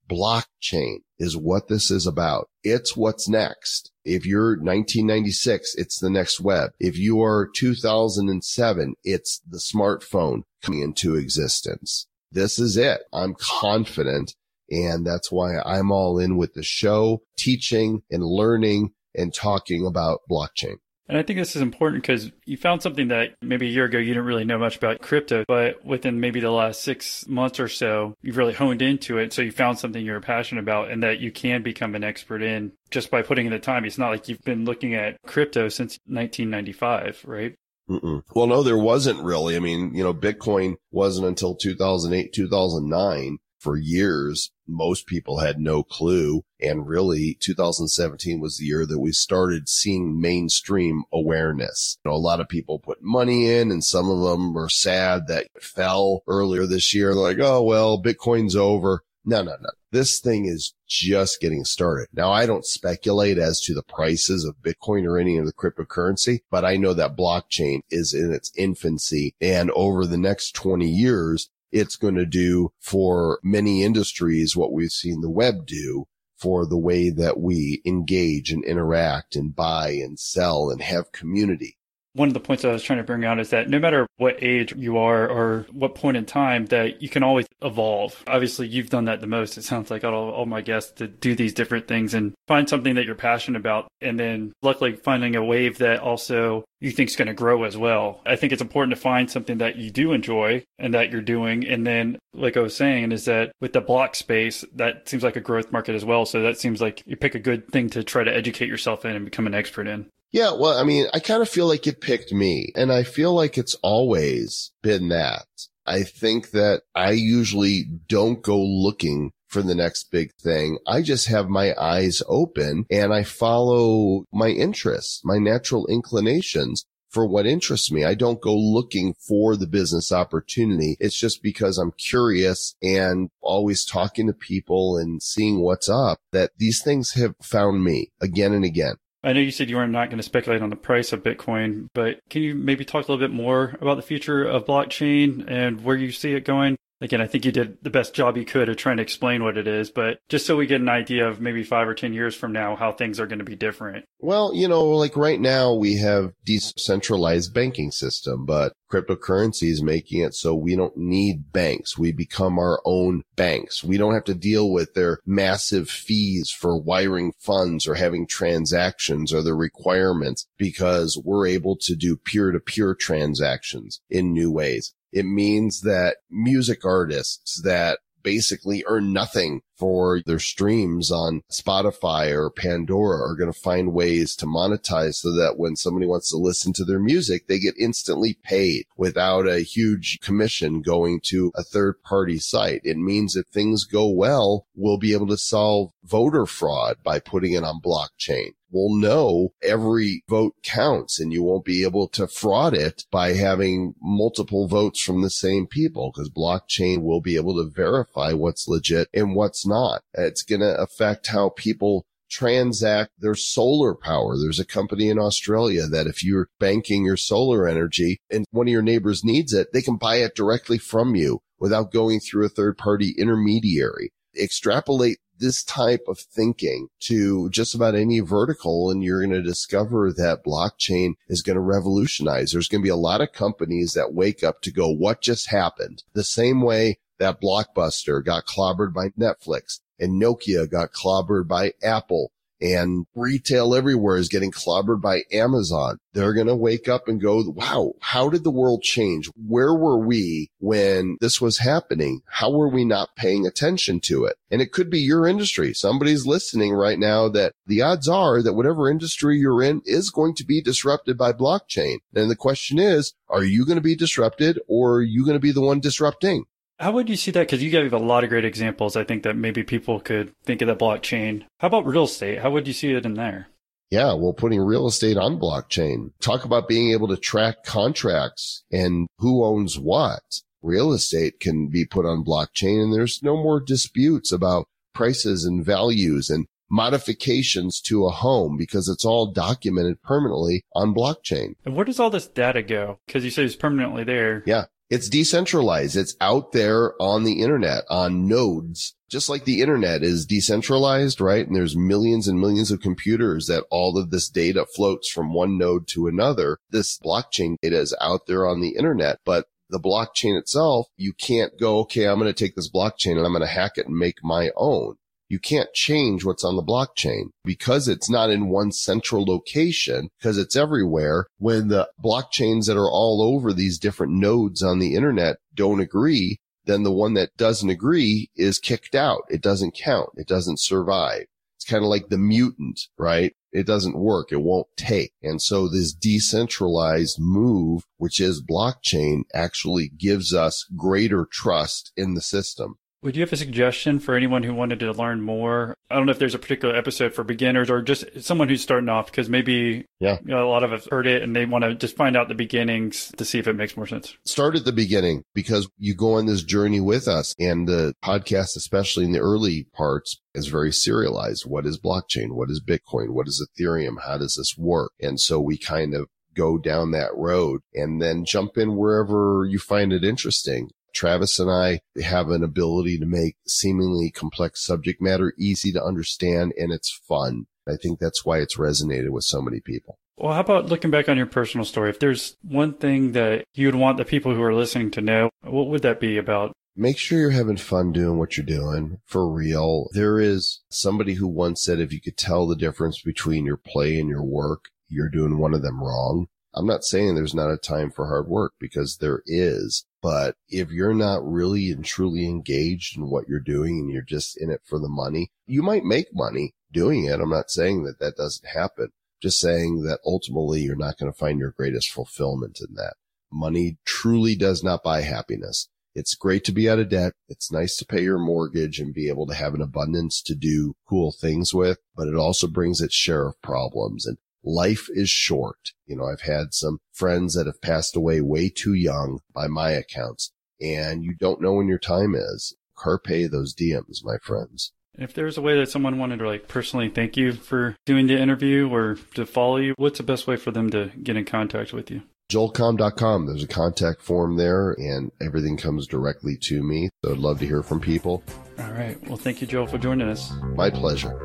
Blockchain 0.09 1.01
is 1.19 1.37
what 1.37 1.67
this 1.67 1.91
is 1.91 2.07
about. 2.07 2.49
It's 2.63 2.97
what's 2.97 3.29
next. 3.29 3.91
If 4.03 4.25
you're 4.25 4.51
1996, 4.51 5.75
it's 5.75 5.99
the 5.99 6.09
next 6.09 6.39
web. 6.39 6.71
If 6.79 6.97
you 6.97 7.21
are 7.21 7.49
2007, 7.55 8.95
it's 9.03 9.39
the 9.47 9.59
smartphone 9.59 10.43
coming 10.63 10.81
into 10.81 11.15
existence. 11.15 12.07
This 12.31 12.57
is 12.57 12.75
it. 12.75 13.01
I'm 13.13 13.35
confident. 13.39 14.33
And 14.71 15.05
that's 15.05 15.31
why 15.31 15.59
I'm 15.59 15.91
all 15.91 16.19
in 16.19 16.37
with 16.37 16.53
the 16.53 16.63
show, 16.63 17.21
teaching 17.37 18.03
and 18.09 18.23
learning 18.23 18.93
and 19.15 19.33
talking 19.33 19.85
about 19.85 20.21
blockchain. 20.29 20.77
And 21.09 21.17
I 21.17 21.23
think 21.23 21.39
this 21.39 21.55
is 21.55 21.63
important 21.63 22.03
because 22.03 22.31
you 22.45 22.55
found 22.55 22.83
something 22.83 23.07
that 23.07 23.33
maybe 23.41 23.65
a 23.65 23.71
year 23.71 23.85
ago 23.85 23.97
you 23.97 24.13
didn't 24.13 24.25
really 24.25 24.45
know 24.45 24.59
much 24.59 24.77
about 24.77 25.01
crypto, 25.01 25.43
but 25.47 25.83
within 25.83 26.19
maybe 26.19 26.39
the 26.39 26.51
last 26.51 26.81
six 26.81 27.27
months 27.27 27.59
or 27.59 27.67
so, 27.67 28.13
you've 28.21 28.37
really 28.37 28.53
honed 28.53 28.83
into 28.83 29.17
it. 29.17 29.33
So 29.33 29.41
you 29.41 29.51
found 29.51 29.79
something 29.79 30.05
you're 30.05 30.21
passionate 30.21 30.61
about 30.61 30.91
and 30.91 31.01
that 31.01 31.19
you 31.19 31.31
can 31.31 31.63
become 31.63 31.95
an 31.95 32.03
expert 32.03 32.43
in 32.43 32.73
just 32.91 33.09
by 33.09 33.23
putting 33.23 33.47
in 33.47 33.51
the 33.51 33.57
time. 33.57 33.85
It's 33.85 33.97
not 33.97 34.11
like 34.11 34.29
you've 34.29 34.43
been 34.43 34.65
looking 34.65 34.93
at 34.93 35.17
crypto 35.25 35.67
since 35.67 35.97
1995, 36.05 37.23
right? 37.25 37.55
Mm-mm. 37.89 38.21
Well, 38.35 38.45
no, 38.45 38.61
there 38.61 38.77
wasn't 38.77 39.23
really. 39.23 39.55
I 39.55 39.59
mean, 39.59 39.95
you 39.95 40.03
know, 40.03 40.13
Bitcoin 40.13 40.75
wasn't 40.91 41.25
until 41.25 41.55
2008, 41.55 42.33
2009 42.33 43.39
for 43.59 43.77
years. 43.77 44.51
Most 44.67 45.05
people 45.05 45.39
had 45.39 45.59
no 45.59 45.83
clue. 45.83 46.43
And 46.61 46.87
really 46.87 47.37
2017 47.39 48.39
was 48.39 48.57
the 48.57 48.65
year 48.65 48.85
that 48.85 48.99
we 48.99 49.11
started 49.11 49.69
seeing 49.69 50.19
mainstream 50.19 51.03
awareness. 51.11 51.97
You 52.03 52.11
know, 52.11 52.15
a 52.15 52.17
lot 52.17 52.39
of 52.39 52.49
people 52.49 52.79
put 52.79 53.01
money 53.01 53.49
in 53.49 53.71
and 53.71 53.83
some 53.83 54.09
of 54.09 54.21
them 54.21 54.53
were 54.53 54.69
sad 54.69 55.27
that 55.27 55.47
it 55.55 55.63
fell 55.63 56.23
earlier 56.27 56.65
this 56.65 56.93
year. 56.93 57.13
They're 57.13 57.23
like, 57.23 57.39
Oh, 57.39 57.61
well, 57.63 58.01
Bitcoin's 58.01 58.55
over. 58.55 59.03
No, 59.25 59.43
no, 59.43 59.55
no. 59.61 59.69
This 59.91 60.19
thing 60.19 60.45
is 60.45 60.73
just 60.87 61.41
getting 61.41 61.65
started. 61.65 62.07
Now, 62.13 62.31
I 62.31 62.45
don't 62.45 62.65
speculate 62.65 63.37
as 63.37 63.59
to 63.61 63.73
the 63.73 63.83
prices 63.83 64.45
of 64.45 64.61
Bitcoin 64.61 65.05
or 65.05 65.17
any 65.17 65.37
of 65.37 65.45
the 65.45 65.53
cryptocurrency, 65.53 66.39
but 66.49 66.63
I 66.63 66.77
know 66.77 66.93
that 66.93 67.17
blockchain 67.17 67.81
is 67.89 68.13
in 68.13 68.33
its 68.33 68.51
infancy. 68.55 69.35
And 69.41 69.71
over 69.71 70.05
the 70.05 70.17
next 70.17 70.53
20 70.53 70.87
years, 70.87 71.49
it's 71.71 71.95
going 71.95 72.15
to 72.15 72.25
do 72.25 72.71
for 72.79 73.39
many 73.43 73.83
industries 73.83 74.55
what 74.55 74.71
we've 74.71 74.91
seen 74.91 75.21
the 75.21 75.29
web 75.29 75.65
do 75.65 76.05
for 76.37 76.65
the 76.65 76.77
way 76.77 77.09
that 77.09 77.39
we 77.39 77.81
engage 77.85 78.51
and 78.51 78.63
interact 78.63 79.35
and 79.35 79.55
buy 79.55 79.89
and 79.89 80.19
sell 80.19 80.69
and 80.69 80.81
have 80.81 81.11
community 81.11 81.78
one 82.13 82.27
of 82.27 82.33
the 82.33 82.39
points 82.39 82.65
I 82.65 82.71
was 82.71 82.83
trying 82.83 82.97
to 82.97 83.03
bring 83.03 83.25
out 83.25 83.39
is 83.39 83.49
that 83.51 83.69
no 83.69 83.79
matter 83.79 84.07
what 84.17 84.41
age 84.41 84.73
you 84.75 84.97
are 84.97 85.29
or 85.29 85.67
what 85.71 85.95
point 85.95 86.17
in 86.17 86.25
time, 86.25 86.65
that 86.67 87.01
you 87.01 87.09
can 87.09 87.23
always 87.23 87.45
evolve. 87.61 88.23
Obviously, 88.27 88.67
you've 88.67 88.89
done 88.89 89.05
that 89.05 89.21
the 89.21 89.27
most. 89.27 89.57
It 89.57 89.63
sounds 89.63 89.91
like 89.91 90.03
all, 90.03 90.29
all 90.29 90.45
my 90.45 90.61
guests 90.61 90.91
to 90.93 91.07
do 91.07 91.35
these 91.35 91.53
different 91.53 91.87
things 91.87 92.13
and 92.13 92.33
find 92.47 92.67
something 92.67 92.95
that 92.95 93.05
you're 93.05 93.15
passionate 93.15 93.59
about, 93.59 93.87
and 94.01 94.19
then 94.19 94.53
luckily 94.61 94.95
finding 94.95 95.35
a 95.35 95.43
wave 95.43 95.77
that 95.79 95.99
also 95.99 96.65
you 96.81 96.91
think 96.91 97.09
is 97.09 97.15
going 97.15 97.27
to 97.27 97.33
grow 97.33 97.63
as 97.63 97.77
well. 97.77 98.21
I 98.25 98.35
think 98.35 98.53
it's 98.53 98.61
important 98.61 98.95
to 98.95 99.01
find 99.01 99.29
something 99.29 99.59
that 99.59 99.75
you 99.75 99.91
do 99.91 100.13
enjoy 100.13 100.63
and 100.77 100.93
that 100.93 101.11
you're 101.11 101.21
doing, 101.21 101.67
and 101.67 101.85
then 101.85 102.17
like 102.33 102.57
I 102.57 102.61
was 102.61 102.75
saying, 102.75 103.11
is 103.11 103.25
that 103.25 103.51
with 103.59 103.73
the 103.73 103.81
block 103.81 104.15
space, 104.15 104.63
that 104.75 105.07
seems 105.09 105.23
like 105.23 105.35
a 105.35 105.41
growth 105.41 105.71
market 105.71 105.95
as 105.95 106.05
well. 106.05 106.25
So 106.25 106.41
that 106.41 106.57
seems 106.57 106.81
like 106.81 107.03
you 107.05 107.15
pick 107.15 107.35
a 107.35 107.39
good 107.39 107.67
thing 107.69 107.89
to 107.91 108.03
try 108.03 108.23
to 108.23 108.33
educate 108.33 108.69
yourself 108.69 109.05
in 109.05 109.15
and 109.15 109.25
become 109.25 109.47
an 109.47 109.55
expert 109.55 109.87
in. 109.87 110.07
Yeah, 110.31 110.53
well, 110.53 110.77
I 110.77 110.83
mean, 110.83 111.07
I 111.13 111.19
kind 111.19 111.41
of 111.41 111.49
feel 111.49 111.67
like 111.67 111.87
it 111.87 112.01
picked 112.01 112.31
me 112.31 112.71
and 112.75 112.91
I 112.91 113.03
feel 113.03 113.33
like 113.33 113.57
it's 113.57 113.75
always 113.75 114.71
been 114.83 115.09
that. 115.09 115.45
I 115.87 116.03
think 116.03 116.51
that 116.51 116.83
I 116.93 117.11
usually 117.11 117.85
don't 118.07 118.43
go 118.43 118.61
looking 118.61 119.31
for 119.47 119.63
the 119.63 119.73
next 119.73 120.11
big 120.11 120.31
thing. 120.35 120.77
I 120.85 121.01
just 121.01 121.27
have 121.27 121.49
my 121.49 121.73
eyes 121.79 122.21
open 122.27 122.85
and 122.91 123.11
I 123.11 123.23
follow 123.23 124.25
my 124.31 124.49
interests, 124.49 125.21
my 125.25 125.39
natural 125.39 125.87
inclinations 125.87 126.85
for 127.09 127.25
what 127.25 127.47
interests 127.47 127.91
me. 127.91 128.05
I 128.05 128.13
don't 128.13 128.39
go 128.39 128.55
looking 128.55 129.15
for 129.27 129.55
the 129.55 129.65
business 129.65 130.11
opportunity. 130.11 130.95
It's 130.99 131.19
just 131.19 131.41
because 131.41 131.79
I'm 131.79 131.91
curious 131.93 132.75
and 132.83 133.31
always 133.41 133.83
talking 133.83 134.27
to 134.27 134.33
people 134.33 134.97
and 134.97 135.23
seeing 135.23 135.59
what's 135.59 135.89
up 135.89 136.19
that 136.31 136.51
these 136.57 136.83
things 136.83 137.13
have 137.13 137.33
found 137.41 137.83
me 137.83 138.11
again 138.21 138.53
and 138.53 138.63
again. 138.63 138.95
I 139.23 139.33
know 139.33 139.41
you 139.41 139.51
said 139.51 139.69
you 139.69 139.75
were 139.75 139.87
not 139.87 140.09
going 140.09 140.17
to 140.17 140.23
speculate 140.23 140.61
on 140.61 140.69
the 140.69 140.77
price 140.77 141.11
of 141.11 141.23
Bitcoin, 141.23 141.89
but 141.93 142.19
can 142.29 142.41
you 142.41 142.55
maybe 142.55 142.85
talk 142.85 143.07
a 143.07 143.11
little 143.11 143.27
bit 143.27 143.35
more 143.35 143.75
about 143.81 143.95
the 143.95 144.01
future 144.01 144.45
of 144.45 144.65
blockchain 144.65 145.43
and 145.49 145.83
where 145.83 145.97
you 145.97 146.11
see 146.11 146.33
it 146.33 146.45
going? 146.45 146.77
Again, 147.01 147.21
I 147.21 147.27
think 147.27 147.45
you 147.45 147.51
did 147.53 147.77
the 147.81 147.89
best 147.89 148.13
job 148.13 148.35
you 148.35 148.43
could 148.43 148.67
of 148.67 148.75
trying 148.75 148.97
to 148.97 149.03
explain 149.03 149.41
what 149.41 149.57
it 149.57 149.67
is, 149.67 149.89
but 149.89 150.19
just 150.27 150.45
so 150.45 150.57
we 150.57 150.67
get 150.67 150.81
an 150.81 150.89
idea 150.89 151.27
of 151.27 151.39
maybe 151.39 151.63
five 151.63 151.87
or 151.87 151.93
10 151.93 152.13
years 152.13 152.35
from 152.35 152.51
now, 152.51 152.75
how 152.75 152.91
things 152.91 153.21
are 153.21 153.27
going 153.27 153.39
to 153.39 153.45
be 153.45 153.55
different. 153.55 154.05
Well, 154.19 154.53
you 154.53 154.67
know, 154.67 154.85
like 154.85 155.15
right 155.15 155.39
now 155.39 155.73
we 155.73 155.95
have 155.97 156.33
decentralized 156.45 157.53
banking 157.53 157.91
system, 157.91 158.45
but 158.45 158.73
cryptocurrency 158.91 159.69
is 159.69 159.81
making 159.81 160.21
it 160.21 160.33
so 160.33 160.53
we 160.53 160.75
don't 160.75 160.97
need 160.97 161.53
banks. 161.53 161.97
We 161.97 162.11
become 162.11 162.59
our 162.59 162.81
own 162.83 163.23
banks. 163.37 163.81
We 163.81 163.97
don't 163.97 164.13
have 164.13 164.25
to 164.25 164.35
deal 164.35 164.69
with 164.69 164.93
their 164.93 165.19
massive 165.25 165.89
fees 165.89 166.51
for 166.51 166.77
wiring 166.77 167.31
funds 167.39 167.87
or 167.87 167.95
having 167.95 168.27
transactions 168.27 169.33
or 169.33 169.41
the 169.41 169.53
requirements 169.53 170.47
because 170.57 171.21
we're 171.23 171.47
able 171.47 171.77
to 171.77 171.95
do 171.95 172.17
peer 172.17 172.51
to 172.51 172.59
peer 172.59 172.93
transactions 172.93 174.01
in 174.09 174.33
new 174.33 174.51
ways. 174.51 174.93
It 175.11 175.25
means 175.25 175.81
that 175.81 176.17
music 176.29 176.85
artists 176.85 177.61
that 177.63 177.99
basically 178.23 178.83
earn 178.87 179.13
nothing 179.13 179.61
for 179.77 180.21
their 180.25 180.39
streams 180.39 181.11
on 181.11 181.41
Spotify 181.51 182.31
or 182.31 182.49
Pandora 182.49 183.29
are 183.29 183.35
going 183.35 183.51
to 183.51 183.59
find 183.59 183.93
ways 183.93 184.35
to 184.35 184.45
monetize 184.45 185.15
so 185.15 185.31
that 185.31 185.57
when 185.57 185.75
somebody 185.75 186.05
wants 186.05 186.29
to 186.31 186.37
listen 186.37 186.73
to 186.73 186.83
their 186.83 186.99
music, 186.99 187.47
they 187.47 187.59
get 187.59 187.75
instantly 187.79 188.37
paid 188.43 188.85
without 188.97 189.47
a 189.47 189.61
huge 189.61 190.19
commission 190.21 190.81
going 190.81 191.21
to 191.23 191.51
a 191.55 191.63
third 191.63 192.01
party 192.03 192.37
site. 192.37 192.81
It 192.83 192.97
means 192.97 193.35
if 193.35 193.47
things 193.47 193.85
go 193.85 194.09
well, 194.09 194.67
we'll 194.75 194.97
be 194.97 195.13
able 195.13 195.27
to 195.27 195.37
solve 195.37 195.91
voter 196.03 196.45
fraud 196.45 196.97
by 197.03 197.19
putting 197.19 197.53
it 197.53 197.63
on 197.63 197.81
blockchain 197.81 198.51
will 198.71 198.95
know 198.95 199.53
every 199.61 200.23
vote 200.29 200.55
counts 200.63 201.19
and 201.19 201.33
you 201.33 201.43
won't 201.43 201.65
be 201.65 201.83
able 201.83 202.07
to 202.09 202.27
fraud 202.27 202.73
it 202.73 203.05
by 203.11 203.33
having 203.33 203.95
multiple 204.01 204.67
votes 204.67 205.01
from 205.01 205.21
the 205.21 205.29
same 205.29 205.67
people 205.67 206.11
because 206.13 206.29
blockchain 206.29 207.01
will 207.01 207.21
be 207.21 207.35
able 207.35 207.55
to 207.55 207.69
verify 207.69 208.33
what's 208.33 208.67
legit 208.67 209.07
and 209.13 209.35
what's 209.35 209.65
not. 209.65 210.01
It's 210.13 210.43
going 210.43 210.61
to 210.61 210.79
affect 210.79 211.27
how 211.27 211.49
people 211.49 212.05
transact 212.29 213.11
their 213.19 213.35
solar 213.35 213.95
power. 213.95 214.37
There's 214.37 214.59
a 214.59 214.65
company 214.65 215.09
in 215.09 215.17
Australia 215.17 215.87
that 215.87 216.07
if 216.07 216.23
you're 216.23 216.49
banking 216.59 217.03
your 217.03 217.17
solar 217.17 217.67
energy 217.67 218.21
and 218.29 218.45
one 218.51 218.67
of 218.67 218.71
your 218.71 218.81
neighbors 218.81 219.23
needs 219.23 219.53
it, 219.53 219.73
they 219.73 219.81
can 219.81 219.97
buy 219.97 220.17
it 220.17 220.35
directly 220.35 220.77
from 220.77 221.15
you 221.15 221.41
without 221.59 221.91
going 221.91 222.19
through 222.19 222.45
a 222.45 222.49
third 222.49 222.77
party 222.77 223.15
intermediary. 223.17 224.11
Extrapolate 224.39 225.17
this 225.39 225.63
type 225.63 226.03
of 226.07 226.19
thinking 226.19 226.87
to 227.01 227.49
just 227.49 227.73
about 227.73 227.95
any 227.95 228.19
vertical 228.19 228.91
and 228.91 229.03
you're 229.03 229.25
going 229.25 229.31
to 229.31 229.41
discover 229.41 230.11
that 230.13 230.43
blockchain 230.45 231.13
is 231.27 231.41
going 231.41 231.55
to 231.55 231.61
revolutionize. 231.61 232.51
There's 232.51 232.67
going 232.67 232.81
to 232.81 232.85
be 232.85 232.89
a 232.89 232.95
lot 232.95 233.21
of 233.21 233.31
companies 233.31 233.93
that 233.93 234.13
wake 234.13 234.43
up 234.43 234.61
to 234.61 234.71
go, 234.71 234.89
what 234.89 235.21
just 235.21 235.49
happened? 235.49 236.03
The 236.13 236.23
same 236.23 236.61
way 236.61 236.99
that 237.19 237.41
Blockbuster 237.41 238.23
got 238.23 238.45
clobbered 238.45 238.93
by 238.93 239.09
Netflix 239.09 239.79
and 239.99 240.21
Nokia 240.21 240.69
got 240.69 240.91
clobbered 240.93 241.47
by 241.47 241.73
Apple 241.83 242.31
and 242.61 243.05
retail 243.15 243.73
everywhere 243.73 244.17
is 244.17 244.29
getting 244.29 244.51
clobbered 244.51 245.01
by 245.01 245.23
Amazon. 245.31 245.97
They're 246.13 246.33
going 246.33 246.47
to 246.47 246.55
wake 246.55 246.89
up 246.89 247.07
and 247.07 247.21
go, 247.21 247.43
wow, 247.47 247.93
how 247.99 248.29
did 248.29 248.43
the 248.43 248.51
world 248.51 248.81
change? 248.81 249.29
Where 249.35 249.73
were 249.73 249.99
we 249.99 250.49
when 250.59 251.17
this 251.21 251.39
was 251.39 251.59
happening? 251.59 252.21
How 252.27 252.51
were 252.51 252.69
we 252.69 252.83
not 252.83 253.15
paying 253.15 253.45
attention 253.45 253.99
to 254.05 254.25
it? 254.25 254.37
And 254.49 254.61
it 254.61 254.71
could 254.71 254.89
be 254.89 254.99
your 254.99 255.27
industry. 255.27 255.73
Somebody's 255.73 256.25
listening 256.25 256.73
right 256.73 256.99
now 256.99 257.29
that 257.29 257.53
the 257.65 257.81
odds 257.81 258.07
are 258.07 258.41
that 258.41 258.53
whatever 258.53 258.89
industry 258.89 259.37
you're 259.37 259.61
in 259.61 259.81
is 259.85 260.09
going 260.09 260.35
to 260.35 260.45
be 260.45 260.61
disrupted 260.61 261.17
by 261.17 261.31
blockchain. 261.31 261.97
And 262.15 262.29
the 262.29 262.35
question 262.35 262.79
is, 262.79 263.13
are 263.29 263.43
you 263.43 263.65
going 263.65 263.77
to 263.77 263.81
be 263.81 263.95
disrupted 263.95 264.59
or 264.67 264.95
are 264.95 265.03
you 265.03 265.23
going 265.23 265.35
to 265.35 265.39
be 265.39 265.51
the 265.51 265.61
one 265.61 265.79
disrupting? 265.79 266.45
How 266.79 266.91
would 266.93 267.09
you 267.09 267.17
see 267.17 267.31
that? 267.31 267.41
Because 267.41 267.61
you 267.61 267.69
gave 267.69 267.91
a 267.91 267.97
lot 267.97 268.23
of 268.23 268.29
great 268.29 268.45
examples. 268.45 268.95
I 268.95 269.03
think 269.03 269.23
that 269.23 269.35
maybe 269.35 269.63
people 269.63 269.99
could 269.99 270.33
think 270.45 270.61
of 270.61 270.67
the 270.67 270.75
blockchain. 270.75 271.43
How 271.59 271.67
about 271.67 271.85
real 271.85 272.05
estate? 272.05 272.39
How 272.39 272.51
would 272.51 272.67
you 272.67 272.73
see 272.73 272.93
it 272.93 273.05
in 273.05 273.15
there? 273.15 273.47
Yeah, 273.91 274.13
well, 274.13 274.33
putting 274.33 274.61
real 274.61 274.87
estate 274.87 275.17
on 275.17 275.39
blockchain. 275.39 276.11
Talk 276.21 276.45
about 276.45 276.67
being 276.67 276.91
able 276.91 277.07
to 277.09 277.17
track 277.17 277.63
contracts 277.63 278.63
and 278.71 279.07
who 279.17 279.43
owns 279.43 279.77
what. 279.77 280.21
Real 280.61 280.93
estate 280.93 281.39
can 281.39 281.67
be 281.67 281.85
put 281.85 282.05
on 282.05 282.23
blockchain 282.23 282.83
and 282.83 282.93
there's 282.93 283.23
no 283.23 283.35
more 283.35 283.59
disputes 283.59 284.31
about 284.31 284.67
prices 284.93 285.43
and 285.43 285.65
values 285.65 286.29
and 286.29 286.45
modifications 286.69 287.81
to 287.81 288.05
a 288.05 288.11
home 288.11 288.57
because 288.57 288.87
it's 288.87 289.05
all 289.05 289.31
documented 289.31 290.01
permanently 290.03 290.61
on 290.75 290.93
blockchain. 290.93 291.55
And 291.65 291.75
where 291.75 291.85
does 291.85 291.99
all 291.99 292.09
this 292.09 292.27
data 292.27 292.61
go? 292.61 292.99
Because 293.07 293.25
you 293.25 293.31
say 293.31 293.43
it's 293.43 293.55
permanently 293.55 294.03
there. 294.03 294.43
Yeah. 294.45 294.65
It's 294.89 295.07
decentralized. 295.07 295.95
It's 295.95 296.15
out 296.19 296.51
there 296.51 296.99
on 296.99 297.23
the 297.23 297.41
internet 297.41 297.83
on 297.91 298.27
nodes, 298.27 298.95
just 299.07 299.29
like 299.29 299.45
the 299.45 299.61
internet 299.61 300.01
is 300.01 300.25
decentralized, 300.25 301.21
right? 301.21 301.45
And 301.45 301.55
there's 301.55 301.77
millions 301.77 302.27
and 302.27 302.39
millions 302.39 302.71
of 302.71 302.79
computers 302.79 303.45
that 303.45 303.65
all 303.69 303.99
of 303.99 304.09
this 304.09 304.29
data 304.29 304.65
floats 304.75 305.07
from 305.09 305.31
one 305.31 305.59
node 305.59 305.87
to 305.89 306.07
another. 306.07 306.57
This 306.71 306.97
blockchain 306.97 307.57
data 307.61 307.77
is 307.77 307.95
out 308.01 308.21
there 308.25 308.47
on 308.47 308.61
the 308.61 308.75
internet, 308.75 309.19
but 309.23 309.45
the 309.69 309.79
blockchain 309.79 310.37
itself, 310.39 310.87
you 310.97 311.13
can't 311.13 311.59
go, 311.59 311.79
okay, 311.81 312.07
I'm 312.07 312.17
going 312.17 312.33
to 312.33 312.33
take 312.33 312.55
this 312.55 312.71
blockchain 312.71 313.17
and 313.17 313.25
I'm 313.25 313.33
going 313.33 313.41
to 313.41 313.47
hack 313.47 313.73
it 313.77 313.85
and 313.85 313.95
make 313.95 314.23
my 314.23 314.49
own 314.57 314.95
you 315.29 315.39
can't 315.39 315.71
change 315.73 316.25
what's 316.25 316.43
on 316.43 316.55
the 316.55 316.63
blockchain 316.63 317.29
because 317.45 317.87
it's 317.87 318.09
not 318.09 318.31
in 318.31 318.49
one 318.49 318.71
central 318.71 319.23
location 319.23 320.09
because 320.17 320.37
it's 320.37 320.55
everywhere. 320.55 321.27
When 321.37 321.67
the 321.67 321.87
blockchains 322.03 322.65
that 322.65 322.77
are 322.77 322.89
all 322.89 323.21
over 323.21 323.53
these 323.53 323.77
different 323.77 324.13
nodes 324.13 324.63
on 324.63 324.79
the 324.79 324.95
internet 324.95 325.37
don't 325.53 325.79
agree, 325.79 326.39
then 326.65 326.83
the 326.83 326.91
one 326.91 327.13
that 327.13 327.37
doesn't 327.37 327.69
agree 327.69 328.29
is 328.35 328.59
kicked 328.59 328.95
out. 328.95 329.21
It 329.29 329.41
doesn't 329.41 329.75
count. 329.75 330.09
It 330.15 330.27
doesn't 330.27 330.59
survive. 330.59 331.25
It's 331.57 331.69
kind 331.69 331.83
of 331.83 331.89
like 331.89 332.09
the 332.09 332.17
mutant, 332.17 332.87
right? 332.97 333.33
It 333.51 333.67
doesn't 333.67 333.99
work. 333.99 334.31
It 334.31 334.41
won't 334.41 334.67
take. 334.77 335.11
And 335.21 335.41
so 335.41 335.67
this 335.67 335.93
decentralized 335.93 337.19
move, 337.19 337.83
which 337.97 338.19
is 338.19 338.43
blockchain 338.43 339.23
actually 339.33 339.89
gives 339.89 340.33
us 340.33 340.65
greater 340.75 341.27
trust 341.29 341.91
in 341.97 342.13
the 342.13 342.21
system. 342.21 342.77
Would 343.01 343.15
you 343.15 343.21
have 343.21 343.31
a 343.31 343.37
suggestion 343.37 343.99
for 343.99 344.13
anyone 344.13 344.43
who 344.43 344.53
wanted 344.53 344.81
to 344.81 344.91
learn 344.91 345.21
more? 345.21 345.73
I 345.89 345.95
don't 345.95 346.05
know 346.05 346.11
if 346.11 346.19
there's 346.19 346.35
a 346.35 346.39
particular 346.39 346.75
episode 346.75 347.13
for 347.13 347.23
beginners 347.23 347.69
or 347.69 347.81
just 347.81 348.21
someone 348.21 348.49
who's 348.49 348.61
starting 348.61 348.89
off 348.89 349.05
because 349.05 349.29
maybe 349.29 349.85
yeah. 350.01 350.17
You 350.21 350.31
know, 350.31 350.45
a 350.45 350.49
lot 350.49 350.63
of 350.63 350.73
us 350.73 350.85
heard 350.91 351.07
it 351.07 351.23
and 351.23 351.33
they 351.33 351.45
want 351.45 351.63
to 351.63 351.75
just 351.75 351.95
find 351.95 352.17
out 352.17 352.27
the 352.27 352.35
beginnings 352.35 353.13
to 353.15 353.23
see 353.23 353.39
if 353.39 353.47
it 353.47 353.53
makes 353.53 353.77
more 353.77 353.87
sense. 353.87 354.17
Start 354.25 354.57
at 354.57 354.65
the 354.65 354.73
beginning 354.73 355.23
because 355.33 355.69
you 355.77 355.95
go 355.95 356.15
on 356.15 356.25
this 356.25 356.43
journey 356.43 356.81
with 356.81 357.07
us 357.07 357.33
and 357.39 357.69
the 357.69 357.93
podcast, 358.03 358.57
especially 358.57 359.05
in 359.05 359.13
the 359.13 359.19
early 359.19 359.67
parts, 359.73 360.19
is 360.35 360.47
very 360.47 360.73
serialized. 360.73 361.43
What 361.45 361.65
is 361.65 361.79
blockchain? 361.79 362.31
What 362.31 362.49
is 362.49 362.61
Bitcoin? 362.61 363.11
What 363.11 363.29
is 363.29 363.47
Ethereum? 363.57 364.01
How 364.05 364.17
does 364.17 364.35
this 364.35 364.55
work? 364.57 364.91
And 364.99 365.21
so 365.21 365.39
we 365.39 365.57
kind 365.57 365.93
of 365.93 366.09
go 366.35 366.57
down 366.57 366.91
that 366.91 367.15
road 367.15 367.61
and 367.73 368.01
then 368.01 368.25
jump 368.25 368.57
in 368.57 368.75
wherever 368.75 369.45
you 369.49 369.57
find 369.57 369.93
it 369.93 370.03
interesting. 370.03 370.69
Travis 370.93 371.39
and 371.39 371.49
I 371.49 371.81
have 372.01 372.29
an 372.29 372.43
ability 372.43 372.97
to 372.99 373.05
make 373.05 373.35
seemingly 373.47 374.11
complex 374.11 374.65
subject 374.65 375.01
matter 375.01 375.33
easy 375.37 375.71
to 375.71 375.83
understand 375.83 376.53
and 376.57 376.71
it's 376.71 376.91
fun. 377.07 377.45
I 377.67 377.75
think 377.75 377.99
that's 377.99 378.25
why 378.25 378.39
it's 378.39 378.57
resonated 378.57 379.09
with 379.09 379.23
so 379.23 379.41
many 379.41 379.59
people. 379.59 379.99
Well, 380.17 380.33
how 380.33 380.41
about 380.41 380.65
looking 380.65 380.91
back 380.91 381.07
on 381.07 381.15
your 381.15 381.25
personal 381.25 381.65
story? 381.65 381.89
If 381.89 381.99
there's 381.99 382.35
one 382.41 382.73
thing 382.73 383.13
that 383.13 383.45
you'd 383.53 383.75
want 383.75 383.97
the 383.97 384.05
people 384.05 384.35
who 384.35 384.43
are 384.43 384.53
listening 384.53 384.91
to 384.91 385.01
know, 385.01 385.29
what 385.41 385.67
would 385.67 385.81
that 385.83 386.01
be 386.01 386.17
about? 386.17 386.51
Make 386.75 386.97
sure 386.97 387.19
you're 387.19 387.29
having 387.31 387.57
fun 387.57 387.93
doing 387.93 388.17
what 388.17 388.35
you're 388.37 388.45
doing 388.45 388.99
for 389.05 389.29
real. 389.29 389.87
There 389.93 390.19
is 390.19 390.61
somebody 390.69 391.13
who 391.15 391.27
once 391.27 391.63
said 391.63 391.79
if 391.79 391.93
you 391.93 392.01
could 392.01 392.17
tell 392.17 392.47
the 392.47 392.55
difference 392.55 393.01
between 393.01 393.45
your 393.45 393.57
play 393.57 393.99
and 393.99 394.09
your 394.09 394.23
work, 394.23 394.65
you're 394.89 395.09
doing 395.09 395.37
one 395.37 395.53
of 395.53 395.61
them 395.61 395.81
wrong. 395.81 396.27
I'm 396.53 396.65
not 396.65 396.83
saying 396.83 397.15
there's 397.15 397.35
not 397.35 397.51
a 397.51 397.57
time 397.57 397.91
for 397.91 398.07
hard 398.07 398.27
work 398.27 398.53
because 398.59 398.97
there 398.97 399.21
is, 399.25 399.85
but 400.01 400.35
if 400.47 400.71
you're 400.71 400.93
not 400.93 401.25
really 401.25 401.71
and 401.71 401.83
truly 401.83 402.25
engaged 402.25 402.97
in 402.97 403.09
what 403.09 403.27
you're 403.27 403.39
doing 403.39 403.79
and 403.79 403.89
you're 403.89 404.01
just 404.01 404.37
in 404.41 404.49
it 404.49 404.61
for 404.65 404.79
the 404.79 404.89
money, 404.89 405.31
you 405.45 405.61
might 405.61 405.83
make 405.83 406.13
money 406.13 406.53
doing 406.71 407.05
it. 407.05 407.19
I'm 407.19 407.29
not 407.29 407.49
saying 407.49 407.83
that 407.83 407.99
that 407.99 408.15
doesn't 408.15 408.47
happen. 408.47 408.89
Just 409.21 409.39
saying 409.39 409.83
that 409.83 409.99
ultimately 410.05 410.61
you're 410.61 410.77
not 410.77 410.97
going 410.97 411.11
to 411.11 411.17
find 411.17 411.39
your 411.39 411.51
greatest 411.51 411.91
fulfillment 411.91 412.59
in 412.61 412.75
that. 412.75 412.93
Money 413.31 413.77
truly 413.85 414.35
does 414.35 414.63
not 414.63 414.83
buy 414.83 415.01
happiness. 415.01 415.67
It's 415.93 416.15
great 416.15 416.43
to 416.45 416.51
be 416.51 416.69
out 416.69 416.79
of 416.79 416.89
debt. 416.89 417.13
It's 417.27 417.51
nice 417.51 417.75
to 417.77 417.85
pay 417.85 418.03
your 418.03 418.19
mortgage 418.19 418.79
and 418.79 418.93
be 418.93 419.09
able 419.09 419.27
to 419.27 419.33
have 419.33 419.53
an 419.53 419.61
abundance 419.61 420.21
to 420.23 420.35
do 420.35 420.75
cool 420.87 421.11
things 421.11 421.53
with, 421.53 421.79
but 421.95 422.07
it 422.07 422.15
also 422.15 422.47
brings 422.47 422.79
its 422.79 422.95
share 422.95 423.27
of 423.27 423.41
problems. 423.41 424.05
And 424.05 424.17
life 424.43 424.87
is 424.89 425.09
short. 425.09 425.73
You 425.85 425.95
know, 425.95 426.05
I've 426.05 426.21
had 426.21 426.53
some 426.53 426.79
friends 426.93 427.35
that 427.35 427.45
have 427.45 427.61
passed 427.61 427.95
away 427.95 428.21
way 428.21 428.49
too 428.49 428.73
young 428.73 429.19
by 429.33 429.47
my 429.47 429.71
accounts 429.71 430.31
and 430.61 431.03
you 431.03 431.15
don't 431.15 431.41
know 431.41 431.53
when 431.53 431.67
your 431.67 431.79
time 431.79 432.15
is. 432.15 432.55
Carpe 432.77 433.29
those 433.29 433.53
diems, 433.53 434.03
my 434.03 434.17
friends. 434.21 434.71
If 434.97 435.13
there's 435.13 435.37
a 435.37 435.41
way 435.41 435.57
that 435.57 435.69
someone 435.69 435.97
wanted 435.97 436.19
to 436.19 436.27
like 436.27 436.47
personally 436.47 436.89
thank 436.89 437.15
you 437.15 437.33
for 437.33 437.75
doing 437.85 438.07
the 438.07 438.19
interview 438.19 438.69
or 438.69 438.97
to 439.15 439.25
follow 439.25 439.57
you, 439.57 439.73
what's 439.77 439.97
the 439.97 440.03
best 440.03 440.27
way 440.27 440.35
for 440.35 440.51
them 440.51 440.69
to 440.71 440.91
get 441.01 441.17
in 441.17 441.25
contact 441.25 441.73
with 441.73 441.89
you? 441.89 442.03
joelcomm.com. 442.29 443.25
There's 443.25 443.43
a 443.43 443.47
contact 443.47 444.01
form 444.01 444.37
there 444.37 444.71
and 444.73 445.11
everything 445.19 445.57
comes 445.57 445.87
directly 445.87 446.37
to 446.43 446.61
me. 446.61 446.89
So 447.03 447.11
I'd 447.11 447.17
love 447.17 447.39
to 447.39 447.45
hear 447.45 447.63
from 447.63 447.79
people. 447.79 448.23
All 448.59 448.71
right. 448.71 449.01
Well, 449.07 449.17
thank 449.17 449.41
you, 449.41 449.47
Joel, 449.47 449.67
for 449.67 449.77
joining 449.77 450.07
us. 450.07 450.31
My 450.55 450.69
pleasure. 450.69 451.17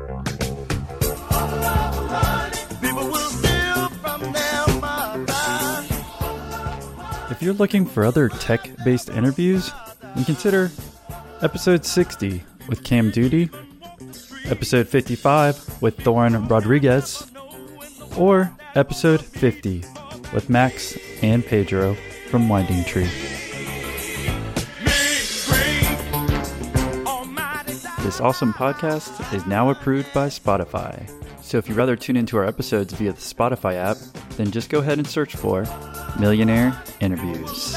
You're 7.45 7.53
looking 7.53 7.85
for 7.85 8.03
other 8.03 8.27
tech 8.27 8.67
based 8.83 9.07
interviews, 9.09 9.71
then 10.15 10.25
consider 10.25 10.71
episode 11.43 11.85
60 11.85 12.43
with 12.67 12.83
Cam 12.83 13.11
Duty, 13.11 13.51
episode 14.45 14.87
55 14.87 15.79
with 15.79 15.95
Thorin 15.97 16.49
Rodriguez, 16.49 17.31
or 18.17 18.51
episode 18.73 19.23
50 19.23 19.83
with 20.33 20.49
Max 20.49 20.97
and 21.21 21.45
Pedro 21.45 21.95
from 22.31 22.49
Winding 22.49 22.83
Tree. 22.83 23.09
This 28.03 28.19
awesome 28.19 28.53
podcast 28.53 29.33
is 29.35 29.45
now 29.45 29.69
approved 29.69 30.11
by 30.15 30.29
Spotify. 30.29 31.07
So 31.43 31.59
if 31.59 31.69
you'd 31.69 31.77
rather 31.77 31.95
tune 31.95 32.17
into 32.17 32.37
our 32.37 32.45
episodes 32.45 32.93
via 32.93 33.13
the 33.13 33.21
Spotify 33.21 33.75
app, 33.75 33.97
then 34.31 34.49
just 34.49 34.71
go 34.71 34.79
ahead 34.79 34.97
and 34.97 35.07
search 35.07 35.35
for 35.35 35.63
Millionaire 36.19 36.73
Interviews. 37.01 37.75